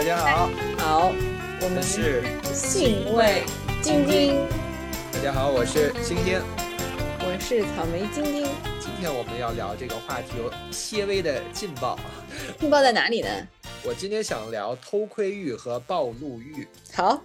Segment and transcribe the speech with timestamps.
[0.00, 1.12] 大家好，好，
[1.60, 2.22] 我们是
[2.54, 3.42] 兴味
[3.82, 4.34] 晶晶，
[5.12, 6.40] 大家好，我是星星。
[7.20, 8.48] 我是草莓晶晶。
[8.80, 11.98] 今天我们要聊这个话题有些微的劲爆，
[12.58, 13.28] 劲爆在哪里呢？
[13.84, 16.66] 我今天想聊偷窥欲和暴露欲。
[16.94, 17.22] 好，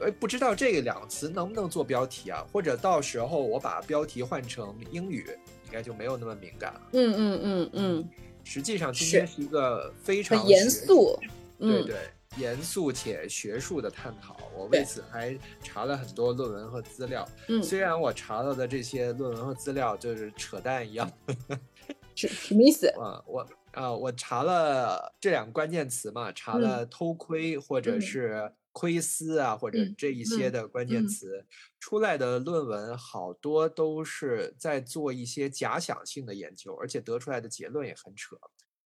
[0.00, 2.44] 哎，不知道这个两个词能不能做标题啊？
[2.52, 5.24] 或者到时候我把标题换成英语，
[5.64, 6.80] 应该就没有那么敏感了。
[6.92, 8.08] 嗯嗯嗯嗯，
[8.44, 11.18] 实际上今天是一个非常很严肃，
[11.62, 14.36] 对对，严肃且学术的探讨。
[14.56, 17.26] 我为此还查了很多论文和资料。
[17.48, 21.10] 嗯，虽然我查到的这些论文和资料就是扯淡一样。
[22.14, 22.88] 什什么意思？
[22.98, 31.46] 啊，我啊，我查了这两个关键词嘛，查了偷窥或者是窥私啊，或者这一些的关键词
[31.80, 38.36] 出来的论文，好多都是在做一些假想性的研究，而且得出来的结论也很扯。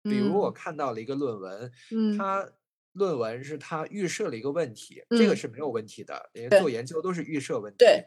[0.03, 1.73] 比如我看到了一个论文，
[2.17, 2.49] 它
[2.97, 7.79] 论文是他预设了一个问题，这个是没有问题的，因为做研究都是预设问题。
[7.79, 8.05] 对。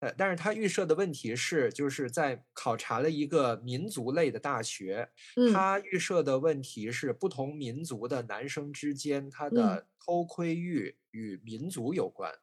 [0.00, 5.08] 呃，但是他预设的问题是，就是在考察了一个民族类的大学，
[5.52, 12.34] 他预设的问题是不同民族的男生之间他的偷窥欲与民族有关，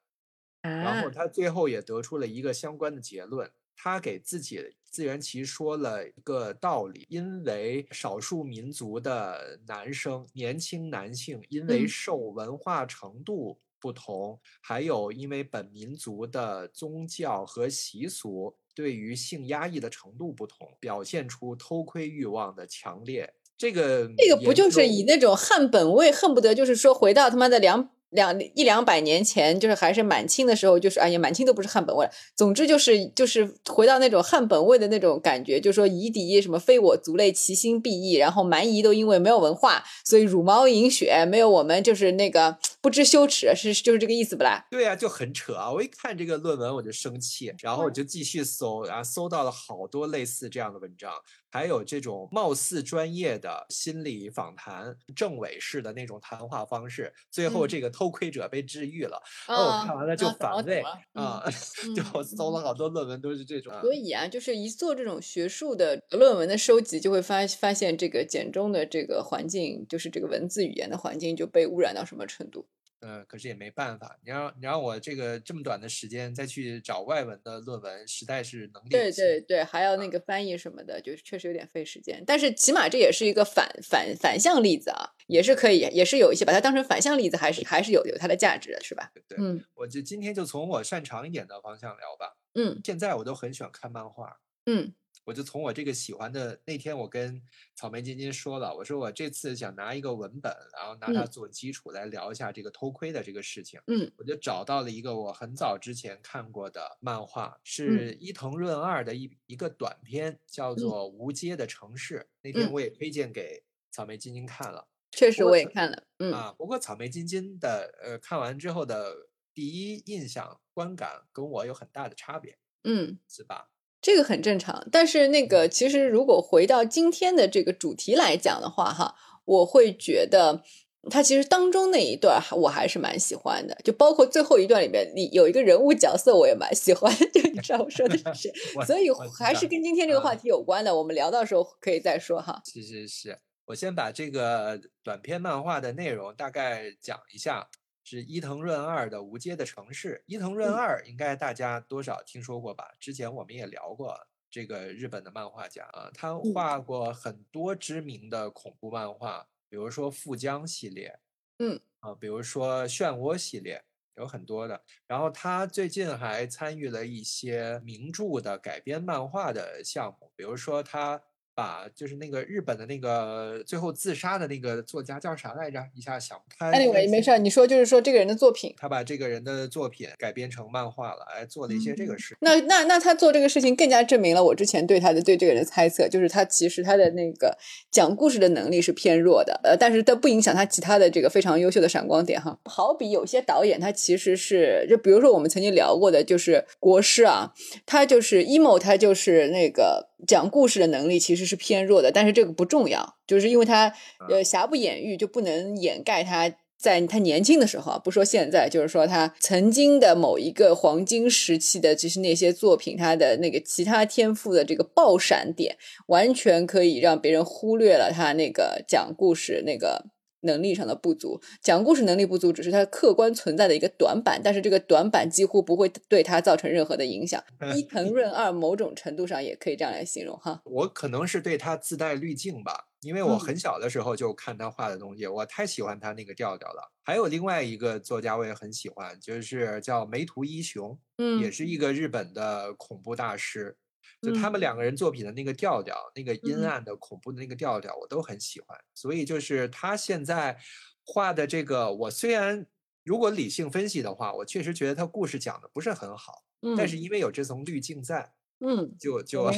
[0.62, 13.58] 然后他最后也得出了一个相关的结论，他给自己自圆其说了一个道理，因为少数民族的男生年轻男性因为受文化程度。
[13.82, 23.34] 不同，还有因为本民族的宗教和习俗对于性压抑的程度不同，表现出偷窥欲望的强烈。
[23.58, 27.90] 这个这个不就是以那种汉本位，恨不得就是说回到他妈的两。
[28.12, 32.08] 两一两百年前，就是还是满清的时候，就是哎呀，满清都不是汉本位。
[32.36, 38.14] 总之就是就是回到那种汉本位的那种感觉，就说夷狄什么非我族类，其心必异。
[38.14, 44.66] 然后蛮夷都因为没有文化，所以茹毛饮血，没有我们就是那个不知羞耻，是就是这个意思不啦？
[44.72, 45.72] 对啊，就很扯啊！
[45.72, 51.12] 我一看这个论文我就生气，然后我就继续搜，然后搜到了好多类似这样的文章。
[51.52, 59.22] 还有这种貌似专业的心理访谈、政委式的那种谈话方式，最后这个偷窥者被治愈了。
[59.48, 60.82] 哦，我看完了就反胃
[61.14, 61.44] 啊！
[61.96, 63.74] 就我搜了好多论文都是这种。
[63.82, 72.68] 所以啊，就是一做这种学术的论文的收集，就会发发现这个简中的这个环境，就是这个文字语言的环境就被污染到什么程度。
[73.02, 82.24] 呃，可是也没办法，你让你让我这个这么短的时间再去找外文的论文，实在是能力对对对，还要那个翻译什么的，就是确实有点费时间。
[82.26, 89.12] 但是起码这也是一个反反反向例子啊，也是可以，也是有一些把它当成反向例子，还是还是有有它的价值的，是吧？
[89.28, 92.36] 对，嗯，我就今天就从我擅长一点的方向聊吧。
[92.56, 94.40] 嗯，现在我都很喜欢看漫画。
[94.66, 94.94] 嗯。
[95.30, 97.40] 我就从我这个喜欢的那天，我跟
[97.76, 103.80] 草莓晶晶说了，我说我这次想拿一个文本，然后拿它做基础来聊一下这个偷窥的这个事情。
[103.86, 112.22] 嗯，我就找到了一个我很早之前看过的漫画，是伊藤润二的一一个短片，叫做《无街的城市》。
[112.42, 116.08] 那天我也推荐给草莓晶晶看了，确实我也看了。
[116.18, 122.58] 嗯啊，不过草莓晶晶的呃看完之后的第一印象观感跟我有很大的差别。
[122.84, 123.70] 嗯，是吧？
[124.10, 129.14] 这个很正常，但是那个其实如果回到今天的这个主题来讲的话，哈，
[129.46, 130.64] 我会觉得
[131.12, 138.52] 他其实当中那一段我还是蛮喜欢的，就包括最后一段里面，你有一个人物角色我也蛮喜欢，就你知道我说的是，
[138.88, 142.60] 所以还是跟今天这个话题有关的，我们聊到时候可以再说哈。
[142.66, 143.38] 是是是，
[143.68, 147.70] 我先把这个短篇漫画的内容大概讲一下。
[148.10, 150.16] 是伊藤润二的《无街的城市》。
[150.26, 152.92] 伊藤润二应该大家多少听说过吧？
[153.00, 161.20] 之前我们也聊过这个日本的漫画家啊，他画过很多知名的恐怖漫画，比如说《富江》系列，
[161.60, 163.84] 嗯啊，比如说《漩涡》系列，
[164.16, 164.84] 有很多的。
[165.06, 171.22] 然后他最近还参与了一些名著的改编漫画的项目，比如说他。
[171.60, 175.84] 把就是那个日本的那个最后自杀的那个作家叫啥来着？
[175.94, 176.72] 一下想不开。
[176.72, 182.38] Anyway，没事，你说就是说这个人的作品，他把这个人的作品改编成漫画了，哎，做了一些这个事。
[182.40, 187.58] 那那那他做这个事情更加证明了我之前对他的对这个人的猜测，就是他其实他的那个
[187.92, 192.58] 讲故事的能力是偏弱的，呃，但是他不影响他其他的这个非常优秀的闪光点哈。
[192.64, 197.52] 好比有些导演他其实是，就比如说我们曾经聊过的，就是国师啊，
[197.86, 200.09] 他就是 emo，他就是那个。
[200.28, 203.94] 讲故事的能力其实是偏弱的，但是这个不重要，就是因为他
[204.30, 215.78] 呃瑕不掩瑜，就不能掩盖他在他年轻的时候，不说现在，就是说他曾经的某一个黄金时期的，就是那些作品，他的那个其他天赋的这个爆闪点，
[216.08, 220.06] 完全可以让别人忽略了他那个讲故事那个
[220.42, 227.44] 能力上的不足，讲故事能力不足只是他客观存在的一个短板，但是这个短板几乎不会对他造成任何的影响。
[227.76, 230.62] 伊藤润二某种程度上也可以这样来形容哈。
[230.66, 236.92] 我可能是对他自带滤镜吧，因为我很小的时候就看他画的东西，我太喜欢他那个调调了。
[237.04, 243.78] 还有另外一个作家我也很喜欢，就是叫梅图一雄，嗯，也是一个日本的恐怖大师。
[244.22, 248.78] 就他们两个人作品的那个调调，那个阴暗的恐怖的那个调调，我都很喜欢。
[248.94, 250.58] 所以就是他现在
[251.06, 252.66] 画的这个，我虽然
[253.04, 256.44] 如果理性分析的话，我确实觉得他故事讲的不是很好，
[256.78, 258.34] 但是因为有这层滤镜在。
[258.60, 259.50] 嗯，就就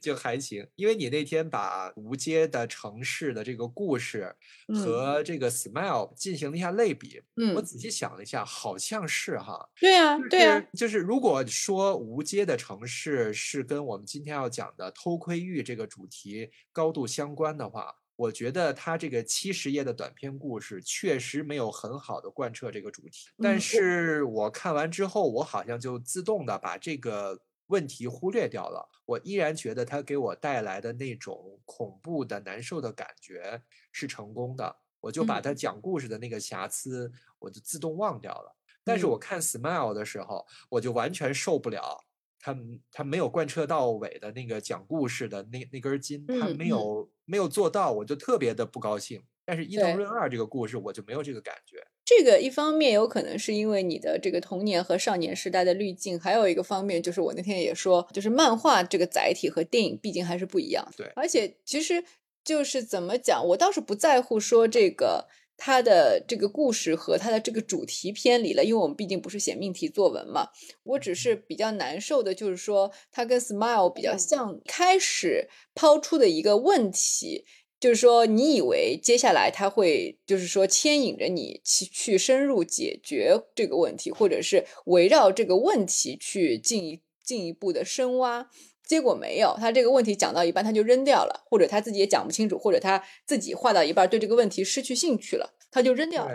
[0.00, 4.34] 就还行，因为你那天把无街的城市的这个故事
[4.82, 7.92] 和这个 Smile 进行了一下类比，嗯，我仔细。
[7.92, 27.38] 想了一下，好像是哈，对呀，对呀，就是如果说无街的城市是跟我们今天要讲的偷窥欲这个主题高度相关的话，我觉得他这个七十页的短篇故事确实没有很好的贯彻这个主题，但是我看完之后，我好像就自动的把这个。
[27.72, 34.76] 问题忽略掉了，我依然觉得它给我带来的那种恐怖的、难受的感觉是成功的。
[35.00, 38.54] 我就把它讲故事的那个瑕疵，我就自动忘掉了。
[38.84, 42.04] 但是我看《Smile》的时候，我就完全受不了，
[42.38, 42.54] 他
[42.90, 49.24] 他没有贯彻到尾的那个讲故事的那那根筋，他没有没有做到，我就特别的不高兴。
[49.44, 51.84] 但是伊藤润二这个故事，我就没有这个感觉。
[52.04, 60.86] 这个一方面有可能是因为你的这个童年和少年时代的滤镜，还有一个方面就是我那天也说，就是漫画这个载体和电影毕竟还是不一样。
[60.96, 62.02] 对，而且其实
[62.44, 70.48] 就是怎么讲，我倒是不在乎说这个它的这个故事和它的这个主题偏离了，因为我们毕竟不是写命题作文嘛。
[70.82, 77.44] 我只是比较难受的就是说，它跟 Smile 比较像，开始抛出的一个问题。
[77.82, 88.48] 就是说，你以为接下来他会，就是说牵引着你去去深入解决这个问题，或者是围绕这个问题去进一进一步的深挖，
[88.86, 96.32] 结果没有，他这个问题讲到一半他就扔掉了，或者他自己也讲不清楚，或者他自己画到一半对这个问题失去兴趣了，他就扔掉了。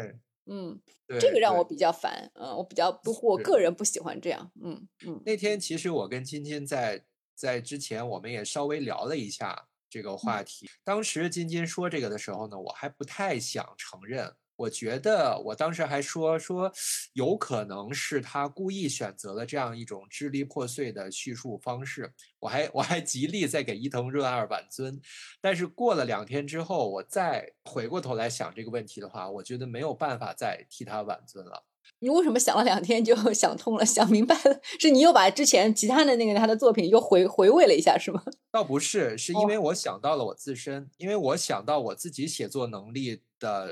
[0.48, 0.78] 嗯，
[1.18, 4.52] 这个让我比较烦，嗯，我比较不，我个人不喜欢这样。
[4.62, 5.22] 嗯嗯。
[5.26, 9.70] 那天其实我跟金金在在之前我们也稍微聊了一下。
[9.98, 14.32] 这个话题，当时金金说这个的时候呢，我还不太想承认。
[14.56, 16.72] 我觉得我当时还说说，
[17.14, 22.12] 有可能是他故意选择了这样一种支离破碎的叙述方式。
[22.40, 25.00] 我还我还极力在给伊藤润二挽尊，
[25.42, 31.67] 但是过了两天之后，我再回过头来想这个问题的话，我觉得没有办法再替他挽尊了。
[32.00, 34.60] 你为什么想了两天就 想通了、想明白了？
[34.80, 38.24] 是你又把之前其他的那个他的作品又回回味了一下，是吗？
[38.52, 43.70] 倒不是，是因为我想到了我自身，因为我想到我自己写作能力的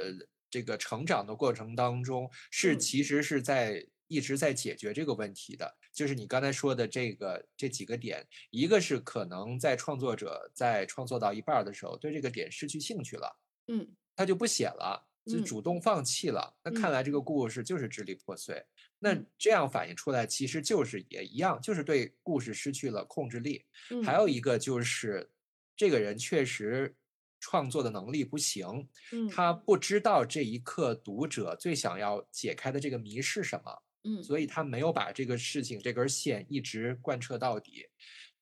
[0.50, 5.76] 这个成长的过程当中，是其实是在一直在解决这个问题的。
[5.94, 15.08] 就是你刚才说的这个这几个点，一个是可能在创作者在创作到一半的时候，对这个点失去兴趣了，嗯，他就不写了。
[15.26, 18.64] 就主动放弃了，那看来这个故事就是支离破碎。
[19.00, 23.66] 那这样反映出来，其实就是也一样，就是对故事失去了控制力。
[24.04, 25.32] 还有一个就是，
[25.76, 26.96] 这个人确实
[27.40, 28.88] 创作的能力不行，
[29.32, 37.88] 他不知道这一刻读者最想要解开的这个谜是什么，嗯，所以他没有把这个事情这根线一直贯彻到底。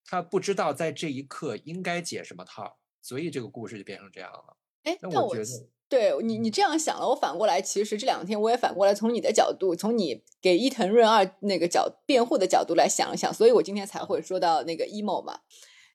[0.05, 4.57] 他不知道在这一刻应该解什么套，所以这个故事就变成这样了。
[4.83, 5.69] 哎，那我觉得。
[5.93, 15.37] 对你，你这样想了，我反过来，其实这两天我也反过来从你的角度，从你给伊藤润二那个角辩护的角度来想一想，所以我今天才会说到那个 emo 嘛，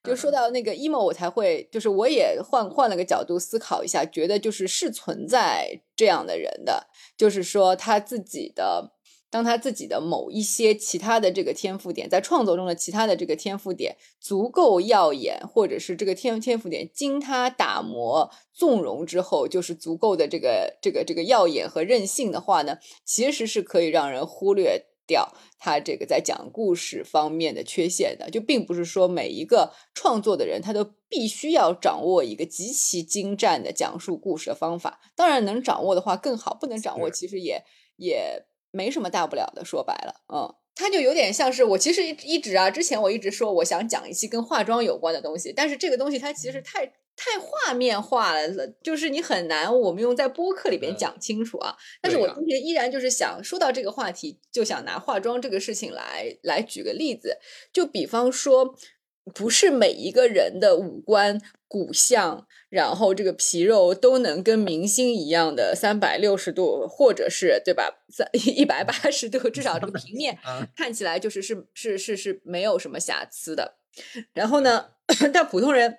[0.03, 6.87] 就说到那个 emo，我才会就是我也换换了个角度思考一下，觉得就是是存在这样的人的，
[7.17, 8.93] 就是说他自己的。
[9.31, 28.31] 当他自己的某一些其他的这个天赋点，在创作中的其他的这个天赋点足够耀眼，或者是这个天天赋点经他打磨纵容之后，就是足够的这个这个这个耀眼和任性的话呢，其实是可以让人忽略掉他这个在讲故事方面的缺陷的。
[28.31, 34.99] 就并不是说每一个创作的人他都必须要掌握一个极其精湛的讲述故事的方法。
[35.15, 37.63] 当然能掌握的话更好，不能掌握其实也
[37.95, 38.47] 也。
[38.71, 46.85] 没什么大不了的，说白了，嗯，它就有点像是我其实一直啊，之前我一直说我想讲一期跟化妆有关的东西，但是这个东西它其实太
[47.15, 51.75] 太画面化了，就是你很难我们用在播客里边讲清楚啊。
[52.01, 57.37] 但是我今天依然就是想说到这个话题，就想拿化妆这个事情来来举个例子，
[57.73, 58.75] 就比方说。
[59.33, 68.03] 不是每一个人的五官、骨相，然后这个皮肉都能跟明星一样的三百六十度，或者是对吧？
[68.09, 70.37] 三一百八十度，至少这个平面
[70.75, 73.75] 看起来就是是是是是没有什么瑕疵的。
[74.33, 74.87] 然后呢，
[75.33, 75.97] 但普通人。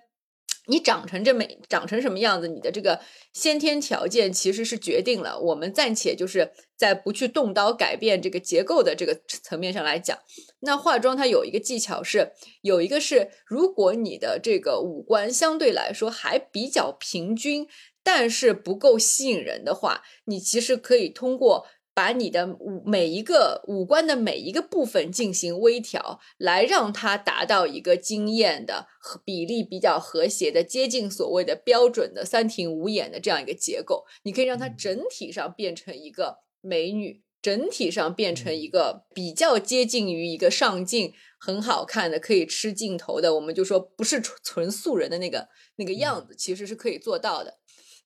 [0.70, 3.00] 你长成这么长成什么样子，你的这个
[3.32, 5.36] 先天条件其实是决定了。
[5.40, 10.16] 我们暂且就是在不去动刀改变这个结构的这个层面上来讲，
[10.60, 12.30] 那化妆它有一个技巧是，
[12.62, 17.66] 有一个是，如果你的这个五官相对来说还比较平均，
[18.04, 21.66] 但是不够吸引人的话，你其实可以通过。
[22.00, 34.06] 把你的五每一个五官的每一个部分进行微调，来让它达到一个惊艳的和比例比较和谐的、接近所谓的标准的三庭五眼的这样一个结构。
[34.22, 43.34] 你可以让它整体上变成一个美女，整体上变成一个比较接近于一个上镜很好看的、可以吃镜头的。
[43.34, 47.58] 我们就说不是纯纯素人的那个那个样子，其实是可以做到的。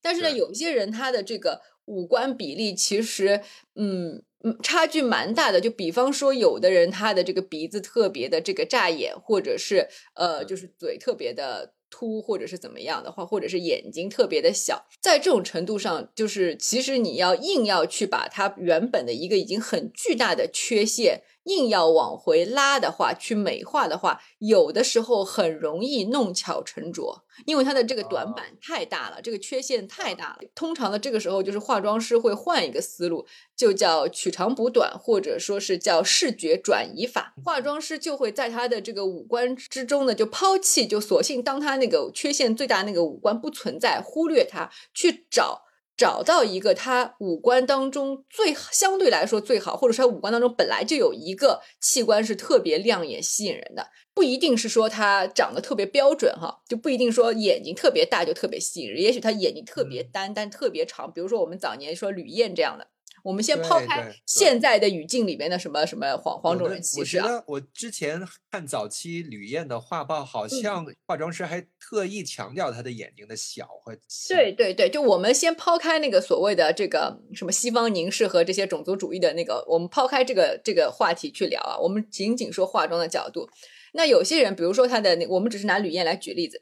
[0.03, 1.61] 但是呢，有一些人他的这个。
[1.87, 3.41] 五官比例其实，
[3.75, 5.61] 嗯嗯，差距蛮大的。
[5.61, 21.23] 就比方说，有的人他的这个鼻子特别的这个炸眼，或者是呃，就是嘴特别的凸，或者是怎么样的话，或者是眼睛特别的小，在这种程度上，就是其实你要硬要去把它原本的一个已经很巨大的缺陷。
[21.45, 30.39] 硬要往回拉的话，去美化的话，有的时候很容易弄巧成拙，因为它的这个短板太大了，这个缺陷太大了。
[30.55, 37.35] 通常的这个时候，就是化妆师会换一个思路，就叫取长补短，或者说是叫视觉转移法。
[37.45, 45.64] 化妆师就会在他的这个五官之中呢，就抛弃，就索性当他那个缺陷最大那个五官不存在，忽略它，去找。
[45.97, 62.89] 找到一个他五官当中最相对来说最好，或者说他五官当中本来就有一个器官是特别亮眼吸引人的，不一定是说他长得特别标准哈，就不一定说眼睛特别大就特别吸引人，也许他眼睛特别单但特别长，比如说我们早年说吕燕这样的。
[63.25, 67.25] 我们先抛开现在的语境里面的什么什么黄黄种人歧视啊！
[67.25, 73.97] 我觉得我之前看早期吕燕的画报，好像化妆师还特意强调她的眼睛的小和
[74.29, 83.49] 对对对，就我们先抛开那个所谓的这个什么西方凝视和这些种族主义的那个，我们抛开这个这个话题去聊啊，我们仅仅说化妆的角度。
[83.95, 86.61] 那有些人，比如说他的那，我们只是拿吕燕来举例子。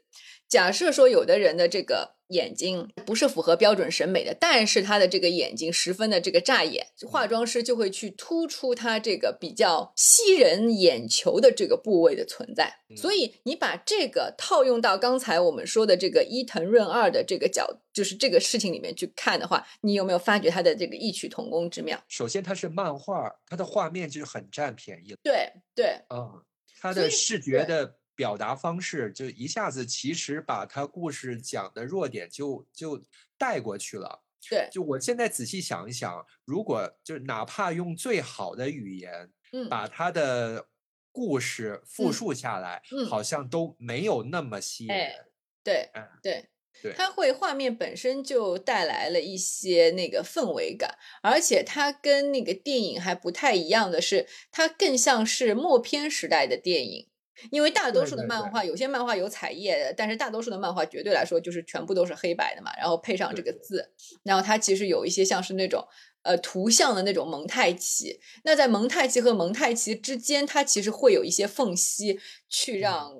[0.53, 12.71] 假设说有的人的这个眼睛不是符合标准审美的，但是他的这个眼睛十分的这个扎眼，化妆师就会去突出他这个比较吸人眼球的这个部位的存在。
[12.95, 21.99] 所以你把这个套用到刚才我们说的这个伊藤润二的这个角，就是这个事情里面去看的话，你有没有发觉他的这个异曲同工之妙？
[22.07, 25.15] 首先，它是漫画，它的画面就是很占便宜。
[25.23, 26.43] 对对，嗯，
[26.79, 27.95] 它的视觉的。
[28.15, 33.03] 表达方式就一下子，其实把他故事讲的弱点就就
[33.37, 34.23] 带过去了。
[34.49, 40.67] 对，就我现在仔细想一想，如果就哪怕用最好的语言，嗯，把他的
[41.13, 45.25] 故事复述下来，嗯，好像都没有那么吸引人。
[45.63, 45.89] 对，
[46.21, 46.49] 对，
[46.81, 57.07] 对，它会画面本身就带来了一些那个氛围感，而且它跟那个电影还不太一样的是，它更像是默片时代的电影。
[57.51, 63.91] 因为大多数的漫画，有些漫画有彩页，但是大多数的漫画绝对来说就是全部都是黑白的嘛，然后配上这个字，
[64.23, 65.85] 然后它其实有一些像是那种
[66.21, 68.19] 呃图像的那种蒙太奇。
[68.43, 73.11] 那在蒙太奇和蒙太奇之间，它其实会有一些缝隙，去让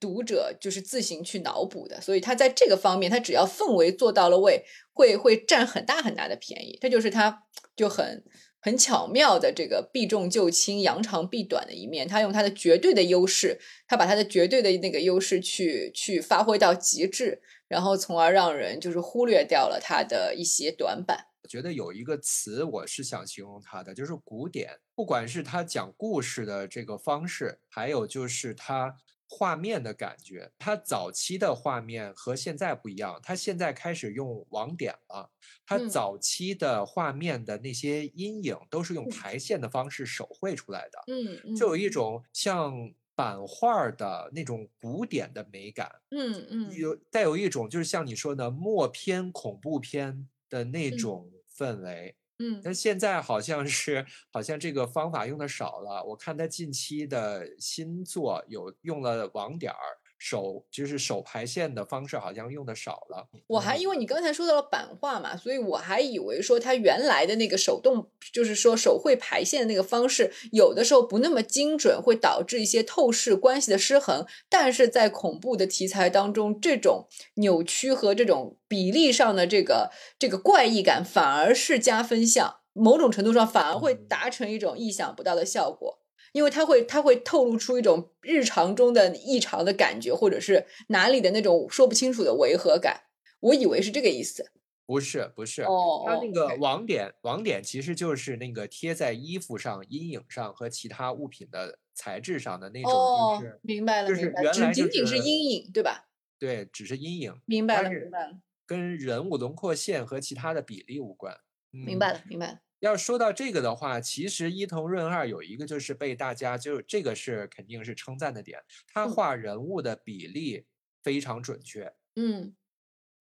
[0.00, 2.00] 读者就是自行去脑补的。
[2.00, 6.78] 所以它在这个方面，它只要氛围做到了位，会会占很大很大的便宜。
[6.80, 7.44] 这就是它
[7.76, 8.24] 就很。
[8.62, 21.26] 很巧妙的这个避重就轻、扬长避短的一面，他用他的绝对的优势，他把他的绝对的那个优势去去发挥到极致，然后从而让人就是忽略掉了他的一些短板。
[21.42, 24.78] 我觉得有一个词我是想形容他的，就是古典。
[24.94, 28.96] 不管是他讲故事的这个方式，还有就是他。
[29.34, 35.30] 画面的感觉，它早期的画面和现在不一样，它现在开始用网点了。
[35.66, 52.16] 它早期的画面的那些阴影都是用排线的方式手绘出来的，嗯，就有一种像版画的那种古典的美感，嗯嗯，有带有一种就是像你说的默片恐怖片的那种氛围。
[52.42, 56.02] 嗯，但现在好像是好像这个方法用的少了。
[56.04, 63.26] 我看他近期的新作有用了网点儿，手就是手排线的方式好像用的少了。
[63.48, 74.24] 我还因为你刚才说到了版画嘛，所以我还以为说它原来的那个手动，就是说手绘排线的那个方式，有的时候不那么精准，会导致一些透视关系的失衡。
[74.48, 85.98] 但是在恐怖的题材当中，这种扭曲和这种比例上的这个这个怪异感，反而是加分项，某种程度上反而会达成一种意想不到的效果。
[86.32, 93.02] 因为它会，它会透露出一种日常中的异常的感觉，或者是哪里的那种说不清楚的违和感。
[93.40, 94.50] 我以为是这个意思，
[94.86, 95.62] 不是，不是。
[95.62, 102.90] 哦，它那个网点，网点其实就是那个贴在衣服上、阴影上和其他物品的材质上的那种，
[103.38, 106.06] 就是明白了，就是原来仅仅是阴影，对吧？
[106.38, 107.34] 对，只是阴影。
[107.46, 108.38] 明白了，明白了。
[108.66, 111.36] 跟人物轮廓线和其他的比例无关。
[111.70, 112.58] 明白了，明白了。
[112.82, 118.58] 要说到这个的话，其实伊藤润二有一个就是被大家就这个是肯定是称赞的点，
[118.88, 120.66] 他画人物的比例
[121.00, 122.56] 非常准确，嗯，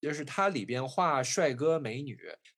[0.02, 2.18] 就是他里边画帅哥美女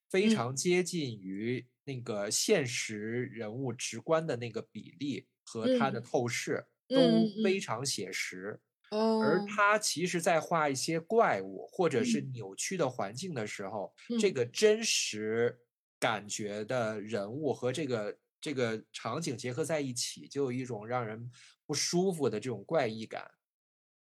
[0.09, 7.01] 非常接近于那个现实人物直观的那个比例和他的透视都
[7.43, 15.59] 非常写实，而他其实在画一些怪物或者是扭曲的环境的时候，这个真实。
[16.03, 21.31] 感觉的人物和这个这个场景结合在一起，就有一种让人
[21.65, 23.31] 不舒服的这种怪异感。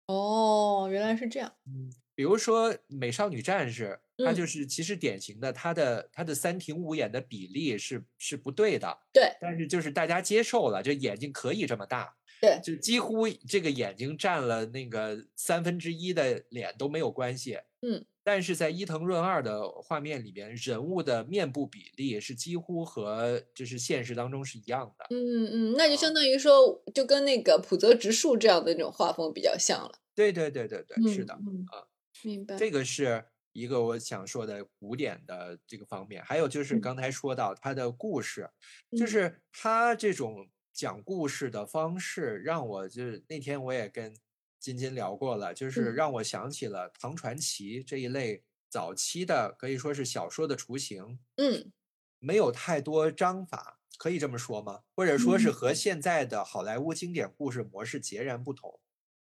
[0.06, 1.52] 哦，原来是这样。
[1.66, 8.98] 嗯，比如说《美少女战士》，它就是其实典型的，它的它的三庭五眼的比例是是不对的。
[9.12, 9.36] 对。
[9.38, 12.16] 但是就是大家接受了，就眼睛可以这么大。
[12.40, 12.58] 对。
[12.64, 17.58] 就几乎这个眼睛占了那个三分之一的脸都没有关系。
[17.82, 18.04] 嗯。
[18.22, 25.06] 但是在伊藤润二的画面里边，人物的面部比例是几乎和就是现实当中是一样的。
[25.08, 29.92] 嗯嗯，那就相当于说，就跟那个浦泽直树这样的那种画风比较像了。
[30.14, 31.88] 对对对对对，是的啊，
[32.22, 32.56] 明白。
[32.56, 38.50] 这个是一个我想说的古典的这个方面，还有就是刚才说到他的故事，
[38.96, 44.14] 就是他这种讲故事的方式，让我就是那天我也跟。
[44.60, 51.18] 津津聊过了，就是让我想起了唐传奇这一类早期的，可以说是小说的雏形。
[51.36, 51.72] 嗯，
[52.18, 54.82] 没有太多章法，可以这么说吗？
[54.94, 58.78] 或者说是和现在的好莱坞经典故事模式截然不同，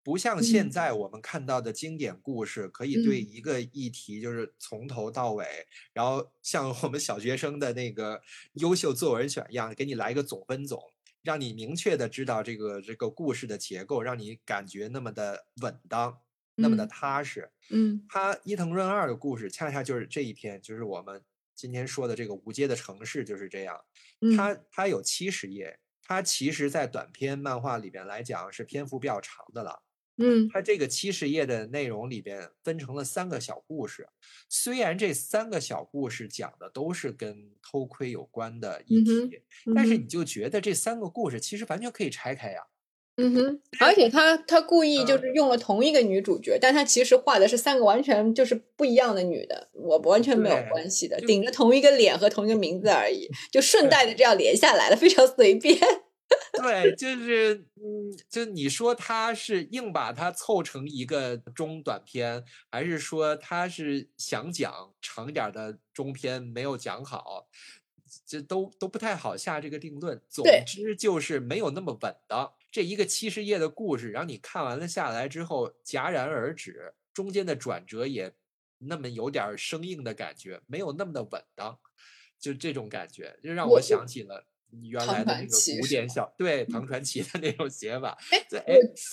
[0.05, 8.21] 不像现在我们看到的经典故事，可以对一个议题就是从头到尾，然后像我们小学生的那个
[8.55, 10.92] 优秀作文选一样，给你来一个总分总。
[11.23, 16.19] 让你明确的知道这个这个故事的结构，让你感觉那么的稳当，
[16.57, 17.51] 那么的踏实。
[17.71, 21.23] 嗯，他伊藤润二的故事恰恰就是这一篇，就是我们
[21.55, 23.81] 今天说的这个无街的城市就是这样。
[24.37, 29.83] 他他有七十页，他其实在短篇漫画里边来讲是篇幅比较长的了。
[30.19, 34.09] 嗯，它这个七十页的内容里边分成了三个小故事，
[34.49, 39.43] 虽然这三个小故事讲的都是跟偷窥有关的议题，
[39.75, 42.61] 但是你就觉得这三个故事其实完全可以拆开呀。
[43.17, 55.79] 嗯哼，而且他他故意就是用了同一个女主角，但他其实画的是三个完全就是不一样的女的，我完全没有关系的，顶着同一个脸和同一个名字而已， 就顺带的这样连下来了，非常随便。
[56.61, 67.49] 对，就是嗯，就你说他是硬把它凑成一个中短篇，还是说他是想讲长一点的中篇没有讲好，
[68.27, 70.21] 这都都不太好下这个定论。
[70.29, 72.53] 总之就是没有那么稳当。
[72.71, 78.35] 这一个七十页的故事，让你看完了下来之后戛然而止，中间的转折也
[78.79, 81.79] 那么有点生硬的感觉，没有那么的稳当，
[82.39, 84.47] 就这种感觉，就让我想起了。
[84.81, 88.43] 原来的那个古典小对唐传奇的那种写法，哎，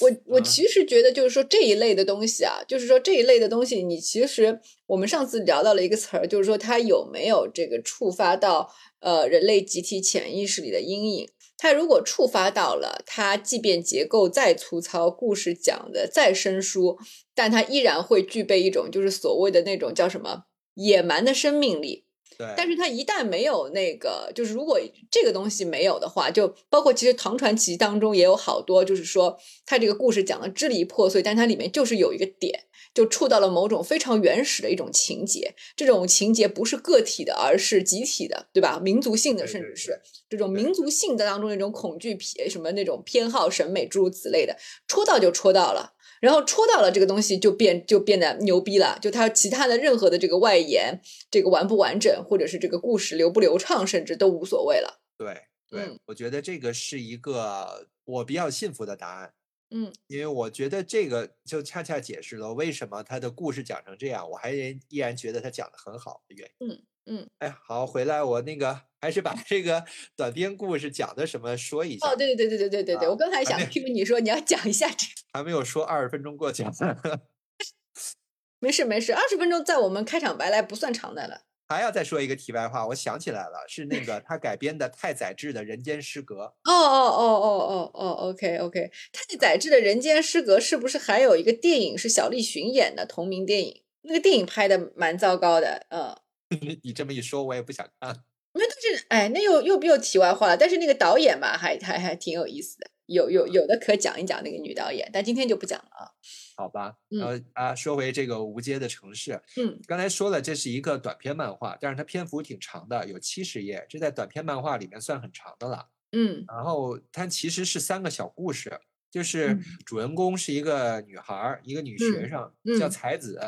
[0.02, 11.30] 我我我其实觉得就是说这一类的东西啊，就是说这一类的东西，你其实我们上次聊到了一个词儿，就是说它有没有这个触发到呃人类集体潜意识里的阴影？
[11.58, 16.98] 它如果触发到了，它即便结构再粗糙，故事讲的再生疏，
[17.36, 20.46] 但它依然会具备一种就是所谓的那种叫什么
[20.76, 22.06] 野蛮的生命力。
[22.56, 24.80] 但是它一旦没有那个，就是如果
[25.12, 32.64] 这个东西没有的话，就包括其实唐传奇当中也有好多，就是说它这个故事讲的支离破碎，但它里面就是有一个点，
[32.94, 35.54] 就触到了某种非常原始的一种情节。
[35.76, 38.80] 这种情节不是个体的，而是集体的，对吧？
[38.82, 44.56] 民族性的，甚至是这种民族性的当中那种恐惧偏什么那种偏好审美诸如此类的，
[44.88, 45.94] 戳到就戳到了。
[46.20, 48.98] 然后戳到了这个东西，就变就变得牛逼了。
[49.02, 51.00] 就它其他的任何的这个外延，
[51.32, 55.02] 这个完不完整，或者是这个故事流不流畅，甚至都无所谓了。
[55.18, 59.34] 对对，我觉得这个是一个我比较信服的答案。
[59.72, 66.70] 嗯，因为我觉得这个就恰恰解释了为什么他的故事讲成这样，我还依然觉得他讲的很好的原因。
[66.70, 69.84] 嗯嗯，哎，好，回来我那个还是把这个
[70.16, 72.08] 短篇故事讲的什么说一下。
[72.08, 76.74] 哦，对对对对对对对对，我刚才想听你说你要讲一下这，还没有说二十分钟过去了。
[78.60, 81.44] 没事没事，二十分钟在我们开场白来不算长的了。
[81.70, 86.36] 还要再说一个题外话，我想起来了，是那个他改编的太宰治的《人间失格》。
[86.40, 93.84] 哦哦哦哦哦哦，OK OK，太宰治的《人间失格》是不是还有一个电影是小栗旬演的同名电影？
[94.02, 96.18] 那个电影拍的蛮糟糕的，嗯。
[96.82, 98.24] 你这么一说，我也不想看。
[98.54, 100.58] 那但是，哎，那又又又题外话了。
[100.58, 106.12] 但是那个导演吧，还还还挺有意思的，有有有的可讲一讲那个女导演，但今天就不讲了啊。
[106.58, 118.78] 好吧，呃啊，说回这个无街的城市，嗯，刚才说了，这是一个短篇漫画，但是它篇幅挺长的，有七十页，这在短篇漫画里面算很长的了，嗯，然后它其实是三个小故事，
[119.10, 123.40] 就是主人公是一个女孩，一个女学生，叫才子，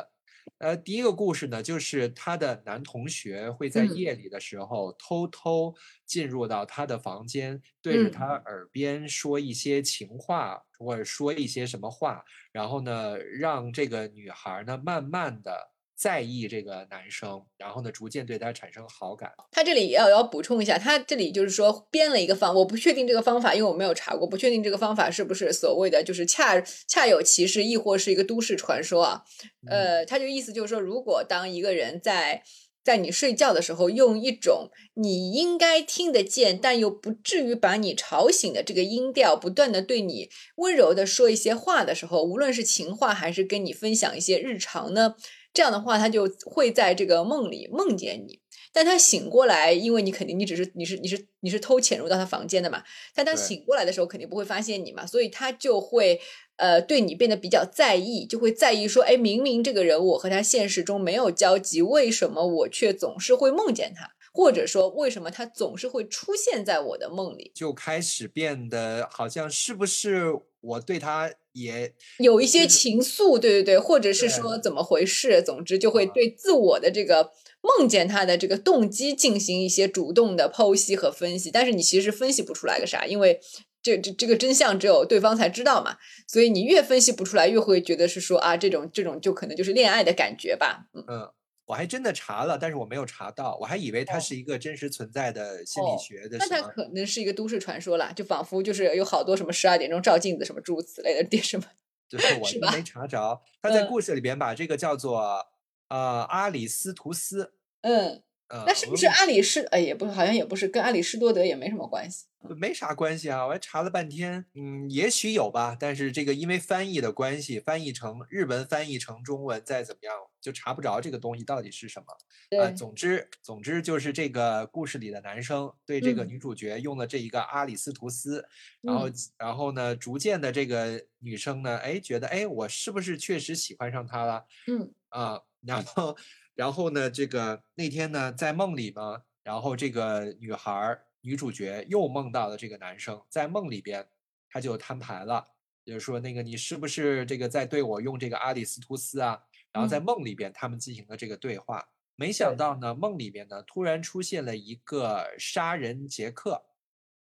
[0.59, 5.73] 呃，第一个故事呢，就是她的男同学会在夜里的时候偷偷
[6.05, 10.61] 进入到她的房间，对着她耳边说一些情话。
[10.81, 15.70] 或者说一些什么话，然后呢，让这个女孩呢慢慢的
[16.01, 19.31] 在意这个男生，然后呢，逐渐对他产生好感。
[19.51, 29.21] 他这里要要补充一下，他这里就是说编了一个方，我不确定这个方法，因为我没有查过，不确定这个方法是不是所谓的就是恰恰有其事，亦或是一个都市传说啊？
[29.69, 32.41] 呃，他就意思就是说，如果当一个人在。
[32.83, 45.13] 在你睡觉的时候，用一种你应该听得见，但又不至于把你吵醒的这个音调，不断的对你温柔的说一些话的时候，无论是情话还是跟你分享一些日常呢，
[45.53, 48.39] 这样的话，他就会在这个梦里梦见你。
[48.73, 52.83] 但他醒过来，因为你肯定你只是你是你是你是偷潜入到他房间的嘛，
[53.13, 56.19] 但他醒过来的时候肯定不会发现你嘛，所以他就会。
[56.57, 64.11] 呃，对你变得比较在意，就会在意说，哎，明明这个人我和他现实中没有交集，为什么我却总是会梦见他？
[64.31, 67.51] 或者说，为什么他总是会出现在我的梦里？
[67.55, 73.37] 就开始变得好像是不是我对他也有一些情愫？
[73.37, 75.43] 对对对，或者是说怎么回事？
[75.43, 81.51] 总之，就会对自我的这个梦见他的这个动机进行一些主动的剖析和分析。
[81.51, 83.39] 但是你其实分析不出来个啥，因为。
[83.83, 85.97] 这这这个真相只有对方才知道嘛，
[86.27, 90.85] 所以你越分析不出来，越会觉得是说啊，这种这种就可能就是恋爱的感觉吧。
[90.93, 91.31] 嗯，
[91.71, 96.37] 我还真的查了，但是我没有查到，我还以为它是一个真实存在的心理学的。
[96.37, 101.63] 那它可能是一个都市传说了，就仿佛就是有好多什么十二点钟照镜子什么诸如此类的点什么。
[102.09, 105.47] 就是我没查着，他在故事里边把这个叫做
[105.87, 107.53] 呃阿里斯图斯。
[107.83, 108.21] 嗯。
[108.65, 109.61] 那是不是阿里士？
[109.71, 112.25] 哎，也不是，好像也不是，跟阿里士多德也没什么关系。
[112.57, 115.77] 没啥关系啊，我还查了半天，嗯，也许有吧。
[115.79, 122.59] 但是这个因为翻译的关系，翻译成日文，翻译成中文，再怎么样就查不着这个东西到底是什么。
[122.59, 128.43] 啊，总之，总之就是这个故事里的男生对这个女主角用了这一个阿里斯图斯，
[128.81, 134.45] 然后，然后呢，逐渐的这个女生呢，哎，觉得哎，我是不是确实喜欢上他了？
[134.67, 136.17] 嗯，啊，然后。
[136.55, 144.07] 然后呢，这个那天呢，在梦里呢，然后这个女孩女主角又梦到了这个男生，在梦里边，
[144.49, 145.47] 他就摊牌了，
[145.85, 149.43] 就是说那个你是不是这个在对我用这个阿里斯图斯啊？
[149.71, 151.87] 然后在梦里边，他们进行了这个对话。
[152.15, 156.63] 没想到呢，梦里边呢，突然出现了一个杀人杰克，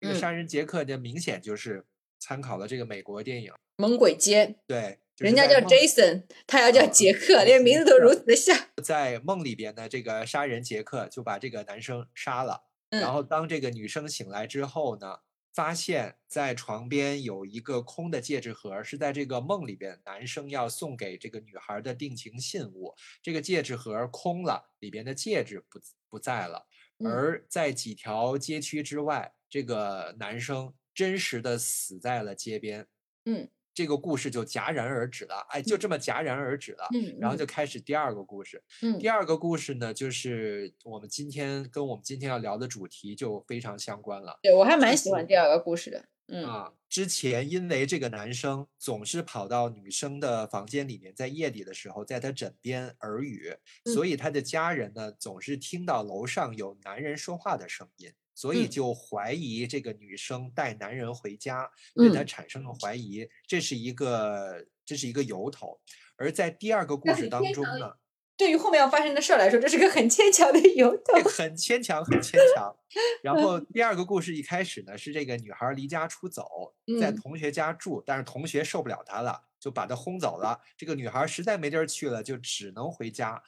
[0.00, 1.86] 这个杀人杰克呢，明显就是
[2.18, 4.46] 参考了这个美国电影《猛鬼街》。
[4.66, 4.98] 对。
[5.18, 8.57] 人家叫 Jason，他要叫杰克，连名字都如此的像。
[8.83, 12.64] 在梦里边呢，这个杀人杰克就把这个男生杀了。
[12.88, 15.18] 然后当这个女生醒来之后呢，
[15.52, 22.94] 发现在床边有一个空的戒指盒，是在这个梦里边男生要送给这个女孩的定情信物。
[23.20, 26.66] 这个戒指盒空了，里边的戒指不不在了。
[27.04, 32.87] 而在几条街区之外，这个男生真实的死在了街边。
[33.24, 33.48] 嗯。
[33.78, 36.88] 这个故事就戛然而止了，哎，就这么戛然而止了。
[36.92, 38.60] 嗯，然后就开始第二个故事。
[38.82, 44.40] 嗯，第二个故事呢，就是我们今天跟我们今天要聊的主题就非常相关了。
[44.42, 46.04] 对我还蛮喜欢第二个故事的。
[46.26, 58.10] 嗯啊，之前因为这个男生总是跑到女生的房间里面，在夜里的时候在她枕边耳语，所以他的家人呢总是听到楼上有男人说话的声音。
[58.38, 65.81] 所以就怀疑这个女生带男人回家，对他产生了怀疑，这是一个这是一个由头。
[66.16, 67.94] 而在第二个故事当中呢，
[68.37, 72.72] 对于后面要发生的事儿来说，这是个很牵强的由头，很牵强，很牵强。
[73.24, 80.61] 然后第二个故事一开始呢，是这个女孩离家出走，在同学家住，但是同学受不了她了，就把她轰走了。
[80.77, 83.42] 这个女孩实在没地儿去了，就只能回家。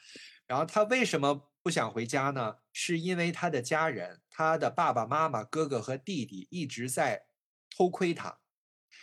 [0.48, 2.57] 然后她为什么不想回家呢？
[2.72, 7.24] 是因为他的家人，他的爸爸妈妈、哥哥和弟弟一直在
[7.76, 8.38] 偷窥他。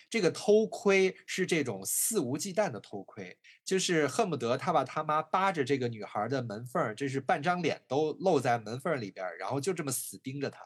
[0.10, 10.60] 这个偷窥是这种肆无忌惮的偷窥，就是恨不得他把他妈扒着这个女孩的门缝，这是半张脸都露在门缝里边，然后就这么死盯着她。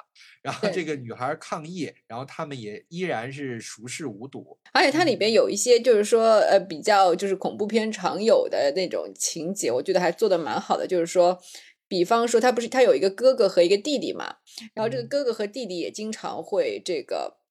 [0.44, 4.60] 然后这个女孩抗议，然后他们也依然是熟视无睹。
[4.74, 10.86] 而且它里边有一些就是说呃比较就是恐怖片常有的那种情节，我觉得还做的蛮好的。
[10.86, 11.42] 就是说，
[11.92, 14.36] 比方说他不是他有一个哥哥和一个弟弟嘛，
[14.74, 17.42] 然后这个哥哥和弟弟也经常会这个。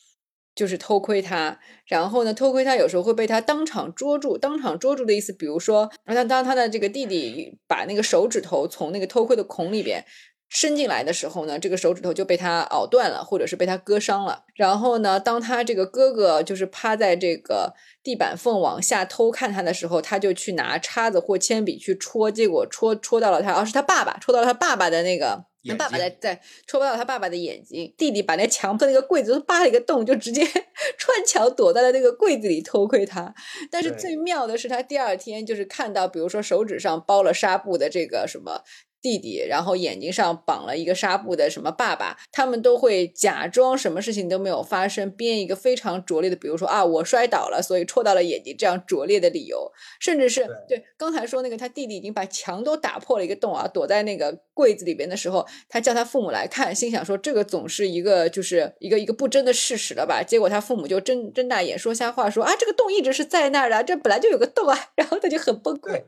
[0.53, 4.37] 就是偷窥他，然后呢，偷窥他有时候会被他当场捉住。
[4.37, 10.05] 当场捉住的意思，比如说，那当他的这个弟弟把那个手指头从那个偷窥的孔里边
[10.51, 14.45] 伸进来的时候呢，这个手指头就被他咬断了，或者是被他割伤了。
[14.57, 25.47] 然后呢，当他这个哥哥就是趴在这个地板缝往下偷看他的时候，他就去拿叉子或铅笔去戳，结果戳戳到了他，而是他爸爸戳到了他爸爸的那个。
[25.69, 30.43] 他爸爸在在戳不到他爸爸的眼睛，弟弟把那墙的那个柜子都扒了一个洞，就直接
[30.97, 33.35] 穿墙躲在了那个柜子里偷窥他。
[33.71, 38.63] 但是最妙的是，他第二天就是看到，比如说手指上包了纱布的这个什么。
[39.03, 60.23] 弟弟，然后眼睛上绑了一个纱布的什么爸爸，他们都会假装什么事情都没有发生，编一个非常拙劣的，比如说啊，我摔倒了，所以戳到了眼睛，这样拙劣的理由，甚至是对刚才说那个他弟弟已经把墙都打破了一个洞啊，躲在那个柜子里边的时候，他叫他父母来看，心想说这个总是一个就是一个一个不争的事实了吧？
[60.23, 66.03] 结果他父母就睁睁大眼说瞎话，说啊这个洞一直是在那儿的，这本来就有个洞啊， 然后他就很崩溃。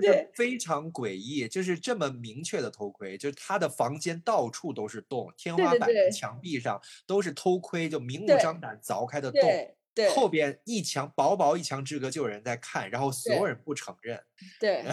[0.00, 9.40] 对，非常诡异，就是这么明确的偷窥，就是他的房间到处都是洞，天花板、墙壁上都是偷窥，就明目张胆凿开的洞。
[9.92, 14.20] 对，后边一墙薄薄一墙之隔就有人在看，然后所有人不承认。
[14.60, 14.84] 对，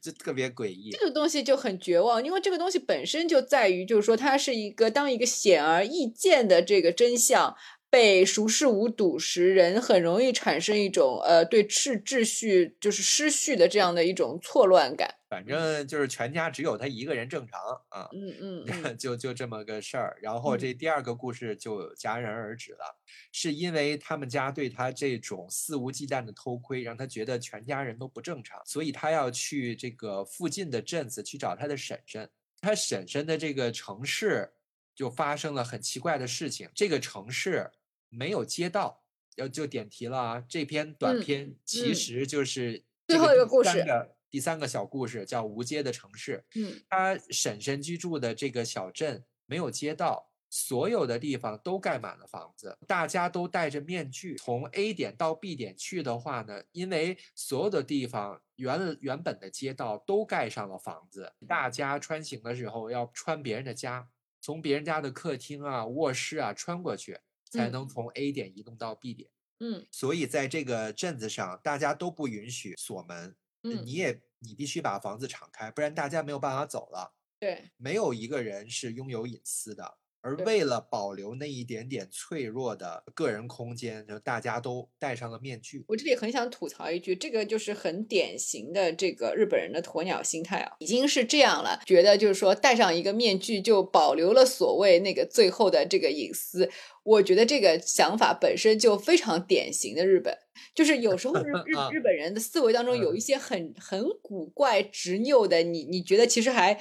[0.00, 0.90] 就特别诡异。
[0.92, 7.56] 这个东西就很绝望，因为这个东西本身就在于，就是说它是一个当一个显而易见的这个真相。
[7.90, 15.14] 被熟视无睹时，人很容易产生一种呃对秩秩序就是失序的这样的一种错乱感。
[15.28, 18.64] 反正就是全家只有他一个人正常啊，嗯嗯，
[18.96, 20.16] 就就这么个事儿。
[20.22, 22.96] 然后这第二个故事就戛然而止了，
[23.32, 32.28] 是因为他们家对他这种肆无忌惮的偷窥，让他觉得全家人都不正常，所以他要去这个附近的镇子去找他的婶婶。
[32.60, 34.52] 他婶婶的这个城市
[34.96, 37.70] 就发生了很奇怪的事情，这个城市。
[38.08, 39.02] 没有街道，
[39.34, 40.44] 要就点题了啊！
[40.48, 43.84] 这篇短篇其实就是最后一个故事，
[44.30, 46.44] 第三个小故事叫《无街的城市》。
[46.60, 54.36] 嗯，他婶婶居住的这个小镇没有街道，所有的地方都盖满了房子，大家都戴着面具。
[54.36, 64.08] 从 A 点到 B 点去的话呢，因为所有的地方原原本的街道都盖上了房子，大家穿行的时候要穿别人的家，
[64.46, 67.18] 从别人家的客厅啊、卧室啊穿过去。
[67.48, 69.30] 才能从 A 点移动到 B 点。
[69.60, 73.36] 嗯，所以在这个镇子上，大家都不允许锁门。
[73.62, 77.14] 嗯，你也你必须把房子敞开，不然大家没有办法走了。
[77.38, 79.96] 对，没有一个人是拥有隐私的。
[80.26, 85.84] 而为了保留那一点点脆弱的个人空间，就大家都戴上了面具。
[85.86, 96.68] 我这里很想吐槽一句，这个就是很典型的这个日本人的鸵鸟心态啊，已经是这样了，觉得就是说戴上一个面具就保留了所谓那个最后的这个隐私。
[97.06, 100.36] 我觉得这个想法本身就非常典型的日本。
[100.74, 106.78] 就是有时候日 日日本人的思维当中有一些很很古怪执拗的，你你觉得其实还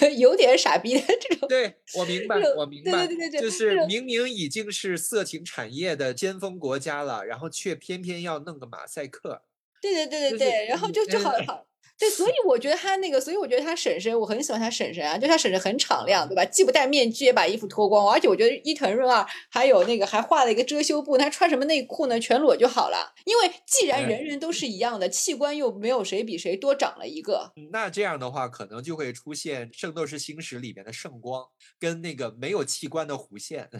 [0.00, 1.48] 有有点傻逼的这种。
[1.48, 9.42] 对我明白，我明白，对对对对，就是明明已经是色情产业的尖峰国家了，然后却偏偏要弄个马赛克。
[9.80, 11.66] 对对对对对，然后就就好好。
[12.02, 16.44] 对，所以我觉得他那个，所以我觉得他婶婶，我很喜欢他婶婶啊，就他婶婶很敞亮，对吧？
[16.46, 22.18] 既不戴面具，也把衣服脱光，而且我觉得伊藤润二还有那个还画了一个遮羞布，他穿什么内裤呢？
[22.18, 23.14] 全裸就好了。
[23.24, 31.44] 因为既然人人都是一样的，器官又没有谁比谁多长了一个，那这样的话，可能就会出现《圣斗士星矢》里面的圣光
[31.78, 33.70] 跟那个没有器官的弧线。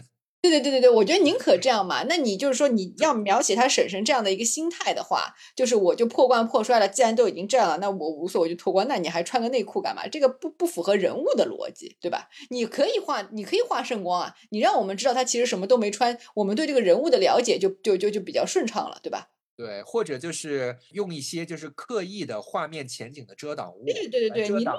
[0.43, 2.03] 对对对对对，我觉得宁可这样嘛。
[2.03, 6.87] 那你就是说你要描写他婶婶这样的一个心态的话，就是我就破罐破摔了。
[6.89, 8.85] 既然都已经这样了，那我无所谓就脱光。
[8.89, 10.05] 那你还穿个内裤干嘛？
[10.05, 12.27] 这个不不符合人物的逻辑，对吧？
[12.49, 14.35] 你可以画，你可以画圣光啊。
[14.49, 19.29] 你让我们知道他其实什么都没穿，我们对这个人物的了解就就就就比较顺畅了，对吧？
[19.55, 24.71] 对，或者就是用一些就是刻意的画面前景的遮挡物，对对对对，你露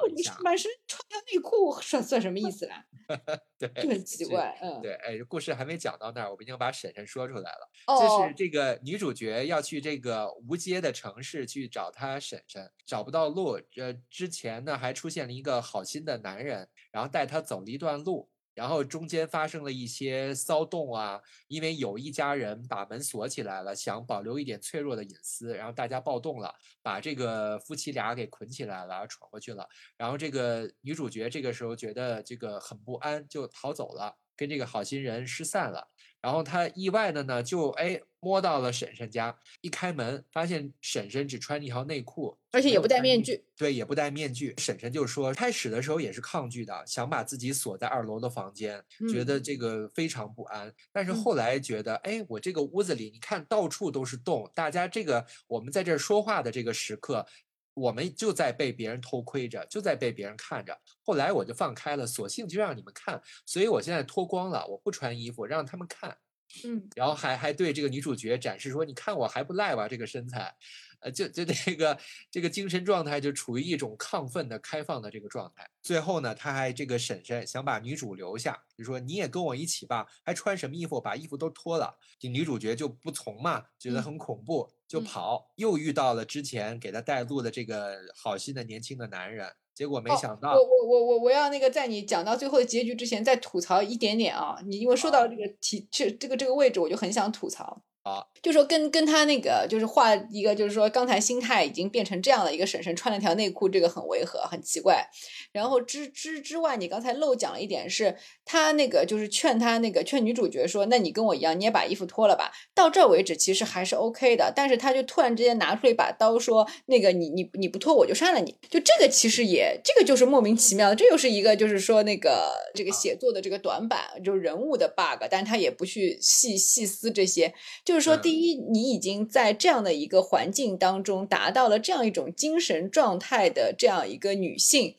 [0.43, 2.85] 满身穿条内裤算算什么意思啦？
[3.59, 18.29] 对，就很奇怪，嗯，对，哎，故事还没讲到那儿，我们已经把婶婶说出来了，哦就是这个女主角要去这个无街的城市去找她婶婶，找不到路，呃，之前呢还出现了一个好心的男人，然后带她走了一段路。
[18.55, 29.69] 然后中间发生了一些骚动啊，因为有一家人把门锁起来了，想保留一点脆弱的隐私，然后大家暴动了，把这个夫妻俩给捆起来了，闯过去了。
[29.97, 35.89] 然后这个女主角这个时候觉得这个很不安，就逃走了，跟这个好心人失散了。
[36.25, 43.45] 然后他意外的呢，就哎摸到了婶婶家，一开门发现婶婶只穿一条内裤，而且也不戴面具。
[43.55, 44.55] 对，也不戴面具。
[44.57, 48.83] 婶婶就说，开始的时候也是抗拒的，想把自己锁在二楼的房间，
[49.13, 50.73] 觉得这个非常不安。
[50.91, 57.27] 但是后来觉得，哎，我这个屋子里，你看到处都是洞，大家这个我们在这儿说话的这个时刻。
[57.75, 60.81] 我们就在被别人偷窥着，就在被别人看着。
[61.03, 63.21] 后来我就放开了，索性就让你们看。
[63.45, 66.17] 所以我现在脱光了，我不穿衣服，让他们看。
[66.65, 69.89] 嗯，然后还还对这个女主角展示说：“你看我还不赖吧？
[69.89, 70.55] 这个身材。”
[71.01, 71.99] 呃，就就这个
[72.31, 75.69] 这个精神状态就处于一种亢奋的、开放的这个状态。
[75.83, 80.99] 最后呢，他还这个婶婶想把女主留下，就说你也跟我一起吧，还穿什么衣服？
[80.99, 81.99] 把衣服都脱了。
[82.19, 85.51] 这女主角就不从嘛，觉得很恐怖，就跑。
[85.57, 90.53] 又遇到了之前给他带路的这个好心的年轻的男人，结果没想到。
[90.53, 94.57] 我我我我我要那个在你讲到最后的结局之前再吐槽一点点啊！
[94.65, 97.83] 你因为说到这个题这这个这个位置，我就很想吐槽。
[98.05, 105.09] 啊，就说跟跟他那个就是画一个，就是说刚才心态已经变成这样的一个婶婶穿了条内裤，这个很违和，很奇怪。
[105.53, 108.15] 然后之之之外，你刚才漏讲了一点，是
[108.45, 112.53] 他那个就是劝他那个劝女主角说，那你跟我一样，你也把衣服脱了吧。
[112.75, 118.55] 到这为止其实还是 OK 的，但是他就突然之间拿出了一把刀，说那个你你你不脱我就杀了你。
[118.69, 127.94] 就这个其实也这个就是莫名其妙的，这又是一个就是说那个这个写作的这个短板，就是人物的 bug，但是他也不去细细思这些就。
[127.95, 134.97] 就是说，第一，你已经在这样的一个环境当中达到了这样一种精神状态的这样一个女性，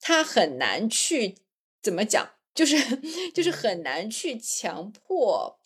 [0.00, 1.34] 她很难去
[1.82, 2.78] 怎么讲，就是
[3.34, 5.57] 就是很难去强迫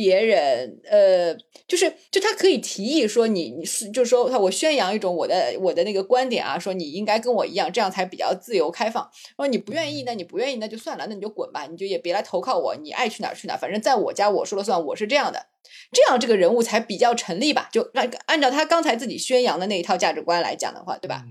[0.00, 1.36] 别人，呃，
[1.68, 9.06] 就是就他可以提议说，你你是就是说他，我宣扬一种我的我的那个观点啊，说你应该跟我一样，这样才比较自由开放。
[9.36, 15.48] 说你不愿意，那你不愿意，那就算了，那你就滚吧，你就也别来投靠我，你爱去哪儿去哪儿，反正在我家我说了算，我是这样的。
[15.92, 17.68] 这样这个人物才比较成立吧？
[17.70, 21.24] 就按按照他刚才自己宣扬的那一套价值观来讲的话，对吧？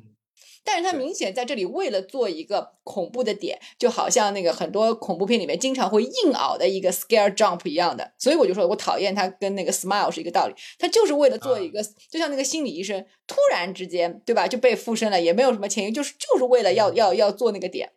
[0.64, 17.92] 但是他明显在这里为了做一个恐怖的点，就好像那个很多恐怖片里面经常会硬熬的一个 scare jump 一样的，所以我就说我讨厌他跟那个 smile 是一个道理，他就是为了做一个，就像那个心理医生突然之间，对吧，就被附身了，也没有什么前因，就是就是为了要要要做那个点。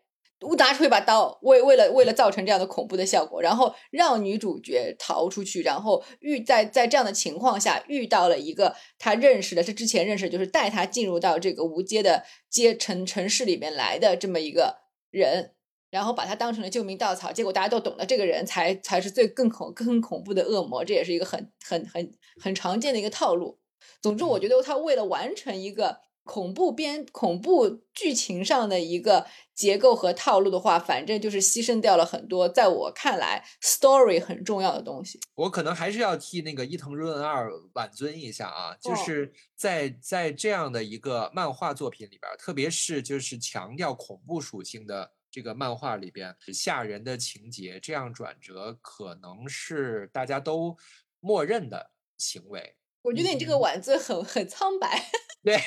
[0.57, 14.79] 拿出一把刀，为为了为了造成这样的恐怖的效果，然后让女主角逃出去，然后遇在在这样的情况下遇到了一个他认识的，是之前认识，就是带他进入到这个无街的街城城市里面来的这么一个
[15.11, 15.53] 人，
[15.91, 23.59] 然后把他当成了救命稻草，结果大家都懂得这个人才才是最更恐更恐怖的恶魔，这也是一个很很很很常见的一个套路。
[24.01, 26.01] 总之，我觉得他为了完成一个。
[26.25, 35.19] 恐怖编恐怖剧情上的一个结构和套路的话，反正就是牺牲掉了很多，在我看来，story 很重要的东西。
[35.35, 50.77] 我可能还是要替那个伊藤润二挽尊一下啊，就是在在这样的一个漫画作品里边，特别是就是强调恐怖属性的这个漫画里边，吓人的情节这样转折，可能是大家都
[51.21, 52.77] 默认的行为。
[53.03, 55.11] 我觉得你这个挽尊很很苍白。
[55.43, 55.61] 对。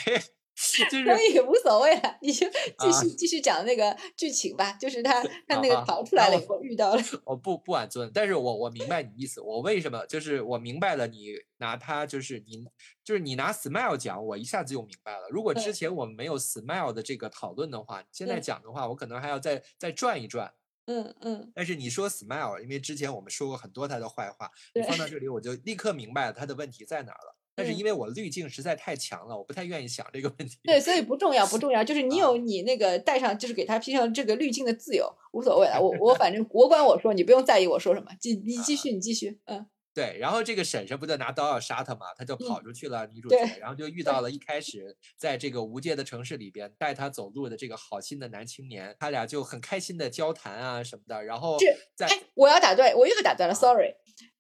[1.06, 2.48] 所以无所谓了，你就
[2.80, 4.72] 继续继续讲那个剧情吧。
[4.74, 9.41] 就是他他那个逃出来了以后遇到了，我不不挽尊，但是我我明白你意思。
[9.41, 12.65] 我为什么就是我明白了，你拿他就是你
[13.04, 15.28] 就是你拿 smile 讲，我一下子就明白了。
[15.30, 20.54] 如果之前我们没有 smile 的这个讨论的话，现在讲的话，我可能还要再再转一转。
[20.88, 21.52] 嗯嗯。
[21.54, 27.35] 但是你说 smile，因为之前我们说过很多他的坏话，你放到这里，我就立刻明白了他的问题在哪儿了。
[27.56, 30.58] 但是因为我滤镜实在太强了，我不太愿意想这个问题。
[30.63, 31.84] 对，所以不重要，不重要。
[31.84, 35.80] 就是你有你那个带上，就是给他披上这个滤镜的自由，无所谓了。
[35.82, 38.12] 我我反正我管我说，你不用在意我说什么。
[38.20, 39.66] 继你继续，你继续，嗯。
[39.93, 43.08] 对，然后这个婶婶不就拿刀要杀他嘛，他就跑出去了。
[43.14, 51.24] 女主角，然后就遇到了一开 始在这个无界的城市里边带他走路的这个好心的男青年，他俩就很开心的交谈啊什么的。
[51.24, 51.58] 然后
[51.95, 53.95] 在，我要打断，我又要打断了，sorry。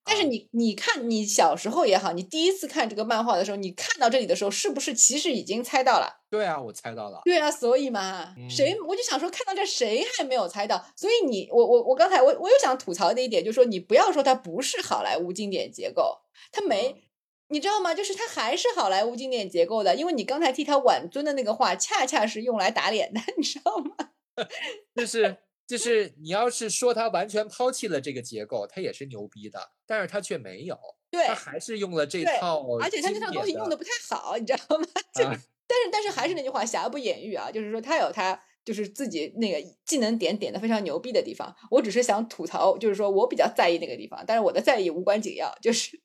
[0.05, 6.21] 但是你你看你小时候也好，你第一次看这个漫画的时候，你看到这里的时候，是不是其实已经猜到了？
[6.29, 7.21] 对啊，我猜到了。
[7.25, 10.85] 对啊，所以嘛，谁我就想说，看到这谁还没有猜到？
[10.95, 16.19] 所以你我我我刚才我我又想吐槽的一点，就是说你不要说它不是好莱坞经典结构，
[16.51, 17.03] 它没。
[17.49, 17.93] 你知道吗？
[17.93, 23.95] 就是它还是好莱坞经典结构的，因为你刚才替他挽尊的那个话，恰恰是用来打脸的，你知道吗？
[24.95, 25.37] 就是
[25.67, 30.77] 就是，你要是说他完全抛弃了这个结构，他也是牛逼的，但是他却没有，
[31.09, 34.85] 对，他还是用了这套，而且他这套东西用的不太好，你知道吗？
[35.15, 45.99] 就但是但是还是那句话，瑕不掩瑜啊，就是说他有他就是自己那个技能点点的非常牛逼的地方，我只是想吐槽，就是说我比较在意那个地方，但是我的在意无关紧要，就是。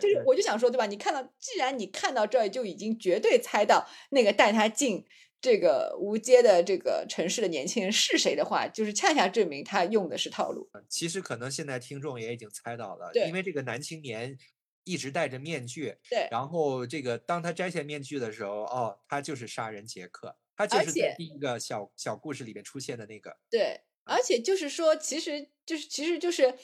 [0.00, 0.86] 就是，我就想说，对吧？
[0.86, 5.04] 你看到，既然你看到这儿，就已经绝对猜到那个带他进
[5.40, 10.68] 这个无街的这个城市的年轻人是谁的话，就是恰恰证明他用的是套路。
[10.88, 14.38] 其实可能现在听众也已经猜到了，对，因为这个男青年
[14.84, 26.54] 一直戴着面具，对，然后这个当他摘下面具的时候，哦，他就是杀人杰克，他就是在第一个小小故事里面出现的那个，对，而且就是说，其实就是，其实就是。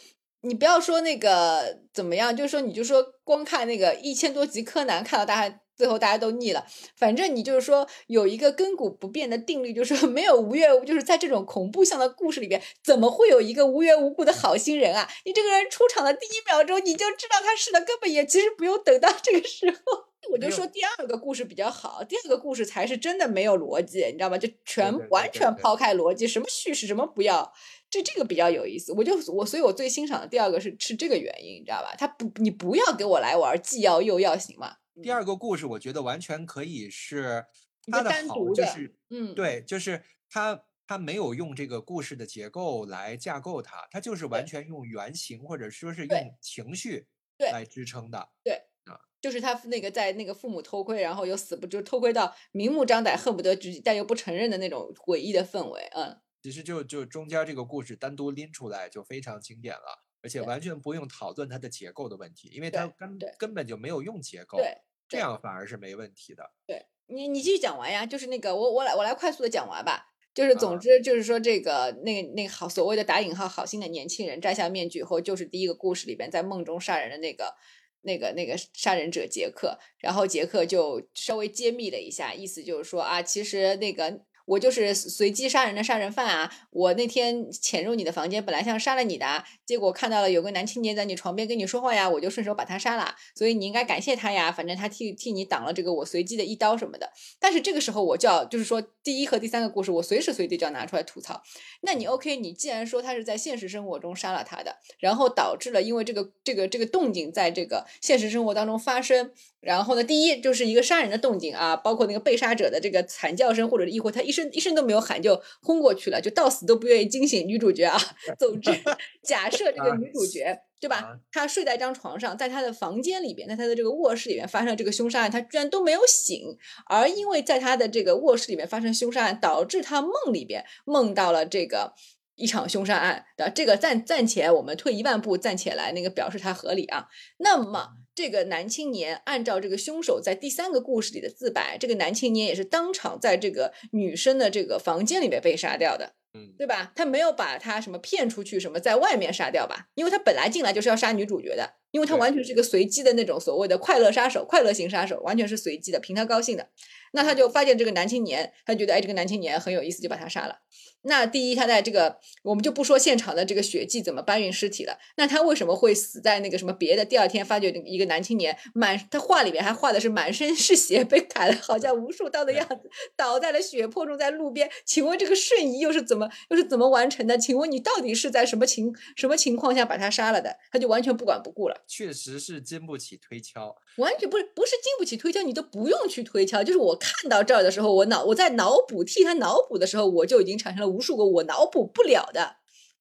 [0.42, 6.66] 你不要说那个怎么样，就是说你就说光看那个一千多集柯南，看到大家最后大家都腻了。
[6.96, 15.08] 反正你就是说有一个亘古不变的定律，就是说没有无缘无，就是在这种恐怖向的故事里边，怎么会有一个无缘无故的好心人啊？
[15.24, 20.10] 你这个人出场的第一秒钟你就知道他是的，根本也其实不用等到这个时候。
[20.30, 24.36] 我就说第二个故事比较好，第二个故事才是真的没有逻辑，你知道吗？
[24.36, 27.52] 就全完全抛开逻辑，什么叙事什么不要。
[27.90, 31.92] 这这个比较有意思，我就我，所以我最欣赏的第二个是是这个原因，你知道吧？
[31.98, 34.76] 他不，你不要给我来玩既要又要，行吗？
[35.02, 37.44] 第二个故事我觉得完全可以是
[37.90, 48.28] 他的好，就是嗯，对，就是他他没有用这个故事的结构来架构它，他就是完全用原型或者说是用情绪来支撑的。
[48.44, 56.20] 对啊，就是他那个在那个父母偷窥，然后又死不就偷窥到明目张胆，恨不得直但又不承认的那种诡异的氛围，嗯。
[56.42, 65.38] 其实就就中间这个故事单独拎出来就非常经典了，而且完全不用讨论它的结构的问题，因为它根根本就没有用结构，对这样。
[65.42, 66.50] 反而是没问题的。
[66.66, 77.54] 对你，你继续讲完呀，就是那个我我来我来快速的讲完吧，就是总之就是说这个那个那个好所谓的打引号好心的年轻人摘下面具以后，就是第一个故事里边在梦中杀人的那个
[78.00, 84.22] 那个那个杀人者杰克，然后杰克就稍微揭秘了一下，意思就是说啊，其实那个。
[84.50, 86.52] 我就是随机杀人的杀人犯啊！
[86.70, 93.14] 我那天潜入你的房间，本来想杀了你的，结果看到了有个男青年在你床边跟你说话呀，我就顺手把他杀了。
[93.36, 97.12] 所以你应该感谢他呀，反正他替替你挡了这个我随机的一刀什么的。
[97.38, 101.40] 但是这个时候我就要就是说，第一和第三个故事，我随时随地就要拿出来吐槽。
[101.82, 102.36] 那你 OK？
[102.36, 109.30] 你既然说他是在现实生活中杀了他的，然后导致了因为这个这个这个动静在这个现实生活当中发生。
[109.60, 118.00] 然后呢，第一就是一个杀人的动静啊，包括那个被杀者的这个惨叫声，或者一会他一声一声都没有喊就昏过去了，就到死都不愿意惊醒女主角啊。
[118.38, 118.70] 总之，
[119.22, 126.56] 假设这个女主角对吧，她睡在一张床上，在她的房间里边，在她的这个卧室里面发生了这个凶杀案，她居然都没有醒，
[126.86, 131.92] 而因为在她的这个卧室里面发生凶杀案，导致她梦里边梦到了这个
[132.36, 137.88] 一场凶杀案的这个暂暂且我们退一万步暂且来那个表示它合理啊，那么。
[138.14, 146.92] 这个男青年按照这个凶手在第三个故事里的自白，这个男青年也是当场在这个女生的这个房间里面被杀掉的，嗯，对吧？
[146.94, 149.88] 他没有把他什么骗出去，什么在外面杀掉吧？
[149.94, 156.68] 因为他本来进来就是要杀女主角的，因为他完全是个随机的那种所谓的快乐杀手、快乐型杀手，完全是随机的，凭他高兴的。
[157.12, 160.58] 那他就发现这个男青年，他觉得哎，这个男青年很有意思，就把他杀了。
[161.02, 164.98] 那第一，他在这个我们就不说现场的这个血迹怎么搬运尸体了。
[165.16, 167.04] 那他为什么会死在那个什么别的？
[167.04, 174.70] 第二天发觉一个男青年满他画里面还画的是满身是血，被砍了好像无数刀的样子，倒在了血泊中，在路边。
[174.84, 177.38] 请问这个瞬移又是怎么又是怎么完成的？
[177.38, 180.54] 请问你到底是在什么情什么情况下把他杀了的？
[180.70, 181.82] 他就完全不管不顾了。
[181.86, 186.62] 确实是经不起推敲，完全不是不是经不起推敲，你都不用去推敲。
[186.62, 190.89] 就是我看到这儿的时候，我脑我在脑补替他脑补的时候，我就已经产生了。
[190.90, 192.56] 无数个我脑补不了的，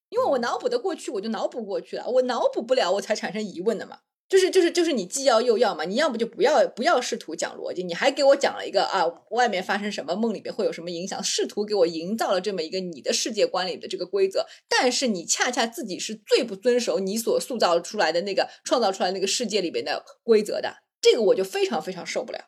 [0.10, 2.08] 因为我脑补的过去，我就脑补过去了。
[2.08, 4.00] 我脑补不了，我才产生疑问的嘛。
[4.30, 5.86] 就是就是就是你既要又要嘛。
[5.86, 14.46] 你要不就不要不要试图讲逻辑，你还给我讲了一个啊，外面发生什么，梦里面会有什么影响，试图给我营造了这么一个你的世界观里的这个规则。
[14.68, 22.40] 但是你恰恰自己是最不遵守你所塑造出来的那个创造出来那个世界里边的规则的，这个我就非常非常受不了。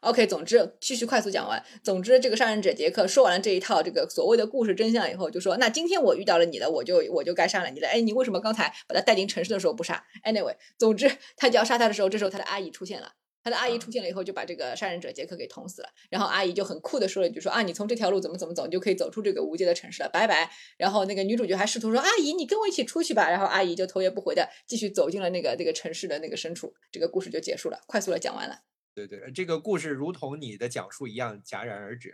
[0.00, 1.62] OK，总之继续快速讲完。
[1.82, 7.88] 总之，这个杀人者杰克说完了这一套这个所谓的故事真相以后，就说：“那今天我遇到了你了，我就我就该杀了你了。
[7.88, 13.12] 哎，你为什么刚才把他带进城市的时候不杀？Anyway，总之他就要杀他的时候，这时候他的阿姨出现了。
[13.42, 15.88] 他的阿姨出现了以后，就把这个杀人者杰克给捅死了。
[16.10, 20.50] 然后阿姨就很酷的说了一句：说啊，你从这条路怎么怎么走，你就可以走出这个无界的城市了，拜拜。
[20.76, 23.30] 然后那个女主角还试图说：阿姨，你跟我一起出去吧。
[23.30, 26.74] 然后阿姨就头也不回的继续走进了那个那个城市的那个深处。
[26.92, 28.60] 这个故事就结束了，快速的讲完了。”
[29.06, 32.10] 对对，这个故事如同你的讲述一样戛然而止，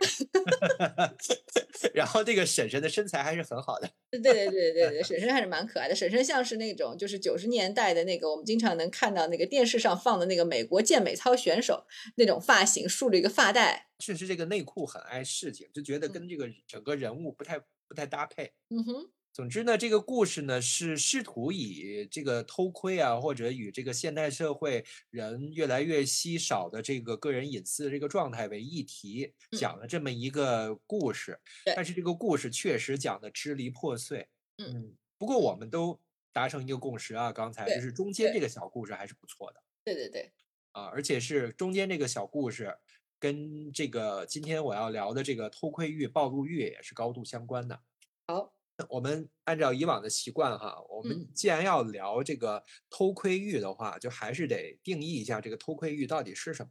[1.93, 3.89] 然后这个婶婶的身材还是很好的。
[4.11, 5.95] 对对对对对，婶婶还是蛮可爱的。
[5.95, 13.87] 婶婶像是那种就是九十年代的那个我们经常能看到那个电视上放的那个美国健美操选手那种发型，竖着一个发带。
[13.99, 18.53] 确实，这个内裤很碍事情，就觉得跟这个整个人物不太不太搭配。
[18.69, 19.09] 嗯哼。
[19.35, 31.37] 总之呢，这个故事呢是试图以这个偷窥啊，或者与这个现代社会人越来越稀少的这个个人隐私的这个状态为议题，讲了这么一个故事。
[31.75, 34.25] 但是这个故事确实讲的支离破碎。
[34.57, 34.95] 嗯。
[35.17, 35.99] 不过我们都
[36.31, 39.61] 达成一个共识啊，刚才就是中间这个小故事还是不错的。
[39.83, 40.31] 对对对。
[40.71, 42.77] 啊，而且是中间这个小故事
[43.19, 47.81] 跟这个今天我要聊的这个偷窥欲、暴露欲也是高度相关的。
[48.27, 48.54] 好。
[48.89, 56.69] 我们按照以往的习惯哈，我们既然要聊这个偷窥欲的话，就还是得定义一下这个偷窥欲到底是什么。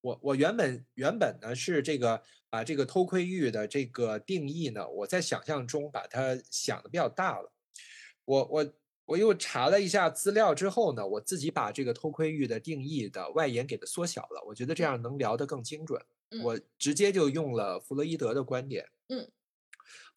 [0.00, 7.52] 我我原本原本呢是这个把这个偷窥欲的这个定义呢，我在想象中把它想的比较大了。
[8.24, 8.74] 我我
[9.06, 16.00] 我又查了一下资料之后呢，我自己把这个偷窥欲的定义的外延给它缩小了，我觉得这样能聊得更精准。
[16.42, 18.86] 我直接就用了弗洛伊德的观点。
[19.08, 19.30] 嗯。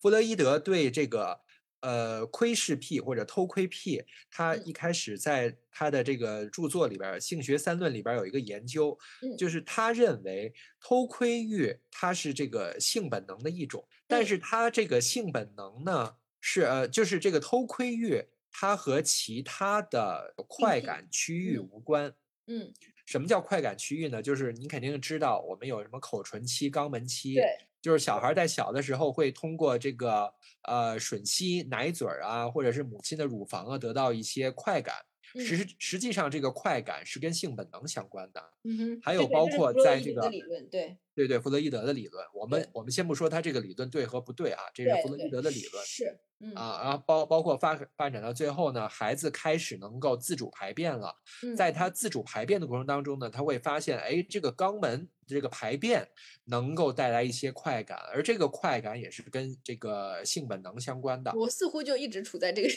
[0.01, 1.39] 弗洛伊德对这个
[1.81, 8.97] 呃窥视癖或者偷窥癖，他一开始在他的这个著作里边《性学三论》里边有一个研究，
[9.37, 22.13] 就是他认为偷窥欲它是这个性本能的一种，但是他这个性本能呢是呃就是这个偷窥欲它和其他的快感区域无关。
[22.47, 22.73] 嗯，
[23.05, 24.21] 什么叫快感区域呢？
[24.21, 27.39] 就是你肯定知道我们有什么口唇期、肛门期。
[27.81, 34.95] 就是小孩在小的时候会通过这个呃吮吸奶嘴儿啊，或者是母亲的乳房啊，得到一些快感。
[35.37, 38.41] 实实际上，这个快感是跟性本能相关的。
[38.63, 38.99] 嗯哼。
[39.03, 42.25] 还有包括在这个理论，对对对，弗洛伊德的理论。
[42.33, 45.85] 我们我们先不说他这个理论对和不对啊，这是弗洛伊德的理论。
[45.85, 46.19] 是。
[46.55, 51.13] 啊，然后包包括发发展到最后呢，孩子开始能够自主排便了。
[51.57, 56.07] 在他自主排便的过程当中呢，他会发现，哎，这个肛门这个排便
[56.45, 61.33] 能够带来一些快感，而这个快感也是跟这个性本能相关的。
[61.35, 62.69] 我似乎就一直处在这个。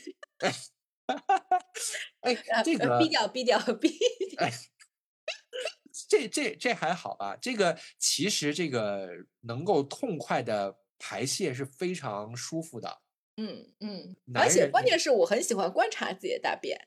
[2.22, 3.96] 哎，这个逼掉逼掉逼。
[6.08, 7.36] 这这这还好吧？
[7.40, 9.08] 这个其实这个
[9.42, 13.00] 能够痛快的排泄是非常舒服的。
[13.36, 16.78] 嗯嗯，而且关键是我很喜欢观察自己的大便，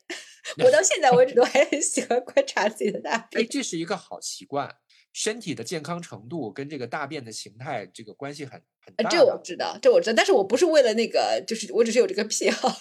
[0.63, 3.43] 我到现在为止都还很喜欢观察自己的大便。
[3.43, 4.76] 哎，这是一个好习惯，
[5.11, 9.09] 身体的健康程度跟这个大便的形态这个关系很很大。
[9.09, 12.80] 这我知道，这我知道，但是我不是为了那个，就是我只是有这个癖好。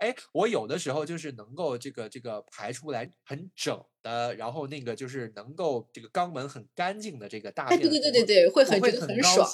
[0.00, 9.46] 哎，我有的时候就是能够这个这个排出来很整的，然后那个就是能够这个肛门很干净的这个大便，对对对对对，会很觉得很爽。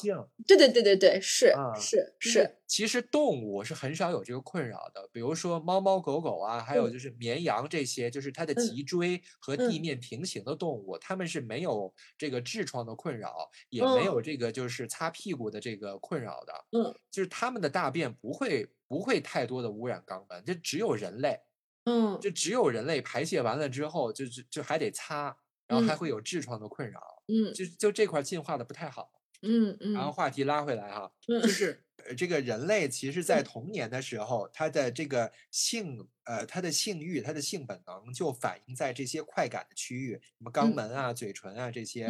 [0.47, 2.57] 对对对对对，是是是。
[2.69, 16.53] 其实动物是很少有这个困扰的，比如说猫猫狗狗啊，还有就是绵羊这些，就是它的脊椎和地面平行的动物，它们是没有这个痔疮的困扰，也没有这个就是擦屁股的这个困扰的。
[16.71, 18.69] 嗯，就是它们的大便不会。
[18.89, 21.41] 不会太多的污染肛门，就只有人类，
[21.85, 29.11] 嗯，就只有人类排泄完了之后，就就就还得擦，然后还会有痔疮的困扰，嗯，就就这块进化的不太好，
[29.43, 29.93] 嗯嗯。
[29.93, 31.85] 然后话题拉回来哈，就是
[32.17, 42.09] 这个人类其实在童年的时候，他的这个性呃他的性欲，他的性本能就反映在这些快感的区域，什么肛门啊、嘴唇啊这些，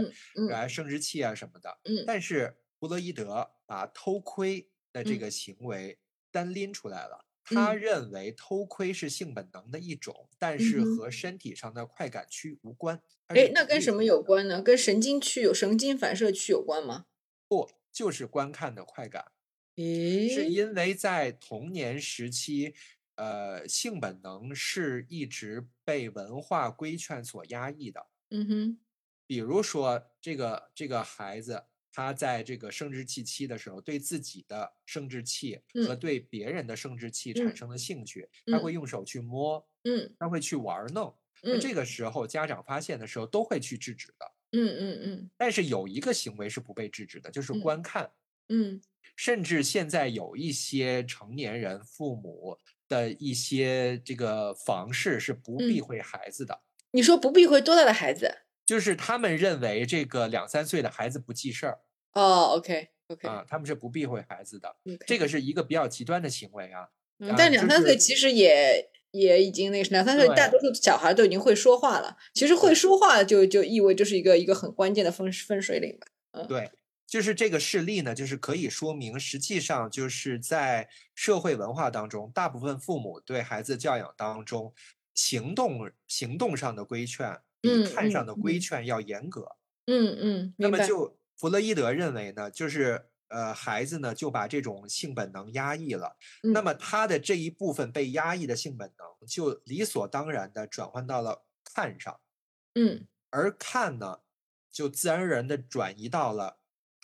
[0.50, 2.04] 然生殖器啊什么的，嗯。
[2.06, 5.98] 但是弗洛伊德把偷窥的这个行为。
[6.36, 13.00] 单拎出来了，他认为偷窥是性本能的一种，但是和身体上的快感区无关。
[13.28, 14.60] 哎，那跟什么有关呢？
[14.60, 17.06] 跟神经区有神经反射区有关吗？
[17.48, 19.32] 不，就是观看的快感。
[19.76, 22.74] 诶，是因为在童年时期，
[23.14, 28.08] 呃，性本能是一直被文化规劝所压抑的。
[28.28, 28.78] 嗯哼，
[29.26, 31.64] 比如说这个这个孩子。
[31.96, 44.32] 他在这个生殖器期的时候，对自己的生殖器和对别人的生殖器产生了兴趣，他会用手去摸，嗯，他会去玩弄，那这个时候家长发现的时候都会去制止的。
[44.52, 45.30] 嗯嗯嗯。
[45.38, 48.10] 但是有一个行为是不被制止的，就是观看。
[48.50, 48.82] 嗯。
[49.16, 56.60] 甚至现在有一些成年人父母的一些这个房事是不避讳孩子的。
[56.90, 58.30] 你说不避讳多大的孩子？
[58.66, 61.78] 就是他们认为这个两三岁的孩子不记事儿。
[62.12, 63.28] 哦，OK OK。
[63.28, 64.76] 啊，他们是不避讳孩子的。
[65.06, 66.88] 这个是一个比较极端的行为啊。
[67.20, 72.18] 嗯，但两三岁其实也也已经那个两三岁，大多数小孩都已经会说话了。
[72.34, 76.06] 其实会说话就就意味着是一个一个很关键的分分水岭吧。
[76.32, 76.70] 嗯，对。
[77.06, 84.74] 就是这个事例呢，就是可以说明，实际上就是在社会文化当中，大部分父母对孩子教养当中，
[85.14, 89.56] 行动行动上的规劝比看上的规劝要严格。
[89.86, 90.54] 嗯嗯。
[90.58, 102.20] 那么就弗洛伊德认为呢，就是呃孩子呢就把这种性本能压抑了，那么他的这一部分被压抑的性本能就理所当然的转换到了看上。
[102.74, 103.06] 嗯。
[103.30, 104.20] 而看呢，
[104.70, 106.58] 就自然而然的转移到了。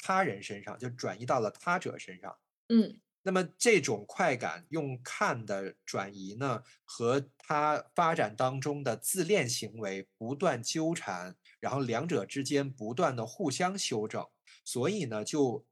[0.05, 2.37] 他人身上就转移到了他者身上，
[2.71, 14.27] 嗯，那么这种快感用看的转移呢，和他发展当中的自恋行为不断纠缠，然后两者之间不断的互相修正，
[14.65, 15.65] 所以呢，就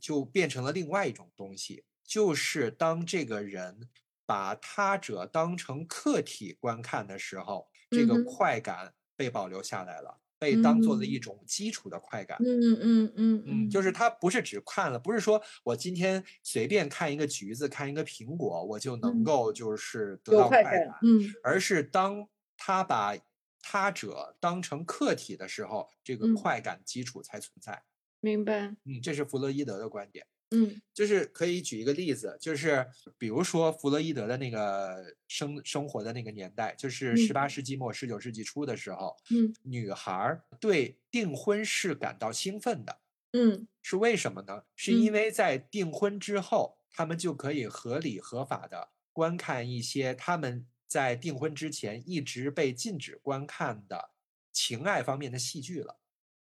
[0.00, 3.88] 就变成了另外一种东西，就是当这个人
[4.26, 10.19] 把他者当成客体观看的时候，这个快感被保留下来了。
[10.40, 20.72] 被当做了一种基础的快感，嗯嗯嗯嗯，就是它不是只看了，不是说我今天随便看一个橘子、看一个苹果，我就能够就是得到快感，
[21.02, 22.26] 嗯，而是当
[22.56, 23.14] 他把
[23.60, 27.82] 他者当成客体的时候，这个快感基础才存在。
[28.22, 30.26] 明白，嗯，这是弗洛伊德的观点。
[30.50, 32.86] 嗯，就是可以举一个例子，就是
[33.16, 42.98] 比如说弗洛伊德的那个生生活的那个年代，就是十八世纪末十九世纪初的时候，嗯，女孩对订婚是感到兴奋的，
[43.32, 44.64] 嗯，是为什么呢？
[44.74, 54.10] 是因为在订婚之后，他们就可以合理合法的观看一些他们在订婚之前一直被禁止观看的
[54.52, 55.99] 情爱方面的戏剧了。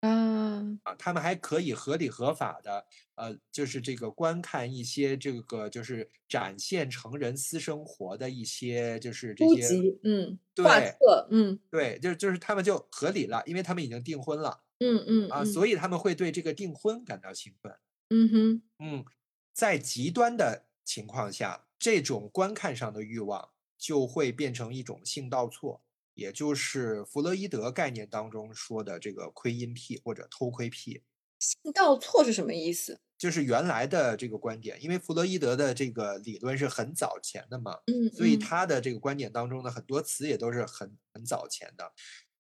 [0.08, 2.86] 啊啊，他们还可以合理合法的，
[3.16, 15.66] 呃，就是这个观看一些这个就是展现成人私生活的一些就是这些，嗯，画册，嗯，对，就就是他们就合理了，因为他们已经订婚了，嗯嗯啊，所。
[15.66, 17.76] 以他们会对这个订婚感到兴奋，
[18.10, 19.06] 嗯哼，嗯，
[19.51, 23.49] 在极端的情况下，这种观看上的欲望
[23.80, 25.82] 就会变成一种性倒错。
[26.16, 31.03] 也就是弗洛伊德概念当中说的这个窥阴癖或者偷窥癖，
[31.39, 32.99] 性倒错是什么意思？
[33.18, 41.93] 就是原来的这个观点，因为弗洛伊德的这个理论是很早前的嘛，嗯，所以他的这个观点当中的很多词也都是很很早前的。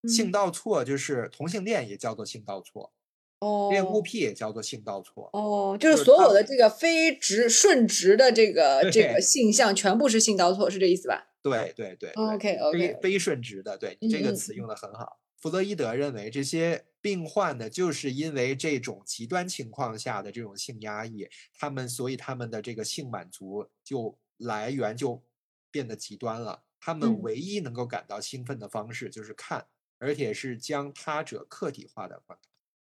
[0.07, 2.93] 性倒错就是同性恋也叫做性倒错，
[3.39, 11.34] 哦，恋物癖也叫做性倒错，哦，就是所有的这个非直顺直的这个这个性向全部是性倒错，是这意思吧？
[11.51, 15.19] 对对对，OK OK，非非顺直的，对你这个词用的很好。
[15.37, 25.21] 弗洛伊德认为这些病患呢，就是因为这种极端情况下的这种性压抑，他们所以他们的这个性满足就来源就
[25.69, 26.63] 变得极端了。
[26.79, 29.67] 他们唯一能够感到兴奋的方式就是看，
[29.99, 32.51] 而且是将他者客体化的观看。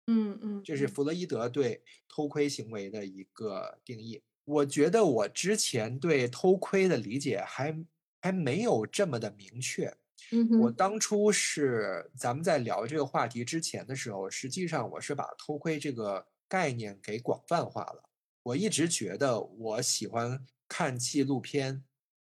[0.08, 4.24] 嗯嗯，这是弗洛伊德对偷窥行为的一个定义。
[4.46, 7.86] 我觉得我之前对偷窥的理解还。
[8.22, 9.94] 还没有这么的明确。
[10.32, 18.04] 嗯我当初是咱们在聊这个话题之前的时候，实际上我是把偷窥这个概念给广泛化了。
[18.44, 21.84] 我一直觉得我喜欢看纪录片，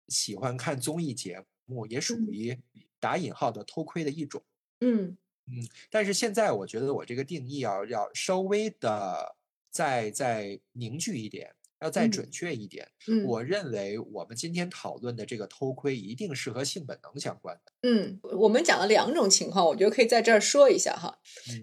[0.09, 2.57] 喜欢看综艺节目，也属于
[2.99, 4.43] 打引号的偷窥的一种。
[4.81, 5.17] 嗯
[5.47, 9.35] 嗯，但是现在我觉得我这个定义要要稍微的
[9.71, 11.55] 再再凝聚一点。
[11.85, 12.87] 要再准确一点，
[13.27, 17.71] 我认为我们今天讨论的这个偷窥一定是和性本能相关的。
[17.87, 21.19] 嗯，我们讲了两种情况，我觉得可以在这儿说一下哈，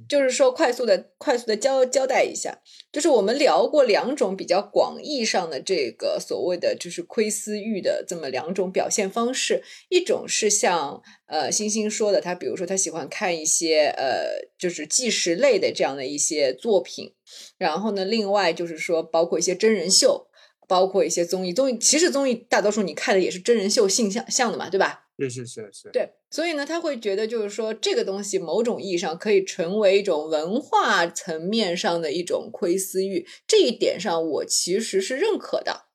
[0.08, 2.56] 就是说快速的、快速的交交代一下，
[2.92, 17.12] 就是我们聊过两种比较广义上的这个所谓的就是窥私欲的这么两种表现方式，一种是像呃星星说的，他比如说他喜欢看一些呃就是纪实类的这样的一些作品。
[17.58, 18.04] 然后呢？
[18.04, 20.28] 另外就是说，包括一些真人秀，
[20.66, 21.52] 包括一些综艺。
[21.52, 25.06] 综艺其实综艺大多数你看的也是真人秀性向向的嘛，对吧？
[25.18, 25.90] 是是是是。
[25.92, 33.26] 对，所以呢，他会觉得就是说，这个东西某种意义上可以成为一种文化层面上的一种窥私欲。
[33.46, 35.86] 这一点上，我其实是认可的。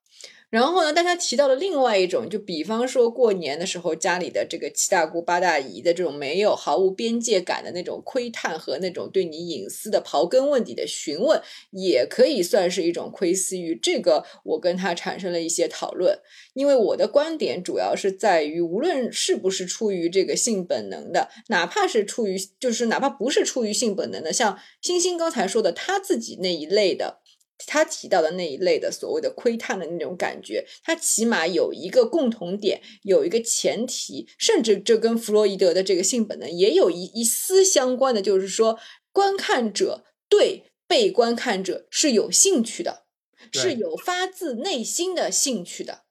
[0.49, 11.41] 然后呢，大家提到了另外一种，就比方说过年的时候，家里的这个七大姑八大姨的这种没有毫无边界感的那种窥探和那种对你隐私的刨根问底的询问，
[11.71, 13.75] 也可以算是一种窥私欲。
[13.75, 16.17] 这个我跟他产生了一些讨论，
[16.53, 27.19] 因为我的观点主要是在于，无论是不是出于这个性本能的，哪怕是出于，就是哪怕不是出于性本能的，像星星刚才说的他自己那一类的。
[27.65, 38.77] 他提到的那一类的所谓的窥探的那种感觉，他起码有一个共同点，有一个前提，甚至这跟弗洛伊德的这个性本能也有一一丝相关的，就是说，
[39.11, 43.05] 观看者对被观看者是有兴趣的，
[43.51, 46.06] 是有发自内心的兴趣的。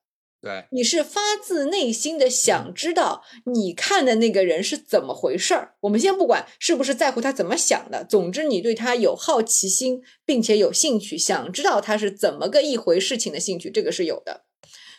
[0.47, 3.21] 对，你是发自内心的想知道
[3.53, 5.73] 你看的那个人是怎么回事儿。
[5.81, 14.45] 我们先不管是不是在乎他怎么想的，总之你对他有好奇心，并且有兴趣，想知道他是怎么个一回事情的兴趣，这个是有的。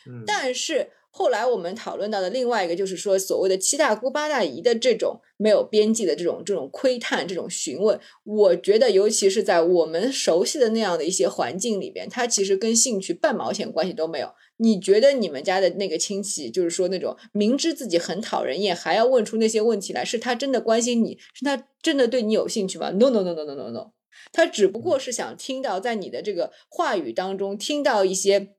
[0.07, 0.91] 嗯，但是。
[1.11, 14.33] 后来我们讨论到的另外一个，就是说所谓的七大姑八大姨的这种没有边际的这种这种窥探、这种询问，我觉得尤其是在我们熟悉的那样的一些环境里边，它其实跟兴趣半毛钱关系都没有。
[14.59, 23.93] 你觉得你们家的那个亲戚，就是说那种明知自己很讨人厌，还要问出那些问题来，是他真的关心你，是他真的对你有兴趣吗？No No No No No No No，
[24.33, 28.55] 他只不过是想听到在你的这个话语当中听到一些。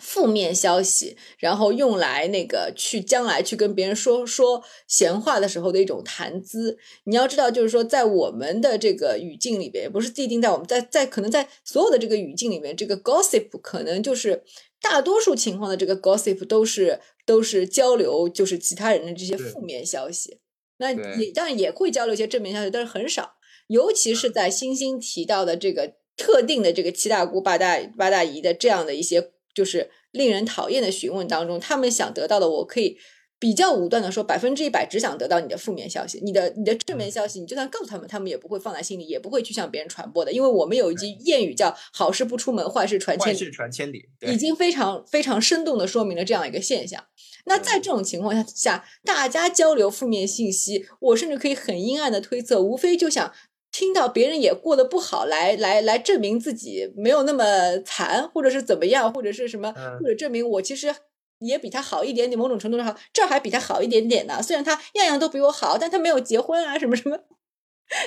[0.00, 6.76] 负面消息，然后用来那个去将来去跟别人说说闲话的时候的一种谈资。
[7.04, 14.42] 你要知道，就是说，在我们的这个语境里边，也不是既定在我们在在可能在所有的这个语境里面，这个 gossip 可能就是
[14.84, 20.38] 大多数情况的这个 gossip 都是都是交流，就是其他人的这些负面消息。
[20.76, 23.36] 那也当然也会交流一些正面消息，但是很少。
[23.66, 29.32] 尤其是在星星提到的这个特定的这个七大姑八大八大姨的这样的一些。
[29.54, 32.98] 就是令人讨厌的询问当中，他们想得到的，我可以
[33.44, 40.32] 比较武断的说，百分之一百只想得到你的负面消息，你的你的正面消息，你就算告诉他们，他们也不会放在心里，也不会去向别人传播的。
[40.32, 47.04] 因为我们有一句谚语叫“好事不出门，坏事传千里”，坏事传千里，已经非常非常生动的说明了这样一个现象。
[47.44, 53.30] 那在这种情况下，大家交流负面信息，我甚至可以很阴暗的推测，无非就想。
[53.70, 57.44] 听到别人也过得不好，来来来证明自己没有那么
[57.84, 60.94] 惨，或者是怎么样，或者是什么，或者证明我其实
[61.38, 64.42] 也比他好一点点，某种程度上好，这还比他好一点点呢。
[64.42, 67.18] 虽然他样样都比我好，但他没有结婚啊，什么什么。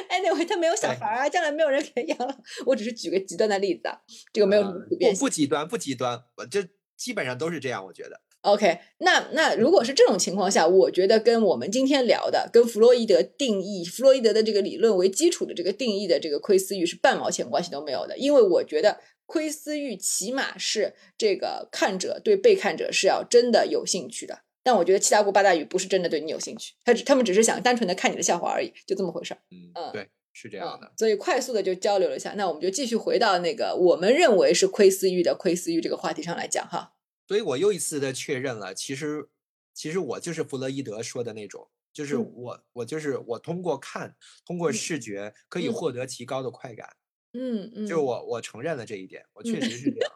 [0.09, 2.35] Anyway，他没有小孩啊，将来没有人给养了。
[2.65, 3.99] 我只是举个极端的例子啊，
[4.33, 6.67] 这个没有什么普遍不不极端，不极端，我这
[6.97, 8.19] 基本上都是这样，我觉得。
[8.41, 18.17] OK，那那如果是这种情况下，我觉得跟我们今天聊的，跟弗洛伊德定义弗洛伊德的这个理论为基础的这个定义的这个窥私欲是半毛钱关系都没有的。
[18.17, 18.97] 因为我觉得
[19.27, 24.41] 窥私欲起码是这个看者对被看者是要真的有兴趣的。
[24.63, 29.39] 但我觉得七大姑八大姨不是真的对你有兴趣，他只他们只是想单纯的看你的笑话而已，就这么回事儿。
[29.51, 30.91] 嗯，对，是这样的。
[30.97, 36.95] 所以快速的就交流了一下，那我们就继续回到那个我们认为是窥私欲的窥私欲这个话题上来讲哈。
[37.27, 39.29] 所以我又一次的确认了，其实，
[39.73, 44.15] 其实我就是弗洛伊德说的那种，就是我，我就是我通过看，
[44.45, 46.87] 通过视觉可以获得极高的快感。
[46.87, 47.06] 嗯
[47.37, 50.11] 嗯嗯，就我我承认了这一点，我确实是这样。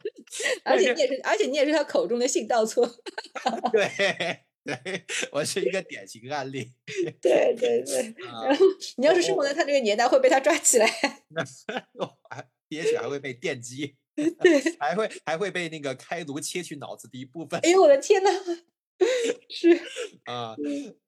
[0.64, 2.86] 而且你也是，而且你也是他口中的性倒错。
[3.72, 3.90] 对
[4.64, 6.72] 对，我是一个典型案例。
[7.22, 8.66] 对对对，然后
[8.98, 10.88] 你要是生活在他这个年代，会被他抓起来。
[11.30, 11.44] 那
[12.30, 13.96] 还也许还会被电击。
[14.16, 17.60] 对，还会还会被那个开颅切去脑子的一部分。
[17.64, 18.30] 哎呦我的天呐！
[19.50, 19.70] 是
[20.26, 20.56] 啊，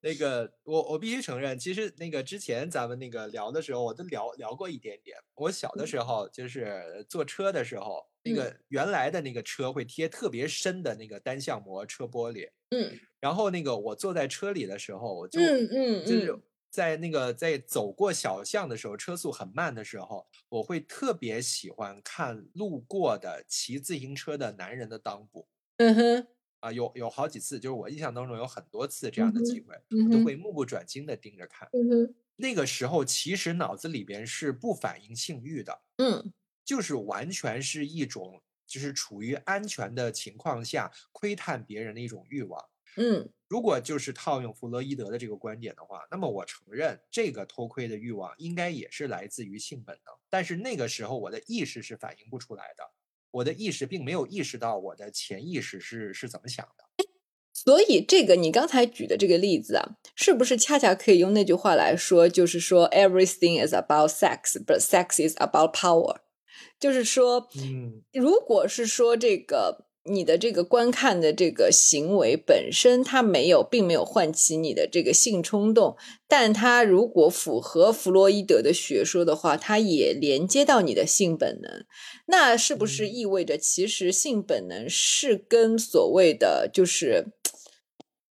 [0.02, 5.18] 那个我我必须承认，其实那个之前咱们那个聊的时候，我都聊聊过一点点。
[5.36, 12.50] 我小的时候就是坐车的时候，那个原来的那个车会贴特别深的那个单向膜车玻璃。
[12.70, 16.38] 嗯，然后那个我坐在车里的时候，我就嗯嗯就是。
[16.74, 25.48] 在那个在走过小巷的时候，车速很慢的时候，我会特别喜欢看路过的骑自行车的男人的裆部。
[25.78, 26.28] 嗯哼，
[26.64, 29.76] 啊，有有好几次，就是我印象当中有很多次这样的机会，
[30.09, 31.68] 都会目不转睛的盯着看。
[31.74, 36.32] 嗯，那个时候其实脑子里边是不反映性欲的，嗯，
[36.64, 42.64] 就是完全是一种就是处于安全的情况下窥探别人的一种欲望。
[42.95, 43.30] 嗯。
[43.49, 52.84] 如果就是套用弗洛伊德的这个观点的话，那么我承认这个偷窥的欲望应该也是来自于性本能，但是那个时候我的意识是反映不出来的，
[53.34, 57.06] 我的意识并没有意识到我的潜意识是是怎么想的。
[57.54, 66.18] 所以这个你刚才举的这个例子啊，是不是恰恰可以用那句话来说，就是说 everything is about sex，but sex is about power，
[66.80, 69.86] 就是说，嗯，如果是说这个。
[70.06, 75.95] 你的这个观看的这个行为本身，它没有，并没有唤起你的这个性冲动，
[76.28, 81.86] 但它如果符合弗洛伊德的学说的话，它也连接到你的性本能。
[82.26, 87.28] 那是不是意味着，其实性本能是跟所谓的就是？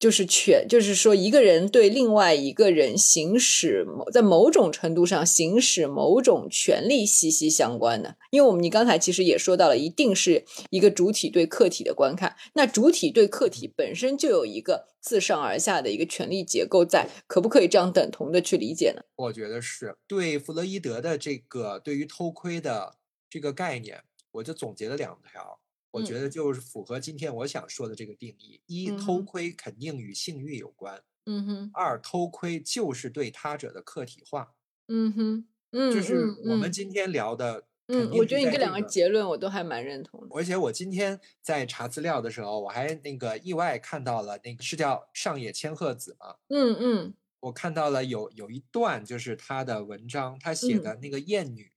[0.00, 8.16] 就是权，就是说一个人对另外一个人行使某在某种程度上行使某种权利息息相关的。
[8.30, 12.34] 因为我们你刚才其实也说到了，一定是一个主体对客体的观看。
[12.54, 19.02] 那主体对客体本身就有一个自上而下的一个权力结构在，可不可以这样等同的去理解呢？
[19.16, 22.94] 我觉得是对弗洛伊德的这个对于偷窥的
[23.28, 25.59] 这个概念，我就总结了两条。
[25.90, 31.70] 我觉得就是符合今天我想说的这个定义：一，偷窥肯定与性欲有关；嗯哼。
[31.74, 34.54] 二，偷窥就是对他者的客体化。
[34.88, 37.66] 嗯哼，嗯，就是我们今天聊的。
[37.92, 40.28] 嗯，我觉得你这两个结论我都还蛮认同的。
[40.36, 46.36] 而且我今天在查资料的时候，我还那个意外看到了那个是叫上野千鹤子嘛？
[46.48, 47.14] 嗯嗯。
[47.40, 51.72] 我看到了有有一段就是他的文章，他写的那个艳女。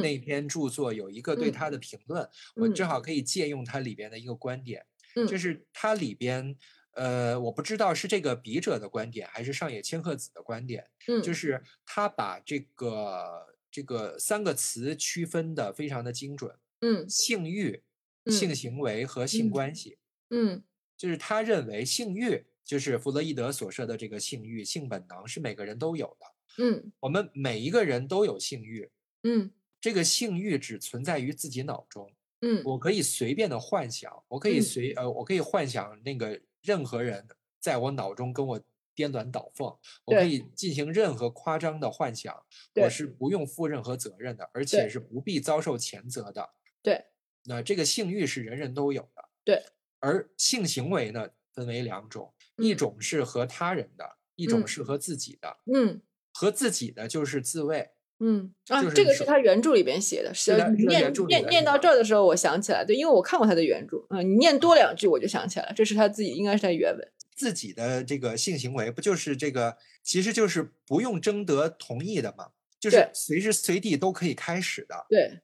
[0.00, 2.26] 那篇著作有一个对他的评论，
[2.56, 4.84] 我正好可以借用他里边的一个观点，
[5.28, 6.56] 就是他里边，
[6.92, 10.88] 呃，我不知道是这个笔者的观点还是上野千鹤子的观点，
[11.22, 17.82] 就是他把这个这个三个词区分的非常的精准，嗯，性欲、
[18.26, 19.98] 性行为和性关系，
[20.30, 20.64] 嗯，
[20.96, 28.90] 就是他认为性欲就是弗洛伊德所说的这个性欲、性本能是每个人都有的，嗯，我们每一个人都有性欲，
[29.24, 29.50] 嗯。
[29.84, 32.10] 这个性欲只存在于自己脑中，
[32.40, 37.28] 嗯，我可以随便的幻想，我可以随呃，我可以幻想那个任何人
[37.60, 38.58] 在我脑中跟我
[38.94, 39.76] 颠鸾倒凤，
[40.06, 42.34] 我可以进行任何夸张的幻想，
[42.76, 46.54] 我是不用负任何责任的，而且是不必遭受谴责的。
[46.82, 47.04] 对，
[47.44, 49.28] 那这个性欲是人人都有的。
[49.44, 49.62] 对，
[49.98, 55.58] 而性行为呢，分为两种，一种是和他人的，一种是和自己的。
[55.70, 56.00] 嗯，
[56.32, 57.90] 和自己的就是自慰。
[58.20, 60.54] 嗯啊，这个是他原著里边写的，是
[60.86, 67.12] 念念念到这儿的时候，我想起来，对，因为我看过他的原著，嗯，你念多两句我就想起来了，这是他自己，应该是他原文。
[67.34, 75.06] 自己的这个性行为不就是这个，其实就是不用征得同意的嘛，就是随时随地都可以开始的。
[75.08, 75.40] 对，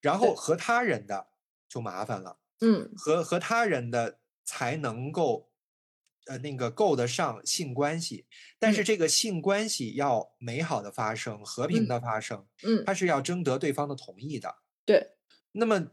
[0.00, 1.26] 然后和他人的
[1.68, 5.50] 就麻烦了，嗯，和和他人的才能够。
[6.26, 8.26] 呃，那个够得上性关系，
[8.58, 14.56] 但是这个性关系要美好的发生，和平的发生，嗯，它是要征得对方的同意的。
[14.86, 15.12] 对，
[15.52, 15.88] 那么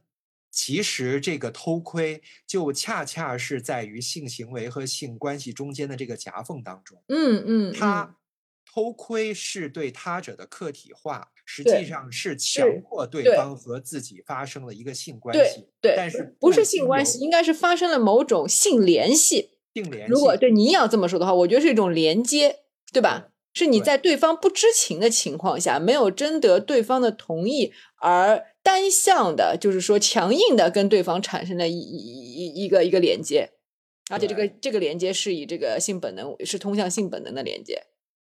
[0.49, 7.01] 其实这个偷窥就恰恰是在于性行为和性关系中间的这个夹缝当中。
[7.07, 8.17] 嗯嗯，他
[8.65, 15.67] 偷窥是对他者的客体化，实际上是强迫对方和自己发生了一个性关系。
[15.82, 19.50] 对，但是不是性关系，应该是发生了某种性联系。
[20.07, 22.59] 如果对你要这么说的话，我觉得是一种连接，
[22.91, 23.30] 对吧？
[23.53, 33.51] 是你在对方不知情的情况下，没有征得对方的同意，而单向的，就是说强硬的跟对方产生了一一一一个一个连接，
[34.09, 37.84] 而且这个这个连接是以这个性本能是通向性本能的连接。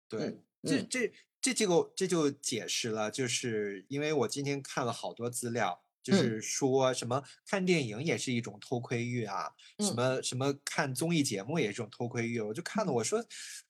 [0.07, 5.81] 对，这这这这个这就解释了，就是因为我今天看了好多资料。
[6.05, 9.49] 就是说什么看电影也是一种偷窥欲啊，
[9.79, 13.25] 什么什么看综艺节目也是一种偷窥欲，我就看了，我说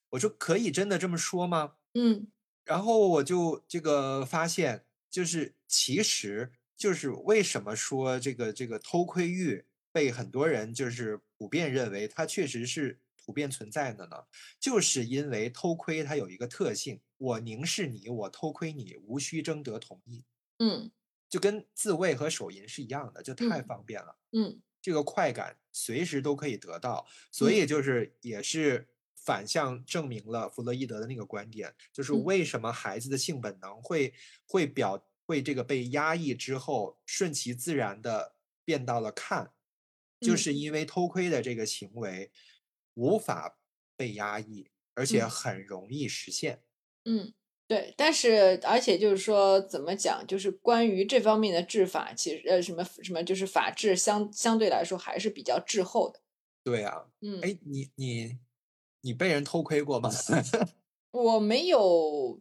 [0.10, 1.76] 我说可以真的这么说吗？
[1.94, 2.28] 嗯，
[2.66, 14.18] 然后我就这个发现，就是其实就是为什么说这个这个偷窥欲被很多人就是普遍认为它确实是普遍存在的呢？
[14.60, 20.26] 就是因为偷窥它有一个特性，我凝视你，我偷窥你，无需征得同意。
[20.60, 20.92] 嗯。
[21.30, 24.18] 就跟自慰和手淫是一样的，就太方便了。
[24.32, 34.14] 嗯，这个快感随时都可以得到，所以就是也是反向证明了弗洛伊德的那个观点，就是为什么孩子的性本能会
[34.46, 39.54] 会表会这个被压抑之后顺其自然的变到了看，
[40.22, 42.32] 就是因为偷窥的这个行为
[42.94, 43.60] 无法
[43.98, 46.62] 被压抑，而且很容易实现。
[47.06, 47.34] 嗯。
[47.68, 50.26] 对，但是而且就是说，怎么讲？
[50.28, 56.20] 就是关于这方面的治法，其实呃，什么什么，就是法治相相对来说还是比较滞后的。
[56.64, 58.38] 对啊，嗯，哎，你你
[59.02, 60.10] 你被人偷窥过吗？
[61.12, 62.40] 我没有。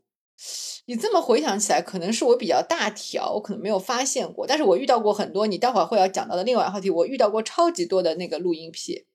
[0.87, 4.47] 你这么回想起来，可能是我比较大条，我可能没有发现过。
[4.47, 9.07] 但是我遇到过很多，你待会儿会要讲到的另外话题，我遇到过超级多的那个录音癖。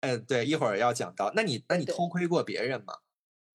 [0.00, 1.32] 呃，对，一会儿要讲到。
[1.34, 2.94] 那你那你偷窥过别人吗？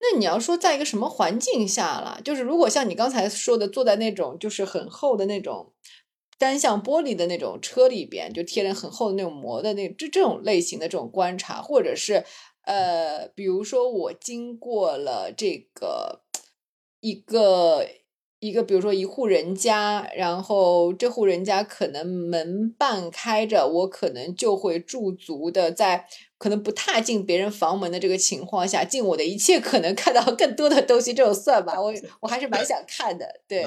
[0.04, 2.20] 那你要说在一个什么环境下了？
[2.24, 5.72] 就是如果像你刚才说的，坐在那种就是很厚的那种
[6.38, 12.26] 单向玻璃的那种车里边，就贴了很厚的那种膜的那这这种类型的这种观察，或者是
[12.66, 16.22] 呃，比如说我经过了这个
[17.00, 17.88] 一个。
[18.44, 26.06] 一个，比如说一户人家，然后这户人家可能门半开着，我可能就会驻足的在
[26.38, 33.64] 可能不踏进别人房门的这个情况下，尽我的一切可能看到更多的东西，这种算吧，我我还是蛮想看的，对。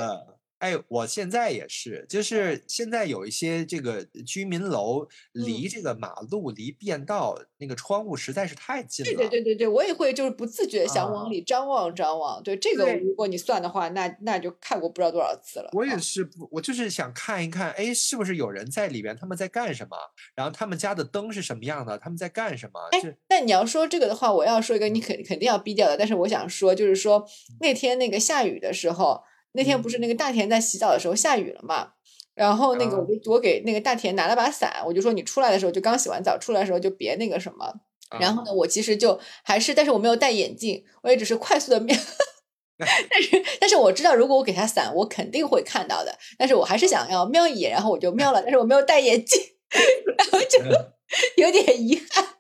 [0.59, 9.13] 哎，我现在也是，就是现在有一些这个居民楼离这个马路、离便道那个窗户实在是太近了。
[9.13, 12.43] 对对对对对，我也会就是不自觉想往里张望张望。
[12.43, 15.69] 对这个，如果你算的话，那那就看过不知道多少次了。
[15.73, 19.15] 我也是不，我就是想看一看，哎，是不是有人在里边？
[19.15, 19.97] 他们在干什么？
[20.35, 21.99] 然后他们家的灯是什么样的？
[21.99, 22.81] 他们在干什么？
[22.93, 25.99] 哎，那你要说这个的话，我要说一个，你肯肯定要逼掉的。
[25.99, 27.27] 但是我想说，就是说
[27.61, 29.23] 那天那个下雨的时候。
[29.57, 31.89] 那天不是那个大田在洗澡的时候下雨了嘛，
[32.35, 37.73] 然后那个我就我给那个大田拿了把伞，我就说你出来的时候就刚洗完澡出来的时候就别那个什么，
[38.21, 41.97] 然后呢我其实就还是但是我没有戴眼镜，我也只是快速的瞄，
[43.11, 49.41] 但是但是我知道如果我给他伞我肯定会看到的，但是我还是想要瞄一眼，然后我就瞄了，但是我没有戴眼镜，
[50.19, 50.59] 然后就
[51.43, 52.36] 有点遗憾。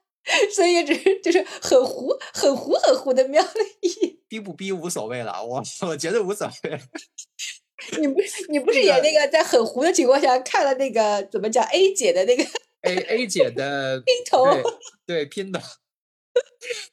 [0.54, 3.50] 所以只是就是很糊、很糊、很糊的瞄了
[3.80, 6.80] 一眼，逼不逼无所谓了，我我觉得无所谓。
[8.00, 12.42] 你不是你不是也那个在很糊的情况下看了那个怎么讲 A 姐的那个
[12.82, 14.46] A A 姐的 拼头，
[15.06, 15.62] 对拼的，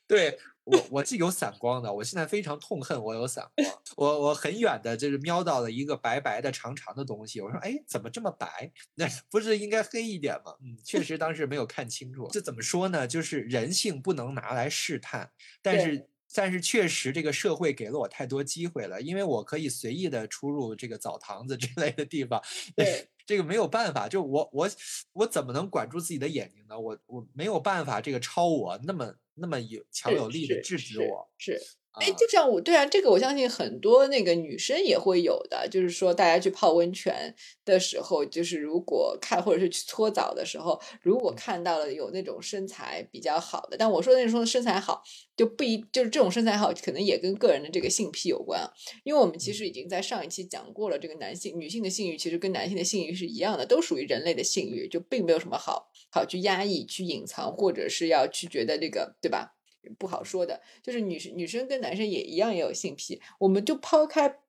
[0.07, 0.37] 对。
[0.65, 3.67] 我我是有散光的，我现在非常痛恨我有散光。
[3.97, 8.71] 我我很远的就是瞄到了一个白白的长长的东西，我说哎，怎么这么白？
[8.95, 10.53] 那不是应该黑一点吗？
[10.61, 12.27] 嗯，确实当时没有看清楚。
[12.31, 13.07] 这怎么说呢？
[13.07, 22.41] 就是人性不能拿来试探，但是但是确实这个社会给了我太多机会了，因为我可以随意的出入这个澡堂子之类的地方。
[22.75, 24.69] 对，这个没有办法，就我我
[25.11, 26.79] 我怎么能管住自己的眼睛呢？
[26.79, 29.13] 我我没有办法，这个超我那么。
[29.35, 31.59] 那么有强有力的制止我，是。
[31.99, 37.33] 哎，就像我对啊，这个我相信很多那个女生也会有的，就是说大家去泡温泉
[37.63, 45.03] 的时候，就是如果看或者是去搓澡的时候，如果看到了有那种身材比较好的，但我说那种身材好
[45.37, 48.67] 就不一，就是这种身材好可能也跟个人的这个性癖有关，
[49.03, 59.52] 因为我们其实已经在上一期讲过了，这个男性、女性的性欲其实跟男性的性欲是一样的，都属于人类的性欲，就并没有什么好好去压抑、去隐藏，或者是要去觉得这个，对吧？
[59.97, 64.39] 不好说的，就是女生女生跟男生也一样也有性癖，我们就抛开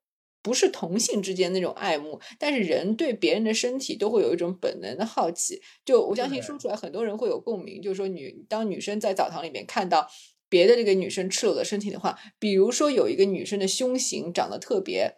[0.42, 5.62] 不是同性之间那种爱慕，但是人对别人的身体都会有一种本能的好奇。
[5.86, 7.80] 就我相信说出来，很多人会有共鸣。
[7.80, 10.06] 就是说，女当女生在澡堂里面看到
[10.50, 15.14] 别的这个女生赤裸的身体的话，比如说有一个女生的胸型长得特别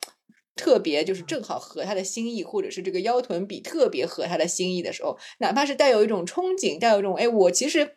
[0.54, 7.96] 特别，就是正好合她的心意，或者是这个腰臀比特别合她的心意的时候，哪怕是带有一种憧憬，带有一种哎，我其实。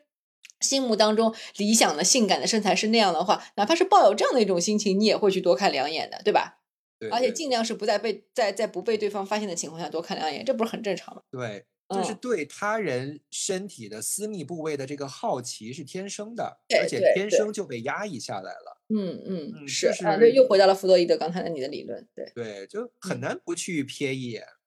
[0.59, 6.59] 心目当中理想的性感的身材是那样的话，哪怕是抱有这样的一种心情，你也会去多看两眼的，对吧？
[6.99, 11.21] 对，而且尽量是不在被在在不被对方发现的情况下多看两眼，这不是很正常吗？
[11.31, 18.81] 对，就是对他人身体的私密部位的这个好奇是天生的，而且天生就被压抑下来了。
[18.93, 24.43] 嗯嗯，是啊，对，又回到了弗洛伊德刚才的你的理论，对对，就很难不去瞥一眼。
[24.43, 24.58] 嗯，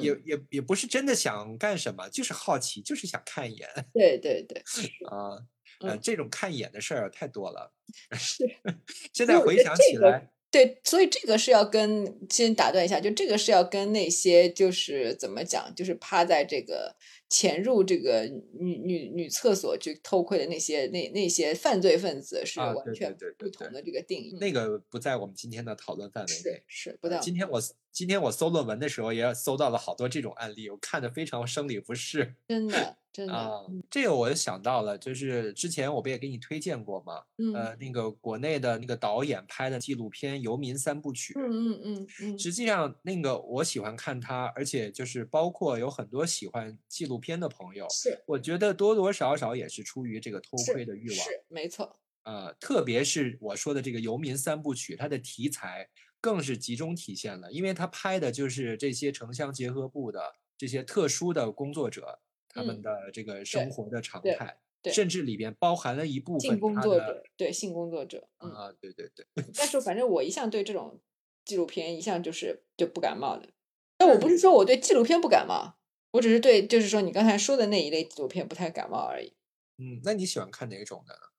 [0.00, 3.68] 也也也不是真的想干什么，就是好奇，就是想看一眼。
[3.94, 4.62] 对对对，
[5.10, 5.38] 啊，
[5.80, 7.72] 呃，这种看一眼的事儿太多了。
[8.18, 8.44] 是，
[9.12, 16.96] 现在回想起来，对，所以这个是要跟先打断一下，就这个是要跟那些就是怎么讲，就是趴在这个。
[17.32, 26.62] 潜入这个女女女厕所去偷窥的那些那那些犯罪分子是完全不同的这个定义，那个不在我们今天的讨论范围内。
[26.66, 27.18] 是不在。
[27.20, 27.58] 今天我
[27.90, 32.34] 今天我搜论文的时候也搜到了好多这种案例，我看的非常生理不适。
[32.46, 32.98] 真的。
[33.28, 33.60] 啊，
[33.90, 37.22] 这个我就想到了，就是之前我不也给你推荐过吗？
[37.54, 41.34] 呃，那个国内的那个导演拍的纪录片《游民三部曲》。
[41.38, 42.38] 嗯嗯嗯嗯。
[42.38, 51.18] 实际上，那个我喜欢看他，而且就是包括有很多喜欢纪录片的朋友，是我觉得多多少少也是出于这个偷窥的欲望。
[51.18, 51.98] 是没错。
[52.24, 55.88] 呃，特别是我说的这个《游民三部曲》，它的题材
[56.20, 62.20] 更是集中体现了，因为他拍的就是这些城乡结合部的这些特殊的工作者。
[62.52, 64.58] 他们的这个生活的常态，
[64.92, 69.26] 甚至里边包含了一部分性工作者，对性工作者啊，对对对。
[69.56, 71.00] 但是反正我一向对这种
[71.44, 73.48] 纪录片一向就是就不感冒的。
[73.96, 75.78] 但我不是说我对纪录片不感冒，
[76.12, 79.32] 我只是对就是说你刚才说的那一类纪录片不太感冒而已。
[79.78, 81.31] 嗯，那你喜欢看哪种的？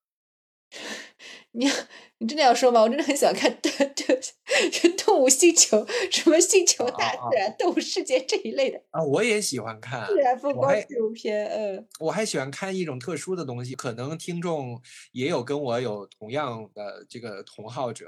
[1.56, 1.70] 你
[2.18, 2.82] 你真的要说吗？
[2.82, 11.46] 我真的很喜欢看《动动动物星球》什么《星球大自然》《动物世界》这一类的啊，我也喜欢看自然风光纪录片。
[11.48, 18.06] 嗯，我还喜欢看一种特殊的东西，可能听众也有跟我有同样的这个同好者。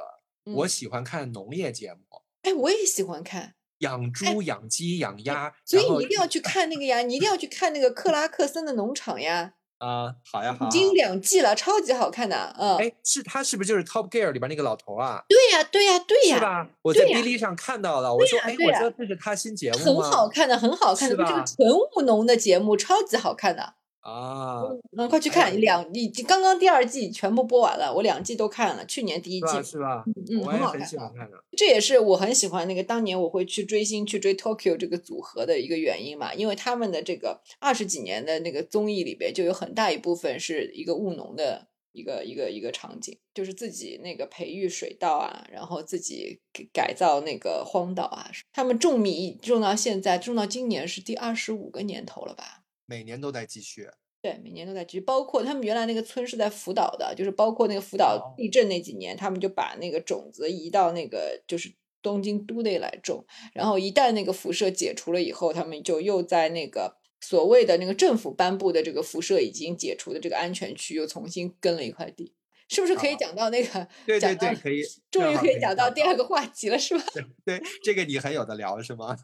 [0.55, 1.99] 我喜欢看农业节目。
[2.43, 9.53] 哎，我也喜欢看养猪、养鸡、养鸭，所以你一定要去看那个呀，你一定要去看那个克拉克森的农场呀。
[9.77, 15.23] 啊，好呀，好，已经两季了，超级好看的，嗯，哎，是他是不是就是 Top Gear 里边那个老头啊？
[15.27, 16.67] 对呀，对呀，对呀，是吧？
[16.81, 23.73] 我在 B 哩上看到了，我说，哎，我说这是他新节目很好看的，很好看的，这个纯务农的节目，超级好看的。
[24.05, 30.03] 啊，那快去看两，已经刚刚第二季全部播完了，我两季都看了，去年第一季是吧？
[30.29, 31.27] 嗯，很好看。
[31.27, 31.43] 的。
[31.57, 46.39] 这也是我很喜欢那个当年我会去追星去追 Tokyo 这个组合的一个原因嘛，因为他们的这个二十几年的那个综艺里边就有很大一部分是一个务农的一个一个一个场景，就是自己那个培育水稻啊，然后自己
[46.71, 52.61] 改造那个荒岛啊，他们种米种到现在种到今年是第二十五个年头了吧。
[52.85, 53.89] 每年都在继续，
[54.21, 55.01] 对，每年都在继续。
[55.01, 63.25] 包括他们原来那个村是在福岛的，就是包括那个福岛地震那几年，他们就把那个种子移到那个就是东京都内来种。
[63.53, 72.33] 然后一旦那个辐射解除了以后，他们就又在那个所谓的那个政府颁布的这个辐射已经解除的这个安全区，又重新耕了一块地。
[72.67, 73.87] 是不是可以讲到那个？
[74.07, 74.81] 对对对，可以。
[75.11, 77.03] 终于可以讲到第二个话题了，是吧？
[77.45, 79.15] 对，这个你很有的聊，是吗？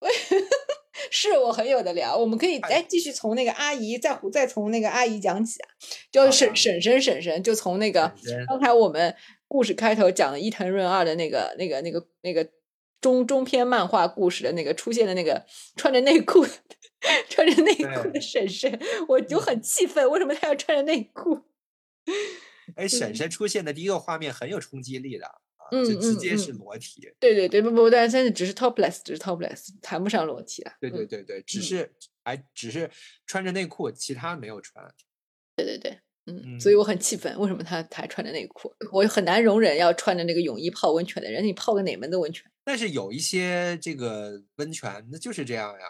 [1.16, 5.70] 是我很有的聊，我们可以哎继续从那个阿姨再再从那个阿姨讲起啊，
[6.10, 8.12] 就婶婶婶婶婶，就从那个
[8.48, 9.14] 刚才我们
[9.46, 12.50] 故事开头讲的伊藤润二的那个那个那个那个
[13.00, 15.46] 中中篇漫画故事的那个出现的那个
[15.76, 16.44] 穿着内裤
[17.30, 21.42] 穿着内裤的婶婶，我就很气愤，为什么她要穿着内裤？
[22.74, 25.30] 哎，婶婶出现的第一个画面很有冲击力的。
[25.70, 30.74] 就直接是裸体，对对对，不不，但是只是 topless，只是 topless，谈不上裸体啊。
[30.80, 31.92] 对对对对，只是
[32.22, 32.90] 还只是
[33.26, 34.84] 穿着内裤，其他没有穿。
[35.56, 38.72] 对对对，嗯，所以我很气愤，为什么他他还穿着内裤？
[38.92, 42.50] 我很难容忍要穿着那个泳衣泡温泉的人，你泡个哪门的温泉？
[42.64, 45.86] 但是有一些这个温泉，那就是这样呀。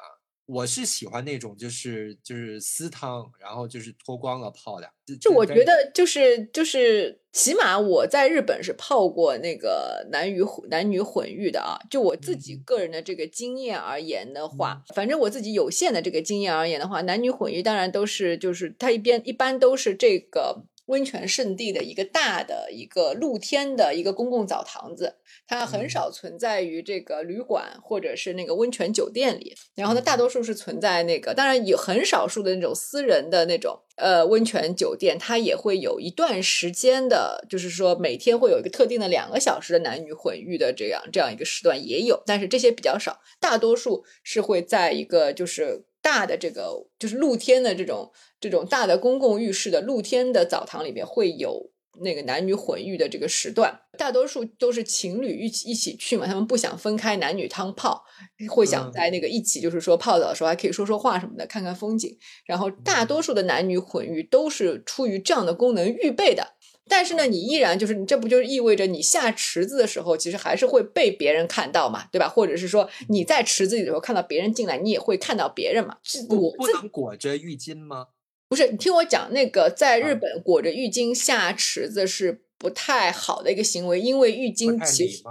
[0.47, 4.91] 我是喜欢那种就是就是私汤，然后就是脱光了泡的。
[5.21, 11.79] 就我觉得就是就是起码我在日本是泡过那个男女男女混浴的啊。
[11.91, 20.65] 就我自己个人的这个经验而言的话，反正我自己有限的这个经验而言的话，男女混浴当然都是就是它一边一般都是这个。
[20.87, 25.17] 温泉圣地的一个大的一个露天的一个公共澡堂子，
[25.47, 29.57] 它很少存在于这个旅馆或者是那个温泉酒店里。
[29.75, 48.13] 然后呢，大多数是存在那个，当然有很少数的那种私人的那种呃温泉酒店，它也会有一段时间的，就是说每天会有一个特定的两个小时的男女混浴的这样这样一个时段也有，但是这些比较少，大多数是会在一个就是大的这个就是露天的这种。
[48.41, 51.71] 这种大的公共浴室的露天的澡堂里面会有
[52.03, 58.05] 那个男女混浴的这个时段，大多数都是情侣一起一起去嘛，他们不想分开男女汤泡，
[58.51, 62.15] 会想在那个一起，就是说泡澡的时候还可以说说话什么的，看看风景。
[62.45, 66.57] 然后大多数的男女混浴都是出于这样的功能预备的，
[66.89, 72.29] 但是呢，你依然就是你这不就意味着你下池子的时候，其实还是会被别人看到嘛，对吧？
[72.29, 75.97] 或者是说你在池子里头看到别人进来，你也会看到别人嘛？
[76.29, 78.09] 不不能裹着浴巾吗？
[78.49, 85.23] 不是，你听我讲，那个在日本裹着浴巾下池子是不太好的一个行为，因为浴巾其实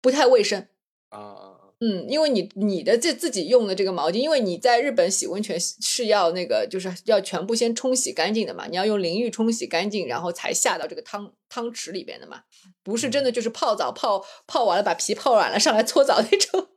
[0.00, 0.66] 不太卫生
[1.10, 1.55] 啊。
[1.78, 12.40] 嗯，因为你你的这自己用的这个毛巾，因为你在日本洗温泉是要那个就是要全部先冲洗干净的嘛，你要用淋浴冲洗干净，然后才下到这个汤汤池里边的嘛，
[12.82, 16.68] 不是真的就是泡澡泡泡完了把皮泡软了上来搓澡那种。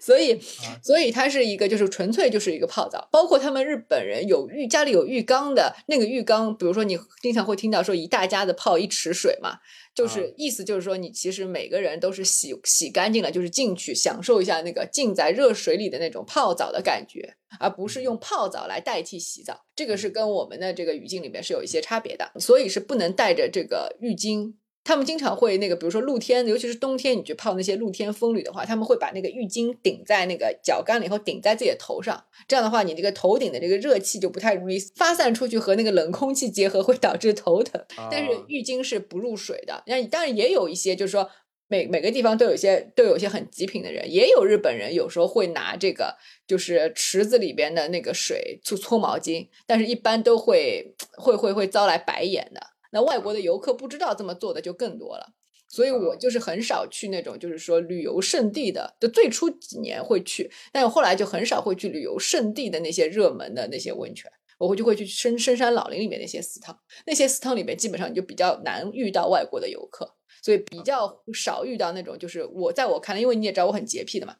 [0.00, 0.40] 所以，
[0.82, 3.08] 所以它是一个，就是纯粹就是一个泡澡。
[3.12, 9.58] 包括他们日本人有浴，家里有浴缸的那个浴缸，比如说你经常会听到说一大家子泡一池水嘛，
[9.94, 19.66] 就是意思就是说你其实每个人都是洗洗干净了，就是进去享受一下那个浸在热水里的那种泡澡的感觉，而不是用泡澡来代替洗澡。
[19.76, 24.54] 这个是跟我们的这个语境里面是有一些差别的，所以是不能带着这个浴巾。
[24.84, 32.24] 他们经常会那个，比如说露天，尤其是冬天，你去泡那些露天风吕的话，他们会把那个浴巾顶在那个脚干了以后，顶在自己的头上。
[32.48, 37.80] 这样的话，你这个头顶的这个热气就不太容易 发散出去，和那个冷空气结合，会导致头疼。
[38.10, 39.84] 但是浴巾是不入水的。
[39.86, 41.30] 那当然也有一些，就是说
[41.68, 52.71] 每每个地方都有一些都有些很极品的人，也有日本人有时候会拿这个就是池子里边的那个水去搓毛巾，但是一般都会会会会遭来白眼的。
[52.92, 55.32] 那外国的游客不知道这么做的就更多了。
[55.68, 64.30] 所以我就是很少去那种就是说旅游胜地的，就最初几年会去，但是后来就很少会去旅游胜地的那些热门的那些温泉。
[64.58, 74.36] 我会就会去深深山老林里面那些私汤，那些私汤里面基本上就比较难遇到外国的游客，所以比较少遇到那种就是我在我看来，因为你也知道我很洁癖的嘛，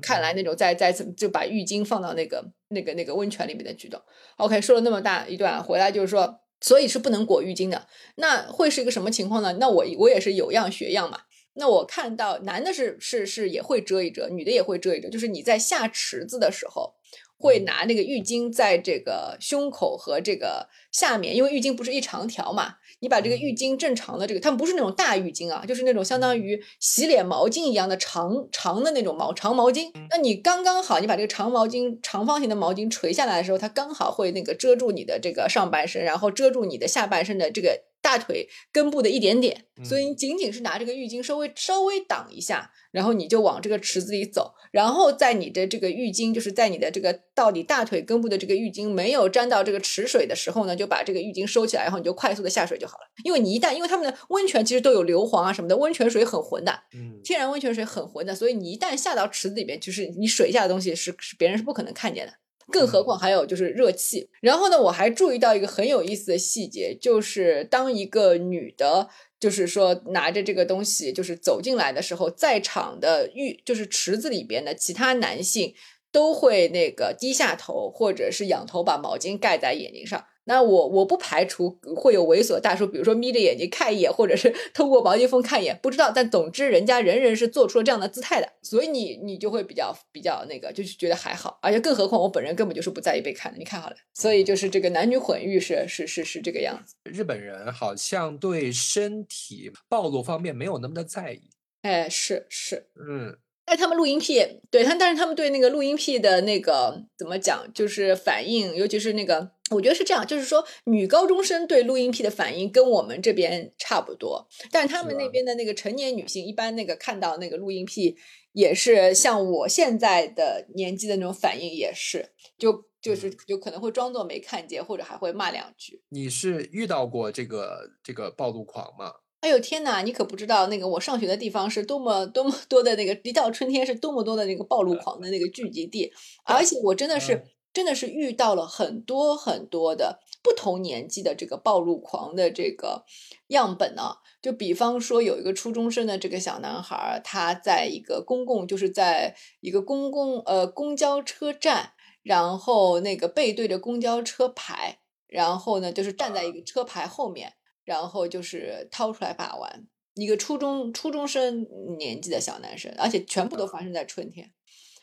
[0.00, 4.00] 看来那种在在就把浴巾放到那个那个那个温泉里面的举动。
[4.38, 7.86] OK，说了那么大一段，回来就是说，所以是不能裹浴巾的。
[8.16, 9.54] 那会是一个什么情况呢？
[9.60, 11.20] 那我我也是有样学样嘛。
[11.54, 16.94] 那我看到男的是是是也会遮一遮，女的也会遮一遮，就是你在下池子的时候。
[17.40, 29.90] 会拿那个浴巾在这个胸口和这个下面，因为浴巾不是一长条嘛，你把这个浴巾正常的这个，他们不是那种大浴巾啊，就是那种相当于洗脸毛巾一样的长长的那种毛长毛巾。
[30.10, 42.70] 那你刚刚好，你把这个长毛巾长方形的毛巾垂下来的时候，它刚好会那个遮住你的这个上半身，然后遮住你的下半身的这个大腿根部的一点点，所以你仅仅是拿这个浴巾稍微稍微挡一下。
[42.90, 53.04] 然后你就往这个池子里走，然后在你的这个浴巾，就是在你的这个到你大腿根部的这个浴巾没有沾到这个池水的时候呢，就把这个浴巾收起来，然后你就快速的下水就好了。
[53.24, 62.32] 因为你一旦，因为他们的温泉其实都有硫磺啊什么的，温泉水很浑的，嗯，天然温泉水很浑的，所以你一旦下到池子里面，就是你水下的东西是是别人是不可能看见的，
[62.70, 64.28] 更何况还有就是热气。
[64.40, 69.08] 然后呢，我还注意到一个很有意思的细节，就是当一个女的。
[69.40, 75.72] 就是说，拿着这个东西，就是走进来的时候，在场的浴就是池子里边的其他男性
[76.10, 80.24] 都会那个低下头，或者是仰头把毛巾盖在眼睛上。
[80.48, 86.10] 那我我不排除会有猥琐大叔，比如说眯着眼睛看一眼，或者是 通过毛巾缝看一眼，不知道。
[86.10, 91.58] 但总之，人家人人是做出了这样的姿态的，所以你你就会比较比较那个，就是觉得还好。
[91.60, 93.96] 而且更何况我本人根本就是不在意被看的，你看好了。
[94.14, 96.94] 所以就是这个男女混浴是是是是这个样子。
[97.04, 101.50] 日本人好像对身体暴露方面没有那么的在意。
[101.82, 103.36] 哎，是是，嗯。
[103.68, 118.16] 哎，他们录音癖，对他，但是他们对那个录音癖的那个怎么讲，就是反应，尤其是那个，我觉得是这样，就是说女高中生对录音癖的反应跟我们这边差不多，但是他们那边的那个成年女性，一般那个看到那个录音癖，
[118.52, 126.02] 也是像我现在的年纪的那种反应，也是，就就是就可能会装作没看见，或者还会骂两句。
[126.08, 129.12] 你是遇到过这个这个暴露狂吗？
[129.40, 130.02] 哎呦天哪！
[130.02, 136.12] 你可不知道那个我上学的地方是多么多么多的那个，一到春天是多么多的那个暴露狂的那个聚集地，
[136.44, 143.04] 而且我真的是真的是遇到了很多很多的不同年纪的这个暴露狂的这个
[143.48, 144.16] 样本呢。
[144.42, 151.92] 就比方说有一个初中生的这个小男孩，他在一个公共就是在一个公共呃公交车站，
[152.24, 154.98] 然后那个背对着公交车牌，
[155.28, 157.52] 然后呢就是站在一个车牌后面。
[157.88, 161.66] 然后就是掏出来把玩，一个初中初中生
[161.96, 164.52] 年纪的小男生，而且全部都发生在春天。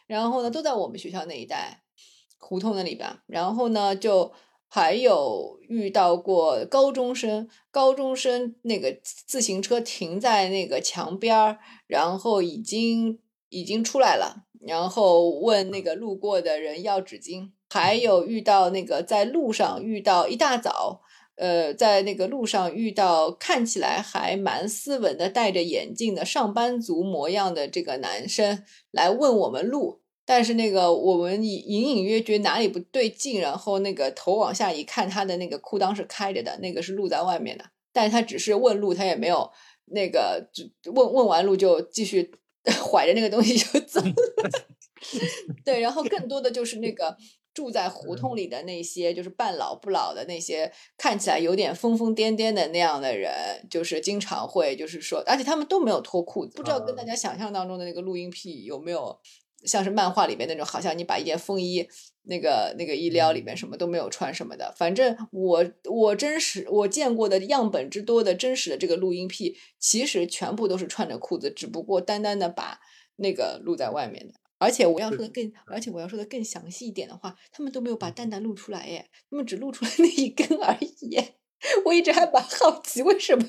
[0.06, 1.82] 然后呢，都在我们学校那一带
[2.38, 3.10] 胡同那里边。
[3.26, 4.32] 然后呢，就
[4.68, 11.58] 还有遇到过高中生，高中生那个自行车停在那个墙边儿，
[11.88, 17.50] 然后已经已经出来了，然后问那个路过的人要纸巾。
[17.72, 21.02] 还有遇到那个在路上遇到一大早。
[21.36, 39.52] 呃，在那个路上遇到看起来还蛮斯文的、戴着眼镜的上班族模样的这个男生来问我们路，但是那个我们隐隐约约觉哪里不对劲，然后那个头往下一看，他的那个裤裆是开着的，那个是露在外面的，但是他只是问路，他也没有
[39.88, 40.50] 那个
[40.94, 42.32] 问问完路就继续
[42.90, 44.14] 怀着那个东西就走了。
[45.66, 47.18] 对，然后更多的就是那个。
[47.56, 53.32] 住在胡同里的那些，就是半老不老的那些，看起来有点疯疯癫癫的那样的人，
[53.70, 59.18] 就是经常会，就是说，而且他们都没有脱裤子，不知道跟大家想象当中的那个录音癖有没有，
[59.64, 61.88] 像是漫画里面那种，好像你把一件风衣，
[62.24, 64.74] 那个那个衣料里面什么都没有穿什么的。
[64.78, 72.80] 反正我我真实我见过的样本之多的真实的这个录音癖，其实全部都是穿着裤子，只不过单单的把
[73.16, 74.34] 那个露在外面的。
[74.58, 81.18] 而且我要说的更，而且我要说的更详细一点的话，他们都没有把蛋蛋露出来耶，他们只露出来那一根而已。
[81.84, 83.46] 我一直还蛮好奇，为什么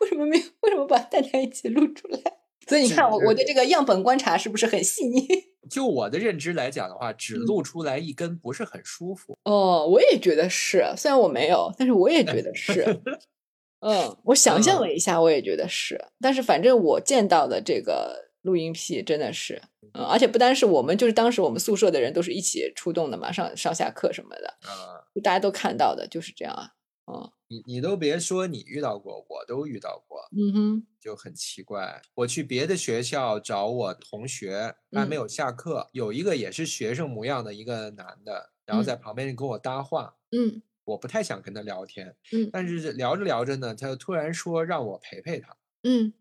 [0.00, 2.20] 为什么没有为什么把蛋蛋一起露出来？
[2.66, 5.26] 所以你看，我我对这个样本观察是不是很细腻？
[5.70, 9.36] 就我的认知来讲的话，只露出来一根不是很舒服。
[9.44, 13.00] 哦，我也觉得是，虽然我没有，但是我也觉得是。
[13.80, 16.00] 嗯，我想象了一下，我也觉得是。
[16.20, 18.29] 但是反正我见到的这个。
[18.42, 19.62] 录音癖真的是，
[19.94, 26.72] 嗯，而且不单是我们，就是当时我们宿舍的人都是一起出动的嘛，上上下课什么的，啊，大家都看到的，就是这样啊，
[27.06, 30.20] 嗯，你你都别说你遇到过，我都遇到过。
[30.32, 32.00] 嗯哼，就很奇怪。
[32.14, 40.14] 我去别的学校找我同学，还没有下课，有一个也是学生模样的一个男的，然后在旁边跟我搭话。
[40.30, 42.14] 嗯，我不太想跟他聊天。
[42.32, 45.56] 嗯，但是聊着聊着呢，他就突然说让我陪陪他。
[45.82, 46.12] 嗯，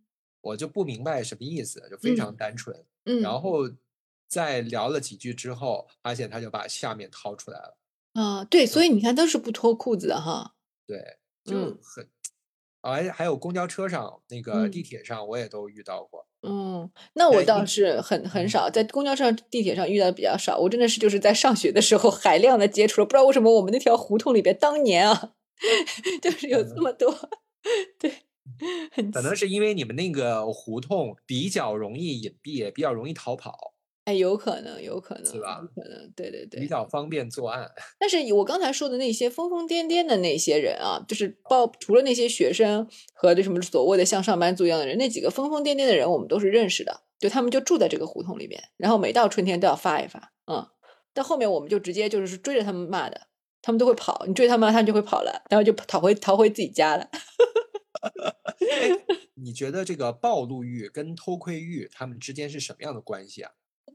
[0.42, 2.86] 我就不明白什么意思，就非常单纯。
[3.06, 3.70] 嗯，然后
[4.28, 7.78] 在聊了几句之后，发现他就把下面掏出来了。
[8.14, 10.56] 啊，对，所以你看都是不脱裤子的哈。
[10.88, 12.08] 对，就很，
[12.82, 16.26] 而且，还有公交车上、那个地铁上，我也都遇到过。
[16.42, 20.58] 嗯，那我倒是很很少在公交车上、地铁上遇到的比较少。
[20.58, 25.34] 我真的是就是在上学的时候海量的接触了，不知道为什么我们那条胡同里边当年啊，
[26.22, 27.14] 就是有这么多，
[28.00, 28.14] 对，
[29.14, 33.74] 可能是因为你们那个胡同比较容易隐蔽，比较容易逃跑。
[34.06, 35.62] 哎，有可能，有可能，是吧？
[35.76, 37.70] 可能，对对对，比较方便作案。
[38.00, 47.02] 但是我刚才说的那些疯疯癫癫的那些人啊，就是包除了那些学生和这什么所谓的像上班族一样的人，那几个疯疯癫癫的人，我们都是认识的。
[47.20, 50.66] 就他们就住在这个胡同里面，然后每到春天都要发一发，嗯。
[51.14, 53.20] 到后面我们就直接就是追着他们骂的，
[53.62, 57.10] 他们都会跑，你追他们，他们就会跑了，然后就逃回逃回自己家了。
[59.36, 63.52] 你觉得这个暴露欲跟偷窥欲他们之间是什么样的关系啊？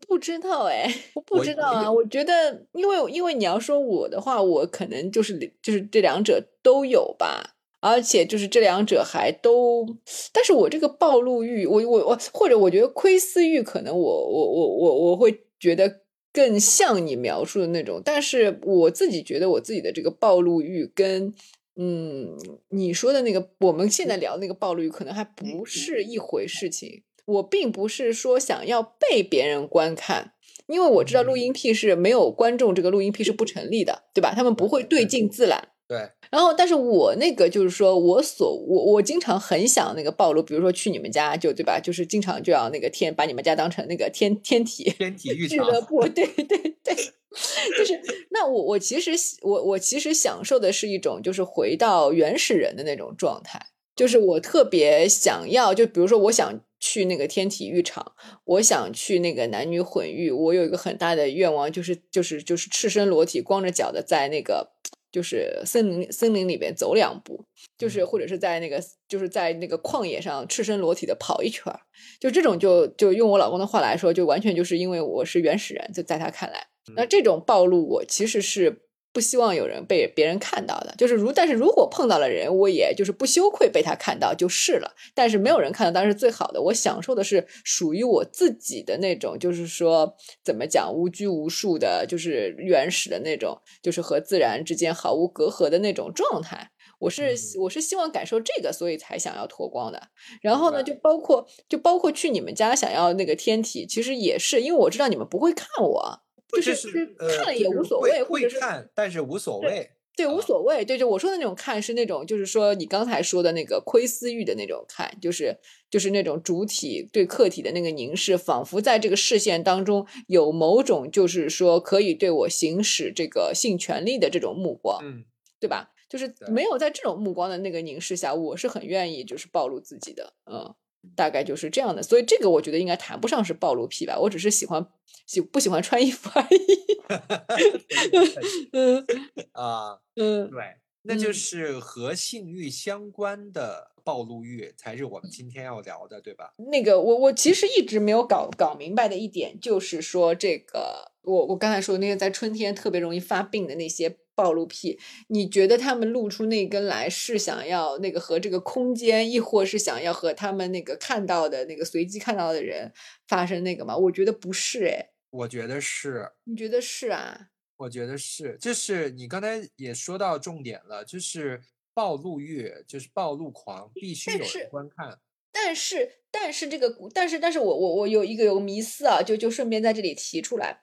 [0.08, 1.90] 不知道哎，我不知道啊。
[1.90, 9.86] 我觉得，因为因为你要说我的话，我可能就是就是这两者都有吧，而且就是这两者还都，
[10.32, 16.00] 但是我这个暴露欲，我我我或者我觉得窥私欲，可能我我我我我会觉得
[16.32, 21.32] 更像你描述的那种，但是我自己觉得我自己的这个暴露欲跟
[21.76, 22.36] 嗯
[22.70, 27.02] 你说的那个我们现在聊那个暴露欲，可能还不是一回事情。
[27.26, 30.32] 我并不是说想要被别人观看，
[30.66, 34.34] 因为我知道录音癖是没有观众，这个录音癖是不成立的，对吧？
[34.36, 35.68] 他们不会对镜自览。
[35.88, 36.10] 对。
[36.30, 41.80] 然后，但是我那个就是说，我所我我经常很想那个暴露，比如说去你们家，就对吧？
[41.80, 46.94] 就是经常就要那个天把你们家当成那个天天体天体育俱乐部，对对对，
[47.76, 48.00] 就是
[48.30, 49.10] 那我我其实
[49.42, 53.60] 我我其实享受的是一种就是回到原始人的那种状态，
[53.96, 56.60] 就是我特别想要，就比如说我想。
[56.80, 58.12] 去那个天体浴场，
[58.44, 60.30] 我想去那个男女混浴。
[60.30, 64.68] 我有一个很大的愿望，就是就是就是赤身裸体、光着脚的，在那个
[65.10, 67.46] 就是森林森林里边走两步，
[67.78, 71.80] 就是或者是在那个就是在那个旷野上赤身裸体的跑一圈儿。
[72.20, 76.66] 就这种，就就用我老公的话来说，就完全就是因为我是原始人，就在他看来，
[76.96, 78.80] 那这种暴露我其实是。
[79.14, 84.92] 不希望有人被别人看到的，就是如但是如果碰到了人，我也就是不羞愧被他看到就是了。
[85.14, 86.60] 但是没有人看到当然是最好的。
[86.60, 96.72] 我享受的是属于我自己的那种，就是说怎么讲无拘无束的，就是原始的那种，就是和自然之间毫无隔阂的那种状态。
[96.98, 100.08] 我是我是希望感受这个，所以才想要脱光的。
[100.42, 106.24] 然后呢，就包括就包括去你们家想要那个天体，其实也是因为我知道你们不会看我。
[106.48, 107.06] 就是
[107.36, 110.84] 看了也无所谓，或者是看，但是无所谓，对，无所谓。
[110.84, 115.58] 对，就我说的那种看，是那种就是说你刚才说的那个窥私欲的那种看，就是
[115.90, 125.24] 就是那种主体对客体的那个凝视，仿佛在这个视线当中有某种就是说可以对我行使这个性权利的这种目光，嗯，
[125.58, 125.90] 对吧？
[126.08, 130.74] 就是没有在这种目光的那个凝视下，我是很愿意就是暴露自己的，嗯。
[131.16, 134.86] 大概就是这样的，所以这个我觉得应该谈不上是暴露癖吧，我只是喜欢
[135.26, 136.56] 喜不喜欢穿衣服而已。
[138.72, 139.06] 嗯
[139.52, 146.54] 啊嗯，对，那就是和性欲相关的暴露欲才是我们今天要聊的，对吧？
[146.70, 154.18] 那个我我其实一直没有搞搞明白的一点就是说，这个我我刚才说那些在春天特别容易发病的那些。
[154.34, 154.98] 暴露癖，
[155.28, 162.92] 你觉得他们露出那根来是想要那个和这个空间，亦或是想要和他们那个看到的那个随机看到的人
[163.28, 163.96] 发生那个吗？
[163.96, 167.48] 我觉得不是，哎，我觉得是，你觉得是啊？
[167.76, 171.60] 我觉得是，就是你刚才也说到重点了，就是
[171.92, 175.18] 暴露欲，就是暴露狂，必须有人观看。
[175.54, 180.80] 但是，但是这个，但是，但是我我我有一个有个迷思啊，就就顺便在这里提出来，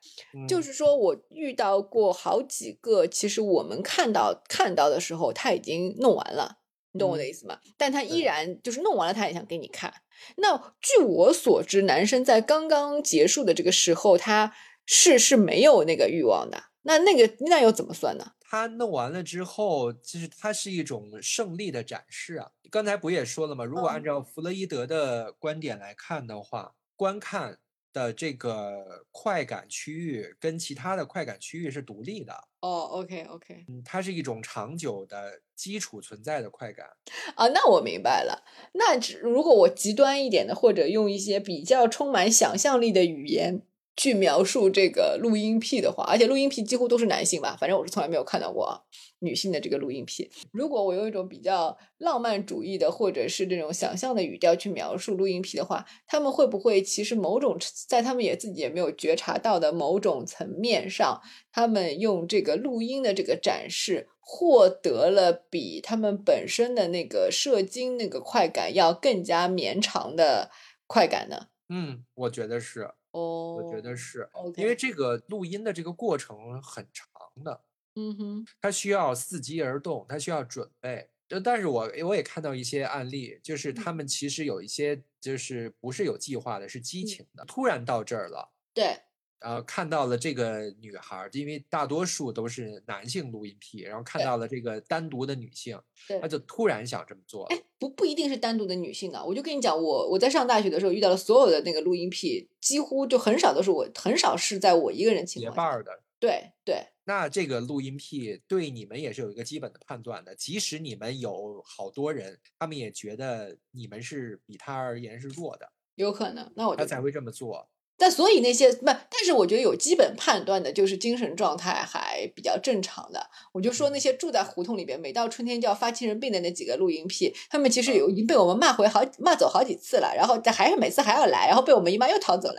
[0.47, 6.59] 就是说我遇到过好几个，其实我们看到看到的时候他已经弄完了，
[6.93, 7.59] 你懂我的意思吗？
[7.77, 9.93] 但他依然就是弄完了，他也想给你看。
[10.37, 14.53] 那据我所知，男生在刚刚结束的这个时候，他
[14.85, 16.63] 是是没有那个欲望的。
[16.83, 18.31] 那那个那又怎么算呢？
[18.51, 22.51] 他弄完了之后，就是它是一种胜利的展示啊！
[22.69, 23.63] 刚才不也说了吗？
[23.63, 27.59] 如果按照弗洛伊德的观点来看的话，观看
[27.93, 32.33] 的这个快感区域跟其他的快感区域是独立的。
[32.59, 36.87] 哦，OK OK，嗯，它是一种长久的基础存在的快感。
[37.35, 38.43] 啊，那我明白了。
[38.73, 43.61] 那如果我极端一点的，或者用一些比较充满想象力的语言。
[43.95, 48.83] 去描述这个录音癖的话，而且录音癖几乎都是男性吧，反正我是从来没有看到过
[49.19, 50.31] 女性的这个录音癖。
[50.51, 57.57] 如果我用一种比较浪漫主义的，或者是这种想象的语调去描述录音癖的话，他们会不会其实某种
[57.87, 70.49] 在他们也自己也没有觉察到的某种层面上，他们用这个录音的这个展示，获得了比他们本身的那个射精那个快感要更加绵长的
[70.87, 71.47] 快感呢？
[71.69, 72.89] 嗯，我觉得是。
[73.11, 77.07] 哦，我觉得是因为这个录音的这个过程很长
[77.43, 77.61] 的，
[77.95, 81.09] 嗯哼，它需要伺机而动，它需要准备。
[81.27, 89.01] 就但是我我也看到一些案例，就是他们其实有一些就是不是有计划的，是激情的，突然到这儿了，对。
[89.41, 95.79] 呃，看到了这个女孩，因为大多数都是男性录音癖，然后看到了这个单独的女性，
[96.21, 97.45] 他就突然想这么做。
[97.45, 105.51] 哎，不不一定是单独的女性啊，我就跟你讲，我我在上大学的时候遇到了所有的那个录音癖，几乎就很少都是我，很少是在我一个人情况。
[105.51, 106.03] 结伴的。
[106.19, 106.85] 对对。
[107.05, 115.67] 那这个录音癖对你们也是有一个基本的判断的，即使你们有好多人，他们也觉得你们是比他而言是弱的。
[115.95, 117.67] 有可能，那我他才会这么做。
[118.01, 123.29] 但所以那些不，但是我觉得有基本判断的，就是精神状态还比较正常的。
[123.53, 132.55] 我就说那些住在胡同里边，每到春天就要发精神病的那几个录音癖，他们其实有已经被我们骂回好骂走好几次了，然后还是每次还要来，然后被我们姨妈又逃走了。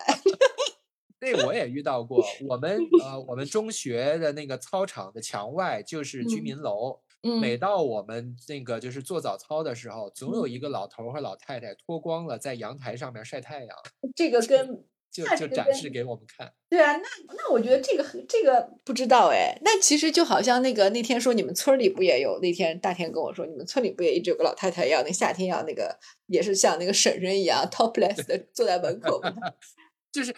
[1.19, 7.01] 那我也遇到过，我们呃我们中学的那个操场的墙外就是居民楼，
[7.41, 13.77] 每到我们那个就是做早操的时候，总有一个老头和老太太脱光了在阳台上面晒太阳。
[14.15, 14.85] 这个 跟。
[15.13, 16.51] 就就展示给我们看。
[16.71, 17.03] 对啊，那
[17.35, 19.57] 那我觉得这个这个不知道哎。
[19.63, 22.39] 那其实就好像那个那天说你们村里不也有？
[22.41, 25.95] 那天大田跟我说，你们村里不也一直有个老太太一样，那夏天要那个
[26.27, 29.33] 也是像那个婶婶一样 topless 的 坐在门口吗？
[30.11, 30.35] 就是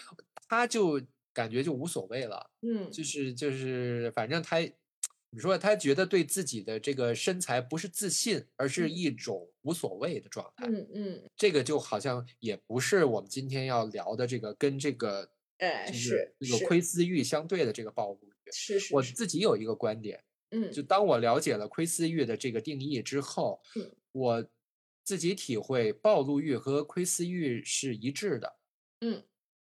[0.48, 1.00] 他就
[1.32, 2.50] 感觉就无所谓了。
[2.62, 4.58] 嗯，就是就是反正他。
[5.34, 10.64] 你说他觉得对自己的这个身材不是自信，而是一种无所谓的状态。
[10.68, 15.28] 嗯嗯，这个就好像也不是我们今天要聊的这个跟这个，
[15.58, 18.52] 哎，是这个窥私欲相对的这个暴露欲。
[18.52, 23.60] 是是，我自己有一个观点，嗯，就当我了解了窥私欲的这个定义之后，
[24.12, 24.46] 我
[25.02, 28.56] 自己体会暴露欲和窥私欲是一致的。
[29.00, 29.24] 嗯，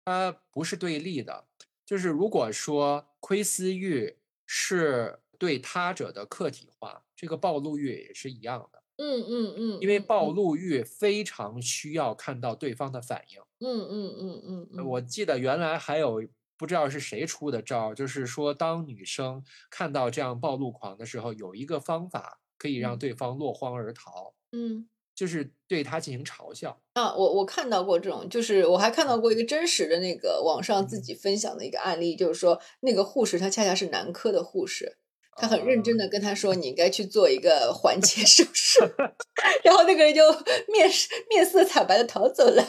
[0.05, 1.47] 它不是对立的。
[1.87, 4.17] 就是如果说窥私欲
[4.47, 8.81] 是对他者的客体化，这个暴露欲也是一样的。
[8.99, 13.41] 嗯嗯嗯，因为暴露欲非常需要看到对方的反应。
[13.59, 16.23] 嗯嗯嗯嗯，我记得原来还有
[16.57, 24.35] 不知道是谁出的招，就是说当女生看到这样暴露狂的时候，有一个方法可以让对方落荒而逃。
[24.53, 26.81] 嗯，就是对他进行嘲笑。
[26.93, 34.99] 啊，我我看到过这种，就是我还看到过一个真实的那个网上自己分享的一个案例，就是说那个护士她恰恰是男科的护士。
[35.37, 38.81] 他很认真的跟他说：“你应该去做一个环切手术。
[39.65, 40.23] ”然后那个人就
[40.69, 40.91] 面
[41.31, 42.63] 面色惨白的逃走了。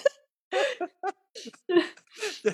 [2.41, 2.53] 对，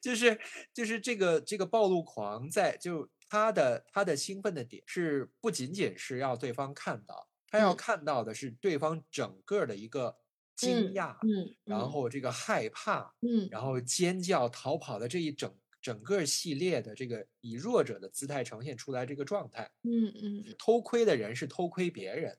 [0.00, 0.38] 就是
[0.72, 10.18] 就是这个这个暴露狂在就他的他的兴奋的点是不仅仅是要对方看到，他要看到的是对方整个的一个
[10.54, 15.52] 惊讶，嗯，然后这个害怕，嗯，然后尖叫逃跑的这一整。
[15.82, 22.38] 整个系列的这个以弱者的姿态呈现出来这个状态，嗯嗯，偷窥的人是偷窥别人，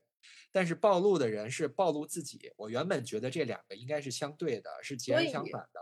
[0.50, 2.50] 但是暴露的人是暴露自己。
[2.56, 5.80] 我原本觉得这两个应该是相对的，是截然相反的。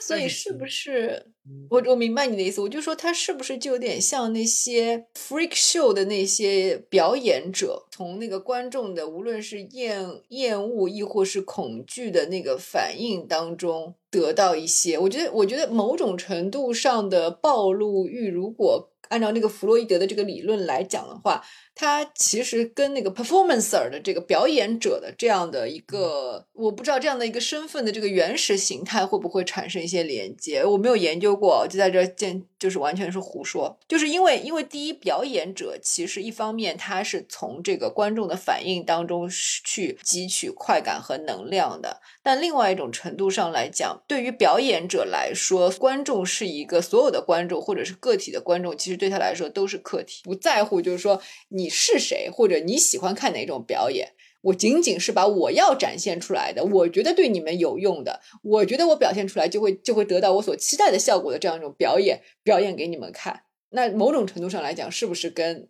[0.00, 1.26] 所以是不是
[1.68, 2.60] 我我明白你的意思？
[2.60, 14.98] 我就说他是不是就有点像那些 freak show 的那些表演者，从那个观众的无论是厌厌恶亦或是恐惧的那个反应当中得到一些？
[14.98, 21.42] 我觉得，我觉得某种程度上的暴露欲，如果按照那个弗洛伊德的这个理论来讲的话。
[21.78, 51.20] 它其实跟那个 performancer 的这个表演者的这样的一个，我不知道这样的一个身份的这个原始形态会不会产生一些连接，我没有研究过，就在这见就是完全是胡说，就是因为因为第一表演者其实一方面他是从这个观众的反应当中去汲取快感和能量的，但另外一种程度上来讲，对于表演者来说，观众是一个所有的观众或者是个体的观众，其实对他来说都是客体，不在乎就是说
[51.50, 51.65] 你。
[51.66, 54.12] 你是谁，或者你喜欢看哪种表演？
[54.42, 63.42] 我仅仅是把我要展现出来的，我觉得对你们有用的，我觉得我表现出来就会就会得到我所期待的效果的这样一种表演，表演给你们看。
[63.70, 65.68] 那某种程度上来讲，是不是跟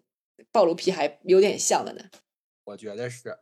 [0.53, 2.05] 暴露癖还有点像的呢？
[2.65, 3.39] 我觉得是，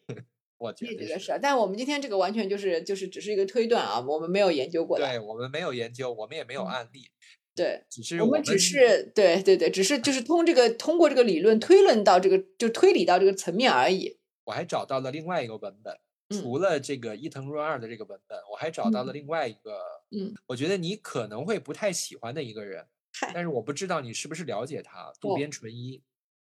[0.56, 1.38] 我觉得是。
[1.42, 5.06] 但我们今天这个完全就是就是只是一个推断啊，我们没有研究过的。
[5.06, 7.10] 对我们没有研究，我们也没有案例。
[7.58, 14.18] 对，只是我们只是对对对，只是就是通这个通过这个理论推论到这个就推理到这个层面而已。
[14.44, 15.98] 我还找到了另外一个文本，
[16.30, 19.80] 除了这个伊藤润二的这个文本，我还找到了另外一个，
[20.10, 22.86] 嗯，我觉得你可能会不太喜欢的一个人，
[23.34, 26.00] 但是我不知道你是不是了解他，渡边淳一。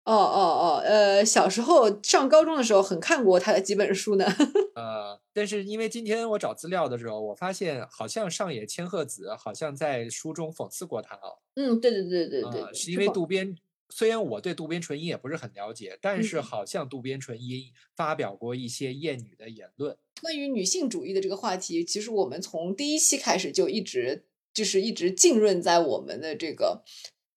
[0.09, 4.25] 哦哦哦，呃，小时候上高中的时候很看过他的几本书呢。
[4.75, 11.37] 呃，但是因为今天我找资料的时候，我发现好像上野千鹤子好像在书中讽刺过他哦。
[11.57, 13.55] 嗯，对对对对对，是因为渡边，
[13.91, 19.99] 虽然我对渡边淳一也不是很了解，但是好像渡边淳一发表过一些厌女的言论。
[20.23, 24.25] 关于女性主义的这个话题，其实我们从第一期开始就一直
[24.55, 26.83] 就是一直浸润在我们的这个。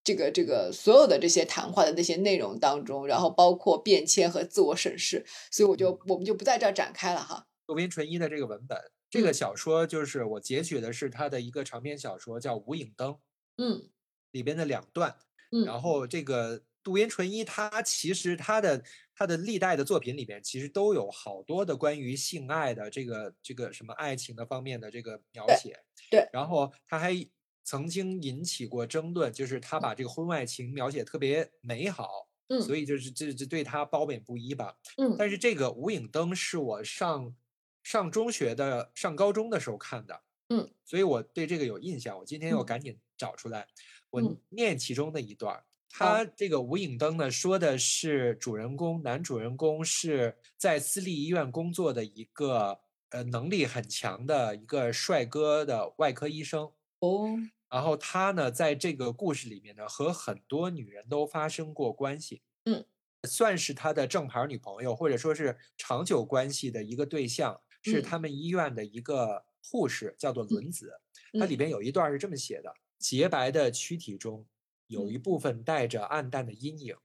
[0.03, 7.45] 这个这个所有的这些谈话的那些内容当中，然后包括变迁和自我审视，所以我就我们就不在这儿展开了哈。
[7.67, 8.77] 渡边淳一的这个文本，
[9.11, 13.11] 这个小说就是我截取的是他的一个长篇小说，叫《无影灯》，
[13.57, 13.89] 嗯，
[14.31, 15.15] 里边的两段，
[15.51, 15.79] 嗯，然。
[15.79, 18.83] 后这个渡边淳一他其实他的
[19.15, 25.79] 他的历代的作品里边，其实都有好多的关于性爱的这个这个什么爱情的方面的这个描写，
[26.09, 27.15] 对，然后他还。
[27.63, 35.15] 曾经引起过争论，就是他把这个婚外情描写特别美好，嗯，所以就是这这对他褒贬不一吧，嗯。
[35.17, 37.35] 但是这个《无影灯》是我上
[37.83, 42.17] 上中学的上高中的时候看的，嗯，所以我对这个有印象。
[42.17, 43.67] 我今天要赶紧找出来，
[44.09, 45.63] 我念其中的一段。
[45.93, 52.79] 他这个《无影灯》呢，说的是主人公男主人公是在私立医院工作的一个
[53.09, 56.71] 呃能力很强的一个帅哥的外科医生。
[57.01, 57.37] 哦，
[57.69, 62.85] 然后他呢，在这个故事里面呢，和很多女人都发生过关系，嗯，
[63.27, 70.93] 算是他的正牌女朋友，或者说是长久关系的一个对象，是他们医院的一个护士，叫做轮子。
[71.39, 74.45] 它里边有一段是这么写的：洁白的躯体中
[74.87, 76.95] 有一部分带着暗淡的阴影，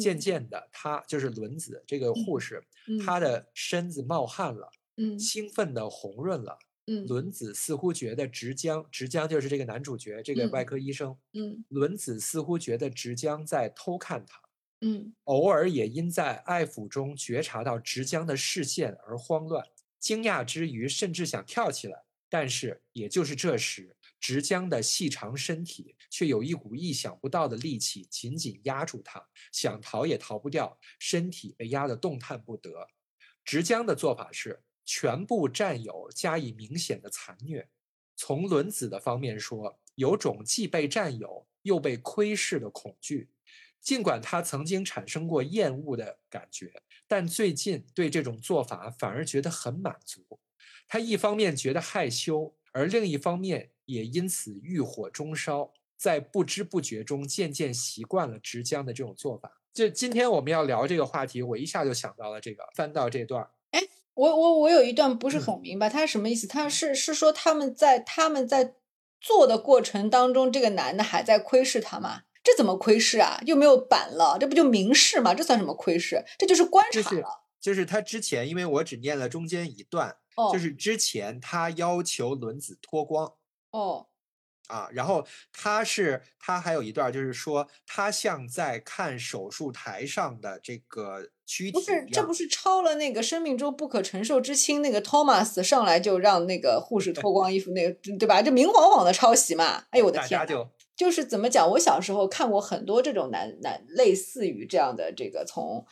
[0.00, 0.18] 渐。
[0.18, 2.66] 渐的，他就是轮子这个护士，
[3.04, 6.58] 他的身子冒汗了，嗯，兴奋的红润了。
[6.86, 11.16] 嗯，轮子似乎觉得直江，直江就是这个男主角，这个外科医生。
[11.32, 14.38] 嗯，轮子似乎觉得直江在偷看他。
[14.80, 19.64] 嗯，偶尔也因在爱抚中觉察到直江的视线而慌乱，
[19.98, 22.04] 惊讶之余甚至想跳起来。
[22.28, 32.88] 但是也就是这时，直江的细长身体却有一股意想不到的力气紧紧压住他，想逃也逃不掉，身体被压得动弹不得。
[33.42, 34.62] 直江的做法是。
[34.84, 37.68] 全部占有加以明显的残虐。
[38.16, 43.30] 从轮子的方面说，有种既被占有又被窥视的恐惧。
[43.80, 46.72] 尽管他曾经产生过厌恶的感觉，
[47.06, 50.40] 但最近对这种做法反而觉得很满足。
[50.88, 59.60] 他一方面觉得害羞，而另一方面也因此欲火中烧，在不知不觉中渐渐习惯了直江的这种做法。
[59.74, 63.46] 就今天我们要聊这个话题，我一下就想到了这个，翻到这段。
[64.14, 66.46] 我我我有一段不是很明白，他是什么意思？
[66.46, 68.74] 他是是说他们在他们在
[69.20, 72.22] 做的过程当中，这个男的还在窥视他吗？
[72.42, 73.40] 这怎么窥视啊？
[73.46, 75.34] 又没有板了，这不就明示吗？
[75.34, 76.24] 这算什么窥视？
[76.38, 77.44] 这就是观察了。
[77.60, 80.16] 就是他之前，因为我只念了中间一段，
[80.52, 83.32] 就是之前他要求轮子脱光。
[83.70, 84.08] 哦。
[84.68, 98.40] 啊，然后他是他还有一段，就是说他像在看手术台上的这个躯体不是，这不是抄了那个生命中不可承受之轻那个 Thomas 上来就让那个护士脱光衣服那个对吧？
[98.40, 99.84] 这明晃晃的抄袭嘛！
[99.90, 100.66] 哎呦我的天，就
[100.96, 101.68] 就是怎么讲？
[101.72, 105.84] 我小时候看过很多这种男男类似于这样的这个从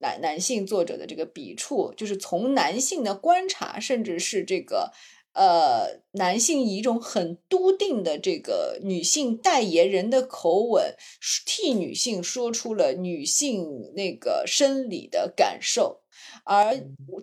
[0.00, 4.92] 男男性作者的这个笔触，就是从男性的观察，甚至是这个。
[5.34, 10.94] 呃，男性以一种很笃定的这个女性代言人的口吻，
[11.46, 16.00] 替女性说出了女性那个生理的感受。
[16.44, 16.74] 而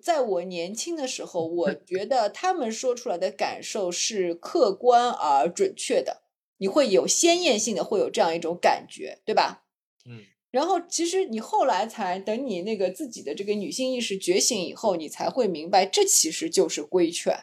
[0.02, 6.22] 在我年轻的时候，我 觉得他们说出来的感受是客观而准确的，
[6.60, 9.64] 你会有鲜艳性的，会有这样一种感觉，对吧？
[10.06, 10.24] 嗯。
[10.52, 17.38] 然后，其实你后来才等你那个自己的这个女性意识觉醒以后，你才会明白，这其实就是规劝。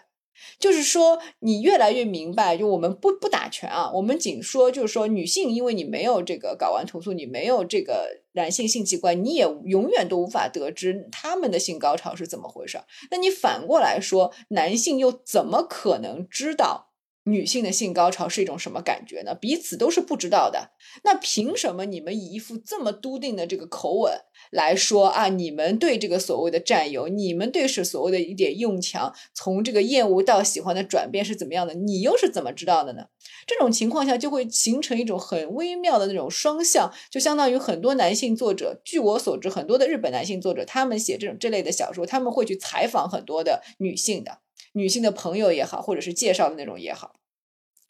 [0.58, 12.84] 就是说，你越来越明白，就我们不不打拳啊，我们仅说就是说，女性因为你没有这个睾丸突出，你没有这个男性性器官，你也永远都无法得知他们的性高潮是怎么回事儿。
[13.10, 16.88] 那你反过来说，男性又怎么可能知道？
[17.24, 19.32] 女性的性高潮是一种什么感觉呢？
[19.32, 20.72] 彼此都是不知道的。
[21.04, 24.12] 那凭什么你们以一副这么笃定的这个口吻
[24.52, 25.28] 来说啊？
[25.28, 31.72] 你们对这个所谓的占有，你们对是所谓的一点用强，从这个厌恶到喜欢的转变是怎么样的？
[31.72, 33.06] 你又是怎么知道的呢？
[33.46, 44.38] 这种情况下就会形成一种很微妙的那种双向，就相当于很多男性作者，据我所知，很多的日本男性作者，他们写这种这类的小说，他们会去采访很多的女性的。
[44.74, 47.16] 女性的朋友也好，或者是介绍的那种也好，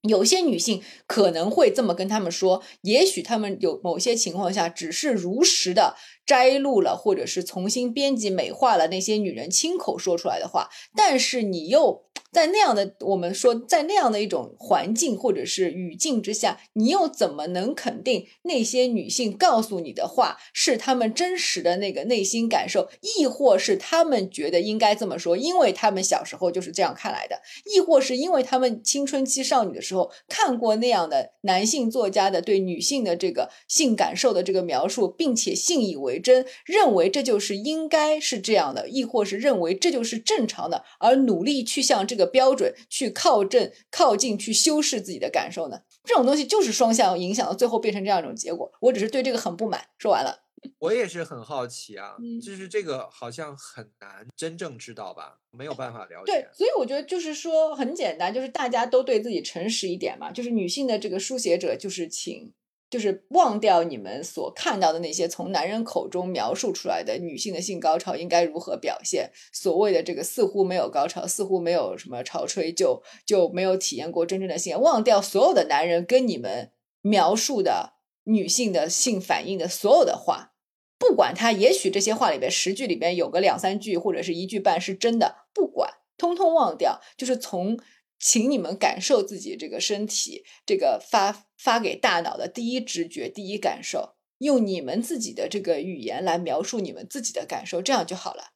[0.03, 5.97] 有些女性可能会这么跟他们说，也许他们有某些情况下只是如实的
[6.27, 12.05] 摘录了，或者是重新编辑美化了那些女人亲口说出来的话，但是你又。
[12.33, 22.89] 在那样的我们说，在那样的一种环境或者是语境之下，你又怎么能肯定那些女性告诉你的话是她们真实的那个内心感受，
[23.19, 42.22] 亦或是她们觉得应该这么说，因为她们小时候就是这样看来的，亦或是因为她们青春期少女的时候看过那样的男性作家的对女性的这个性感受的这个描述，并且信以为真，认为这就是应该是这样的，亦或是认为这就是正常的，而努力去向这个。
[42.27, 45.83] 标准去靠正靠近去修饰自己的感受呢？
[46.05, 48.73] 这种东西就是双向影响，到最后变成这样一种结果。
[48.81, 49.87] 我只是对这个很不满。
[49.99, 50.41] 说完了，
[50.79, 56.33] 我也是很好奇啊，就是这个好像很难真正知道吧，没有办法了解。
[56.33, 60.33] 对，所以我觉得就是说很简单，就是大家都对自己诚实一点嘛。
[60.33, 62.53] 就是女性的这个书写者，就是请。
[62.93, 74.79] 就是忘掉你们所看到的那些从男人口中描述出来的女性的性高潮应该如何表现，所谓的这个似乎没有高潮，似乎没有什么潮吹，就就没有体验过真正的性。
[74.79, 76.71] 忘掉所有的男人跟你们
[77.01, 77.95] 描述的
[78.25, 80.53] 女性的性反应的所有的话，
[80.99, 87.79] 不管他，也许这些话里边十句里边有个两三句或者是一句半是真的，不管，通通忘掉，就是从。
[88.23, 98.53] 请你们感受自己这个身体，这个发发给大脑的第一直觉、第一感受，用你们自己的这个语言来描述你们自己的感受，这样就好了。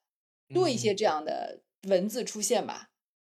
[0.54, 2.90] 多一些这样的文字出现吧，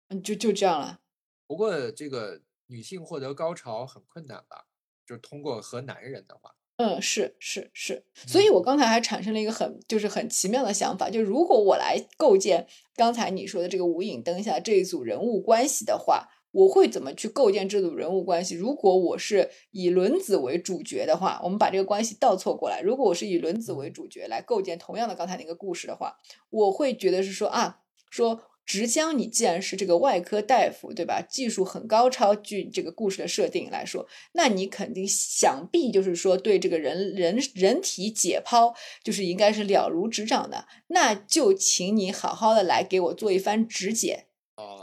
[0.08, 1.00] 嗯，就就这样了。
[1.48, 4.68] 不过，这个女性获得高潮很困难吧？
[5.04, 6.54] 就是通过和男人的话。
[6.80, 12.66] 嗯，是是是，所以我刚才还产生了一个很就是很奇妙的想法，就如果我来构建
[12.96, 18.54] 刚才你说的这个无影灯下这一组人物关系的话，我会怎么去构建这组人物关系？
[18.54, 26.16] 如果我是以轮子为主角的话，我们把这个关系倒错过来，如果我是以轮子为主角来构建同样的刚才那个故事的话，
[26.48, 28.40] 我会觉得是说啊，说。
[28.70, 31.20] 直江，你既然是这个外科大夫，对吧？
[31.28, 38.72] 技术很高超，据这个故事的设定来说，那你肯定想必就是说对这个人人人体解剖
[39.02, 40.68] 就是应该是了如指掌的。
[40.86, 44.26] 那就请你好好的来给我做一番指解，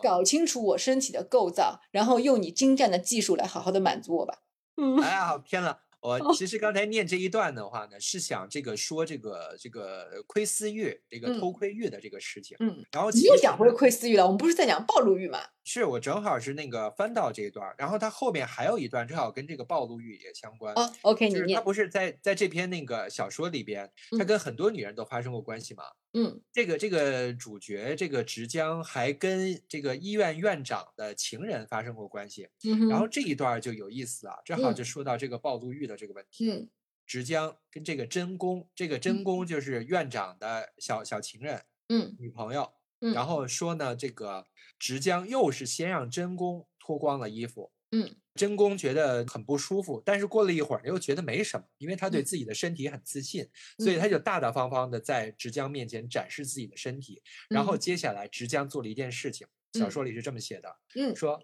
[0.04, 4.40] 搞清楚我身体的构造，然后用你精湛的技术来好好的满足我吧。
[4.76, 5.78] 嗯，哎呀，天呐，
[6.08, 12.56] 我其实刚才念这一段的话呢，是想这个说这个这个窥私欲，这个偷窥欲的这个事情。
[12.60, 15.40] 嗯，然后你又讲回窥私欲了，我们不是在讲暴露欲吗？
[15.64, 20.74] 是我正好是那个翻到这一段，然后它后面还有一段，正好跟这个暴露欲也相关。
[20.76, 25.84] 哦，OK，就是他不是在在这篇那个小说里边，他跟很多女人都发生过关系吗？
[26.20, 32.50] 嗯，这个这个主角这个直江还跟这个医院院长的情人发生过关系。
[32.64, 36.50] 嗯，然后这一段就有意思啊，正好就说到这个暴露欲的这个问题。
[36.50, 36.70] 嗯，
[37.06, 42.74] 直江跟这个真宫，这个真宫就是院长的小小情人，嗯，女朋友。
[43.14, 44.48] 然后说呢，这个
[44.80, 53.50] 直江又是先让真宫脱光了衣服，嗯，真宫觉得很不舒服，但是过了一会儿又觉得没什么，因为他对自己的身体很自信，
[53.80, 57.22] 所以他就大大方方的在直江面前展示自己的身体。
[57.50, 61.42] 然后接下来直江做了一件事情，小说里是这么写的，嗯，说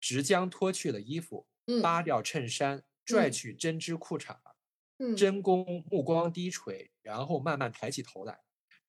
[0.00, 1.46] 直江脱去了衣服，
[1.82, 4.36] 扒掉衬衫，拽去针织裤衩，
[5.16, 8.40] 真宫目光低垂，然后慢慢抬起头来。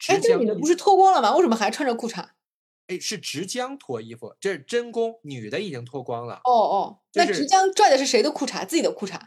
[0.07, 1.33] 哎，这女的不是脱光了吗？
[1.35, 2.31] 为什么还穿着裤衩？
[2.87, 6.41] 哎，是直江脱衣服，这是真宫女的已经脱光了。
[6.43, 8.65] 哦哦，那直江拽的是谁的裤衩？
[8.65, 9.19] 自己的裤衩？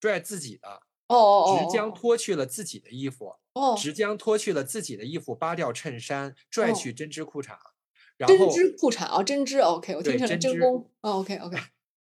[0.00, 0.68] 拽自己的。
[1.08, 3.36] 哦哦哦，直江脱去了自己的衣服。
[3.52, 7.56] 哦，直江脱去了自己的衣服，扒掉衬衫，拽去针织裤衩。
[8.16, 9.58] 然后针织裤衩啊，针织。
[9.58, 10.90] OK，我听成了真宫。
[11.02, 11.58] 哦，OK OK。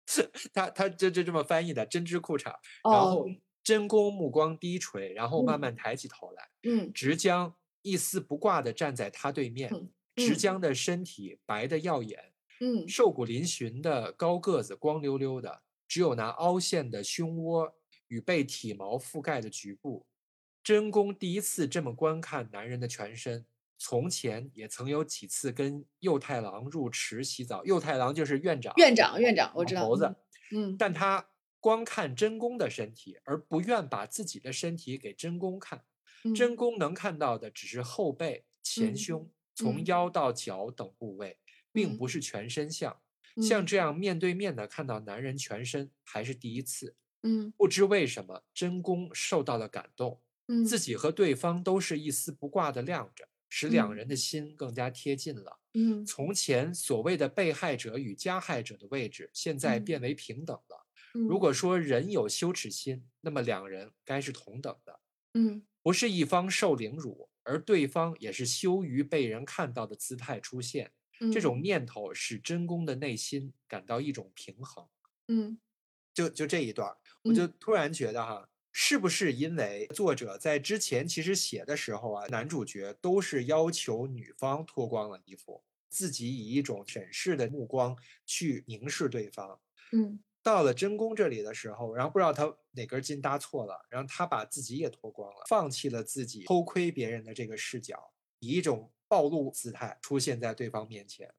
[0.53, 2.53] 他他这这这么翻译的，针织裤衩。
[2.83, 3.25] 然后
[3.63, 6.49] 真宫目光低垂，然后慢慢抬起头来。
[6.63, 7.55] 嗯，直江。
[7.83, 9.71] 一丝不挂的站在他对面，
[10.15, 17.73] 直江的身体白的耀眼，嗯，瘦骨嶙峋的高个子，光溜溜的，只有那凹陷的胸窝
[18.07, 20.05] 与被体毛覆盖的局部。
[20.63, 23.45] 真宫第一次这么观看男人的全身，
[23.79, 27.65] 从前也曾有几次跟右太郎入池洗澡。
[27.65, 29.87] 右太郎就是院长，院长，院长，我知道。
[29.87, 30.15] 猴子，
[30.53, 31.29] 嗯，但他
[31.59, 35.83] 光看真宫的身体，而不愿把自己的身体给真宫看。
[36.35, 41.37] 真宫能看到的只是后背、前胸，从腰到脚等部位，
[41.71, 43.01] 并不是全身像。
[43.41, 46.95] 像这样面对面的看到男人全身，还是第一次。
[47.23, 50.21] 嗯，不知为什么，真宫受到了感动。
[50.47, 55.59] 嗯自己和对方都是一丝不挂的亮着，使两人的心更加贴近了。
[55.73, 60.87] 嗯，从前所谓的被害者与加害者的位置，现在变为平等了。
[61.13, 64.99] 如果说人有羞耻心，那么两人该是同等的。
[65.33, 70.91] 嗯，不是一方受凌辱，而对方也是羞于被人看到的姿态出现。
[71.31, 74.87] 这种念头使真宫的内心感到一种平衡。
[75.27, 75.59] 嗯，
[76.13, 78.47] 就就这一段，我就突然觉得哈。
[78.73, 89.59] 是不是因为作者在之前其实写的时候啊，男主角都是要求女方脱光了衣服，自己以一种审视的目光去凝视对方。
[89.91, 101.33] 嗯，到了真宫这里的时候，然后不知道他哪根筋搭错了，然后他把自己也脱光了，放弃了自己偷窥别人的这个视角，以一种暴露姿态出现在对方面前，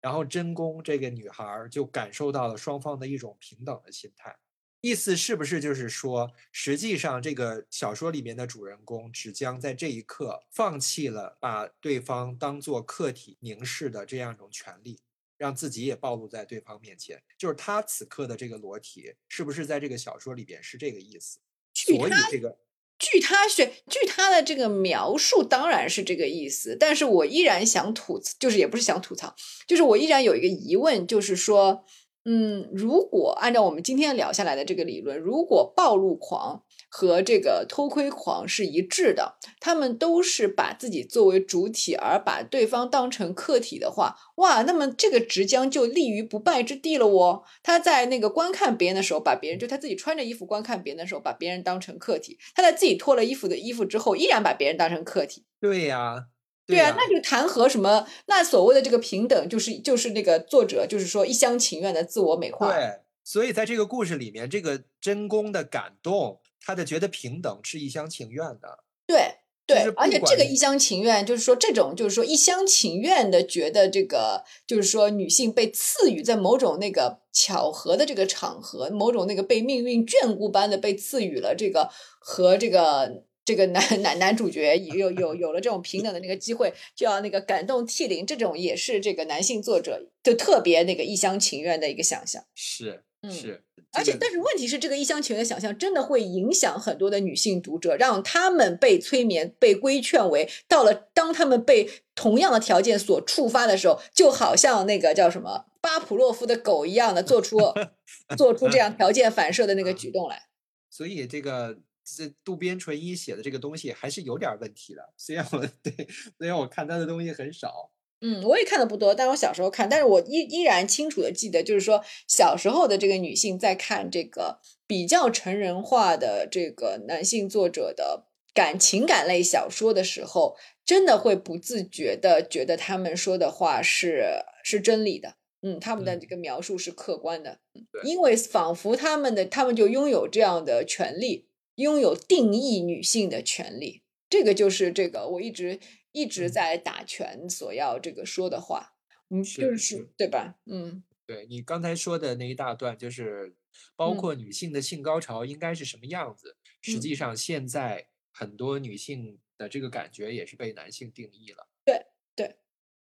[0.00, 4.36] 然后真宫这个女孩就感受到了双方的一种平等的心态。
[4.82, 15.00] 意思是不是就是说，实际上这个小说里面的主人公只将在这一刻放弃了把对方当做客体凝视的这样一种权利，
[15.36, 17.22] 让自己也暴露在对方面前？
[17.38, 21.38] 就是他此刻的这个裸体，是不是在这个小说里边是这个意思？
[21.74, 22.58] 所以这个，
[22.98, 26.76] 据他选，据他的这个描述，当然是这个意思。
[26.78, 29.34] 但是我依然想吐，就是也不是想吐槽，
[29.66, 31.84] 就是我依然有一个疑问，就是说。
[32.28, 47.44] 嗯，如果按照我们今天聊下来的这个理论，如果暴露狂和这个偷窥狂是一致的，他们都是把自己作为主体，而把对方当成客体的话，哇，那么这个直江就立于不败之地了哦。
[47.62, 55.44] 他在那个观看别人的时候，把别人就他自己穿着衣服观看别人的时候，把别人当成客体；他在自己脱了衣服的衣服之后，依然把别人当成客体。
[55.60, 56.26] 对呀。
[56.66, 58.04] 对啊，那就谈何什么？
[58.26, 62.72] 那所谓的这个平等，就是就是那个作者就是说一厢情愿的自我美化。
[62.72, 68.80] 对，所以在这个故事里面，这个真宫的感动，他的觉得平等是一厢情愿的。
[69.06, 81.88] 对对，而且这个一厢情愿，就是说这种就是说一厢情愿的觉得这个就是说女性被赐予在某种那个巧合的这个场合，某种那个被命运眷顾般的被赐予了这个
[82.18, 83.22] 和这个。
[83.46, 92.44] 这个男 男男主角有有有了这种平等的那个机会，就要那个感动涕零，这种也是这个男性作者就特别那个一厢情愿的一个想象。
[92.56, 93.62] 是，是，
[93.92, 107.58] 而且但是问题是，这个一厢情愿的想象真的会影响很多的女性读者，让他们被催眠、被规劝为，到了当他们被同样的条件所触发的时候，就好像那个叫什么巴甫洛夫的狗一样的，做出
[108.36, 110.42] 做出这样条件反射的那个举动来。
[110.90, 111.78] 所以这个。
[112.16, 115.92] 这渡边淳一写的这个东西还是有点问题的，虽然我 对，
[116.38, 137.58] 虽然我看他的东西很少，嗯，我也看的不多，但我小时候看，但是我依依然清楚的记得，就是说小时候的这个女性在看这个比较成人化的这个男性作者的感情感类小说的时候，真的会不自觉的觉得他们说的话是是真理的，嗯，他们的这个描述是客观的，
[138.04, 141.45] 因为仿佛他们的他们就拥有这样的权利。
[141.76, 145.78] 拥有定义女性的权利，这个就是这个我一直
[146.12, 148.94] 一直在打拳所要这个说的话，
[149.30, 150.58] 嗯，就是对吧？
[150.66, 153.54] 嗯，对你刚才说的那一大段，就是
[153.94, 161.68] 包括女性的性高潮应该是什么样子，实际上现在很多女性的这个感觉也是被男性定义了。
[161.84, 162.56] 对对，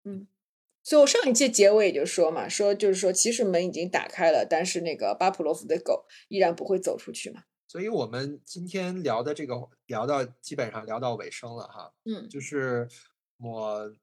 [0.03, 0.27] 嗯，
[0.83, 7.43] 所以我上一期结尾也就说嘛，说就是说其实门已经打开了，但是那个巴甫洛夫的狗依然不会走出去嘛。
[7.67, 9.55] 所以我们今天聊的这个
[9.87, 12.87] 聊到基本上聊到尾声了哈，嗯，就是
[13.37, 13.93] 我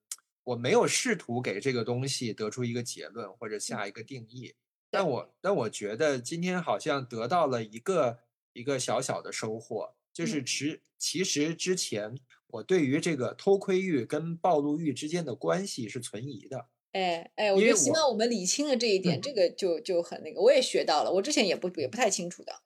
[0.44, 4.54] 我没有试图给这个东西得出一个结论或者下一个定义，
[4.90, 8.18] 但我但我觉得今天好像得到了一个
[8.52, 12.18] 一个小小的收获，就是其其实之前
[12.48, 22.60] 我对于这个偷窥欲跟暴露欲之间的关系是存疑的，哎哎，我觉得希望我们理清了这一点，这个就就很那个，我也学到了，我之前也不也不太清楚的。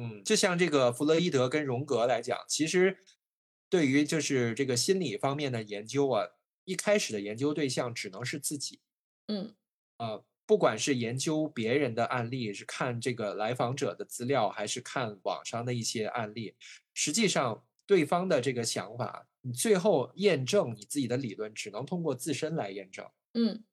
[0.00, 2.98] 嗯，就像这个弗洛伊德跟荣格来讲，其实
[3.68, 6.24] 对于就是这个心理方面的研究啊，
[6.64, 8.80] 一开始的研究对象只能是自己。
[9.26, 9.56] 嗯，
[9.96, 16.54] 啊，不管是研究别人的案例，是看这个来访者的资料，还是看网上的一些案例，
[16.94, 23.04] 实际上对方的这个想法，你最后验证你自己的理论，只能通过自身来验证。
[23.34, 23.64] 嗯，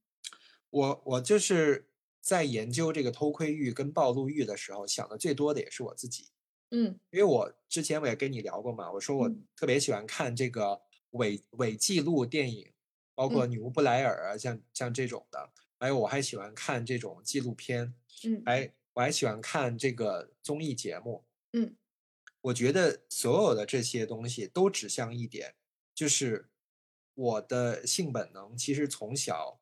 [0.71, 1.87] 我我就是
[2.25, 6.29] 在研究这个偷窥欲跟暴露欲的时候，想的最多的也是我自己。
[6.71, 10.81] 嗯，因为我之前我也跟你聊过嘛，我说我特别喜欢看这个
[11.11, 12.73] 伪伪记录电影，
[13.13, 15.51] 包括女巫布莱尔啊，像像这种的。
[15.79, 17.93] 还有我还喜欢看这种纪录片，
[18.23, 21.23] 嗯，还我还喜欢看这个综艺节目，
[21.53, 21.75] 嗯，
[22.41, 25.53] 我觉得所有的这些东西都指向一点，
[25.93, 26.49] 就是
[27.13, 29.61] 我的性本能其实从小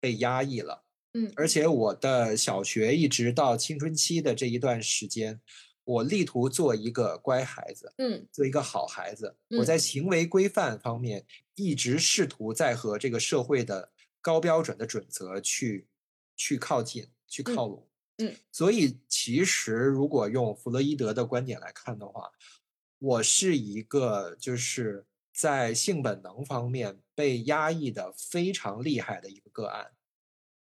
[0.00, 5.40] 被压抑了，嗯，而且我的小学一直到青春期的这一段时间，
[5.84, 11.24] 我力图做一个乖孩子，嗯，做一个好孩子，我在行为规范方面
[11.54, 13.90] 一直试图在和这个社会的。
[14.22, 15.88] 高标准的准则去
[16.36, 17.88] 去靠近，去靠拢，
[18.18, 22.30] 嗯，所以其实如果用弗洛伊德的观点来看的话，
[22.98, 29.90] 我是一个就是在性本能方面被压抑的非常厉害的一个个案，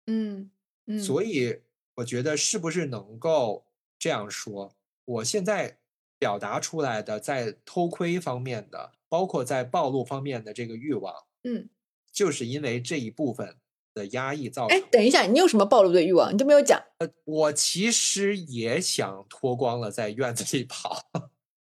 [0.10, 0.52] 嗯
[0.88, 1.61] 嗯，所以
[1.95, 3.65] 我觉得是不是能够
[3.98, 4.76] 这样说，
[5.06, 5.77] 我现在
[6.18, 11.14] 表达出来的在偷窥方面的，包括在暴露方面的这个欲望，
[11.44, 11.69] 嗯。
[12.11, 13.57] 就是因为这一部分
[13.94, 14.76] 的压抑造成。
[14.76, 16.34] 哎，等一下，你有什么暴露的欲望？
[16.34, 16.84] 你都没有讲。
[16.98, 21.07] 呃，我其实也想脱光了在院子里跑。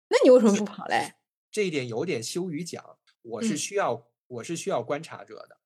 [0.09, 1.15] 那你为什么不跑嘞？
[1.51, 2.83] 这一点有点羞于讲。
[3.23, 5.58] 我是需要，我是需要观察者的。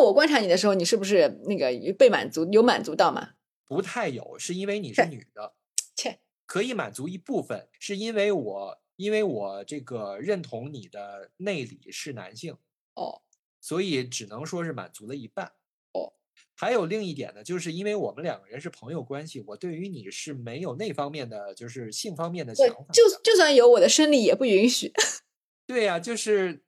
[0.00, 2.48] 我观察你的时候，你是不是那个被满足？
[2.52, 3.30] 有满足到吗？
[3.66, 5.54] 不太有，是因为你是女的。
[5.94, 12.56] 切，可以满足一部分，是因为我，因为我这个认同你的内里是男性。
[12.94, 13.22] 哦。
[13.60, 15.52] 所以只能说是满足了一半
[15.92, 16.14] 哦。
[16.54, 22.86] 还有另一点呢，就是因为我们两个人是朋友关系，我对于你是没有那方面的，就是性方面的想法。
[22.92, 24.92] 就就算有，我的生理也不允许。
[25.66, 26.62] 对呀，就是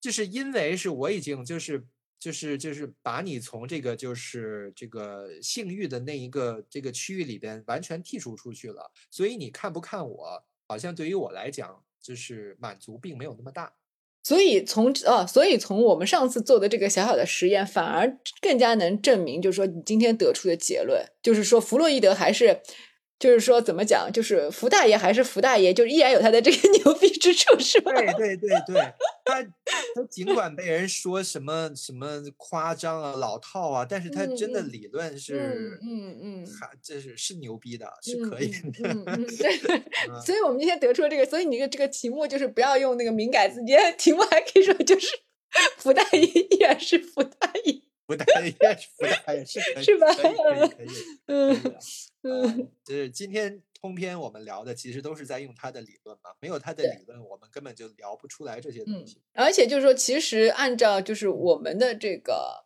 [0.00, 1.86] 就是因为是我已经就是
[2.24, 13.74] 就是就是把你从这个就是这个性欲的那一个这个区域里边完全剔除出去了，所以你看不看我，好像对于我来讲，就是满足并没有那么大。
[14.22, 22.62] 所以从啊，所以从我们上次做的这个小小的实验，反而更加能证明，就是说你今天得出的结论，就是说弗洛伊德还是。
[23.18, 24.10] 就是说，怎么讲？
[24.12, 27.92] 就是福大爷还是福大爷，就依然有他的这个 牛逼之处，是吧？
[27.92, 28.74] 对对对对，
[29.24, 29.42] 他
[29.94, 38.88] 他尽管被人说什么什么夸张啊、老套啊，但是他真的理论是，嗯嗯，还这是是牛逼的，是可以的。
[38.88, 39.82] 嗯嗯，对。
[40.26, 45.06] 所以我们今天得出了这个，所以你的这个题目就是不要用那个敏感字，你的题目还可以说就是
[45.78, 47.80] 福大爷依然是福大爷。
[48.06, 50.12] 福大爷是福大爷，是可以，是吧？
[50.12, 50.88] 可以可以，
[51.26, 51.74] 嗯。
[52.24, 56.30] 嗯，就是今天通篇我们聊的，其实都是在用他的理论嘛。
[56.40, 59.20] 没有他的理论，我们根本就聊不出来这些东西。
[59.34, 62.64] 而且就是说，其实按照就是我们的这个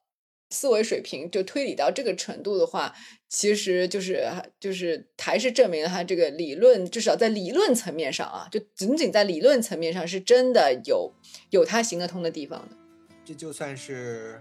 [0.50, 2.94] 思维水平，就推理到这个程度的话，
[3.28, 4.30] 其实就是
[4.60, 11.12] 就是还是证明了他这个理论，至少在理论层面上啊，就仅仅在理论层面上是真的有
[11.50, 12.76] 有他行得通的地方的。
[13.24, 14.40] 这就算是。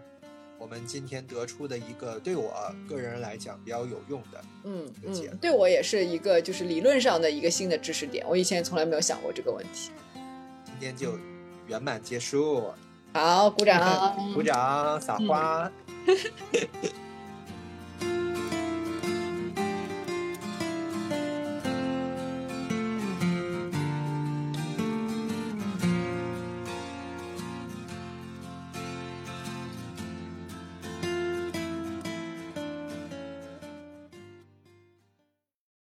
[0.59, 2.51] 我们今天得出的一个对我
[2.89, 9.91] 个人来讲比较有用的，嗯嗯，对我也是一个就是理论上的一个新的知识点，我以前从来没有想过这个问题。
[10.65, 11.17] 今天就
[11.67, 12.71] 圆满结束，
[13.13, 15.71] 好，鼓掌，鼓掌，撒花。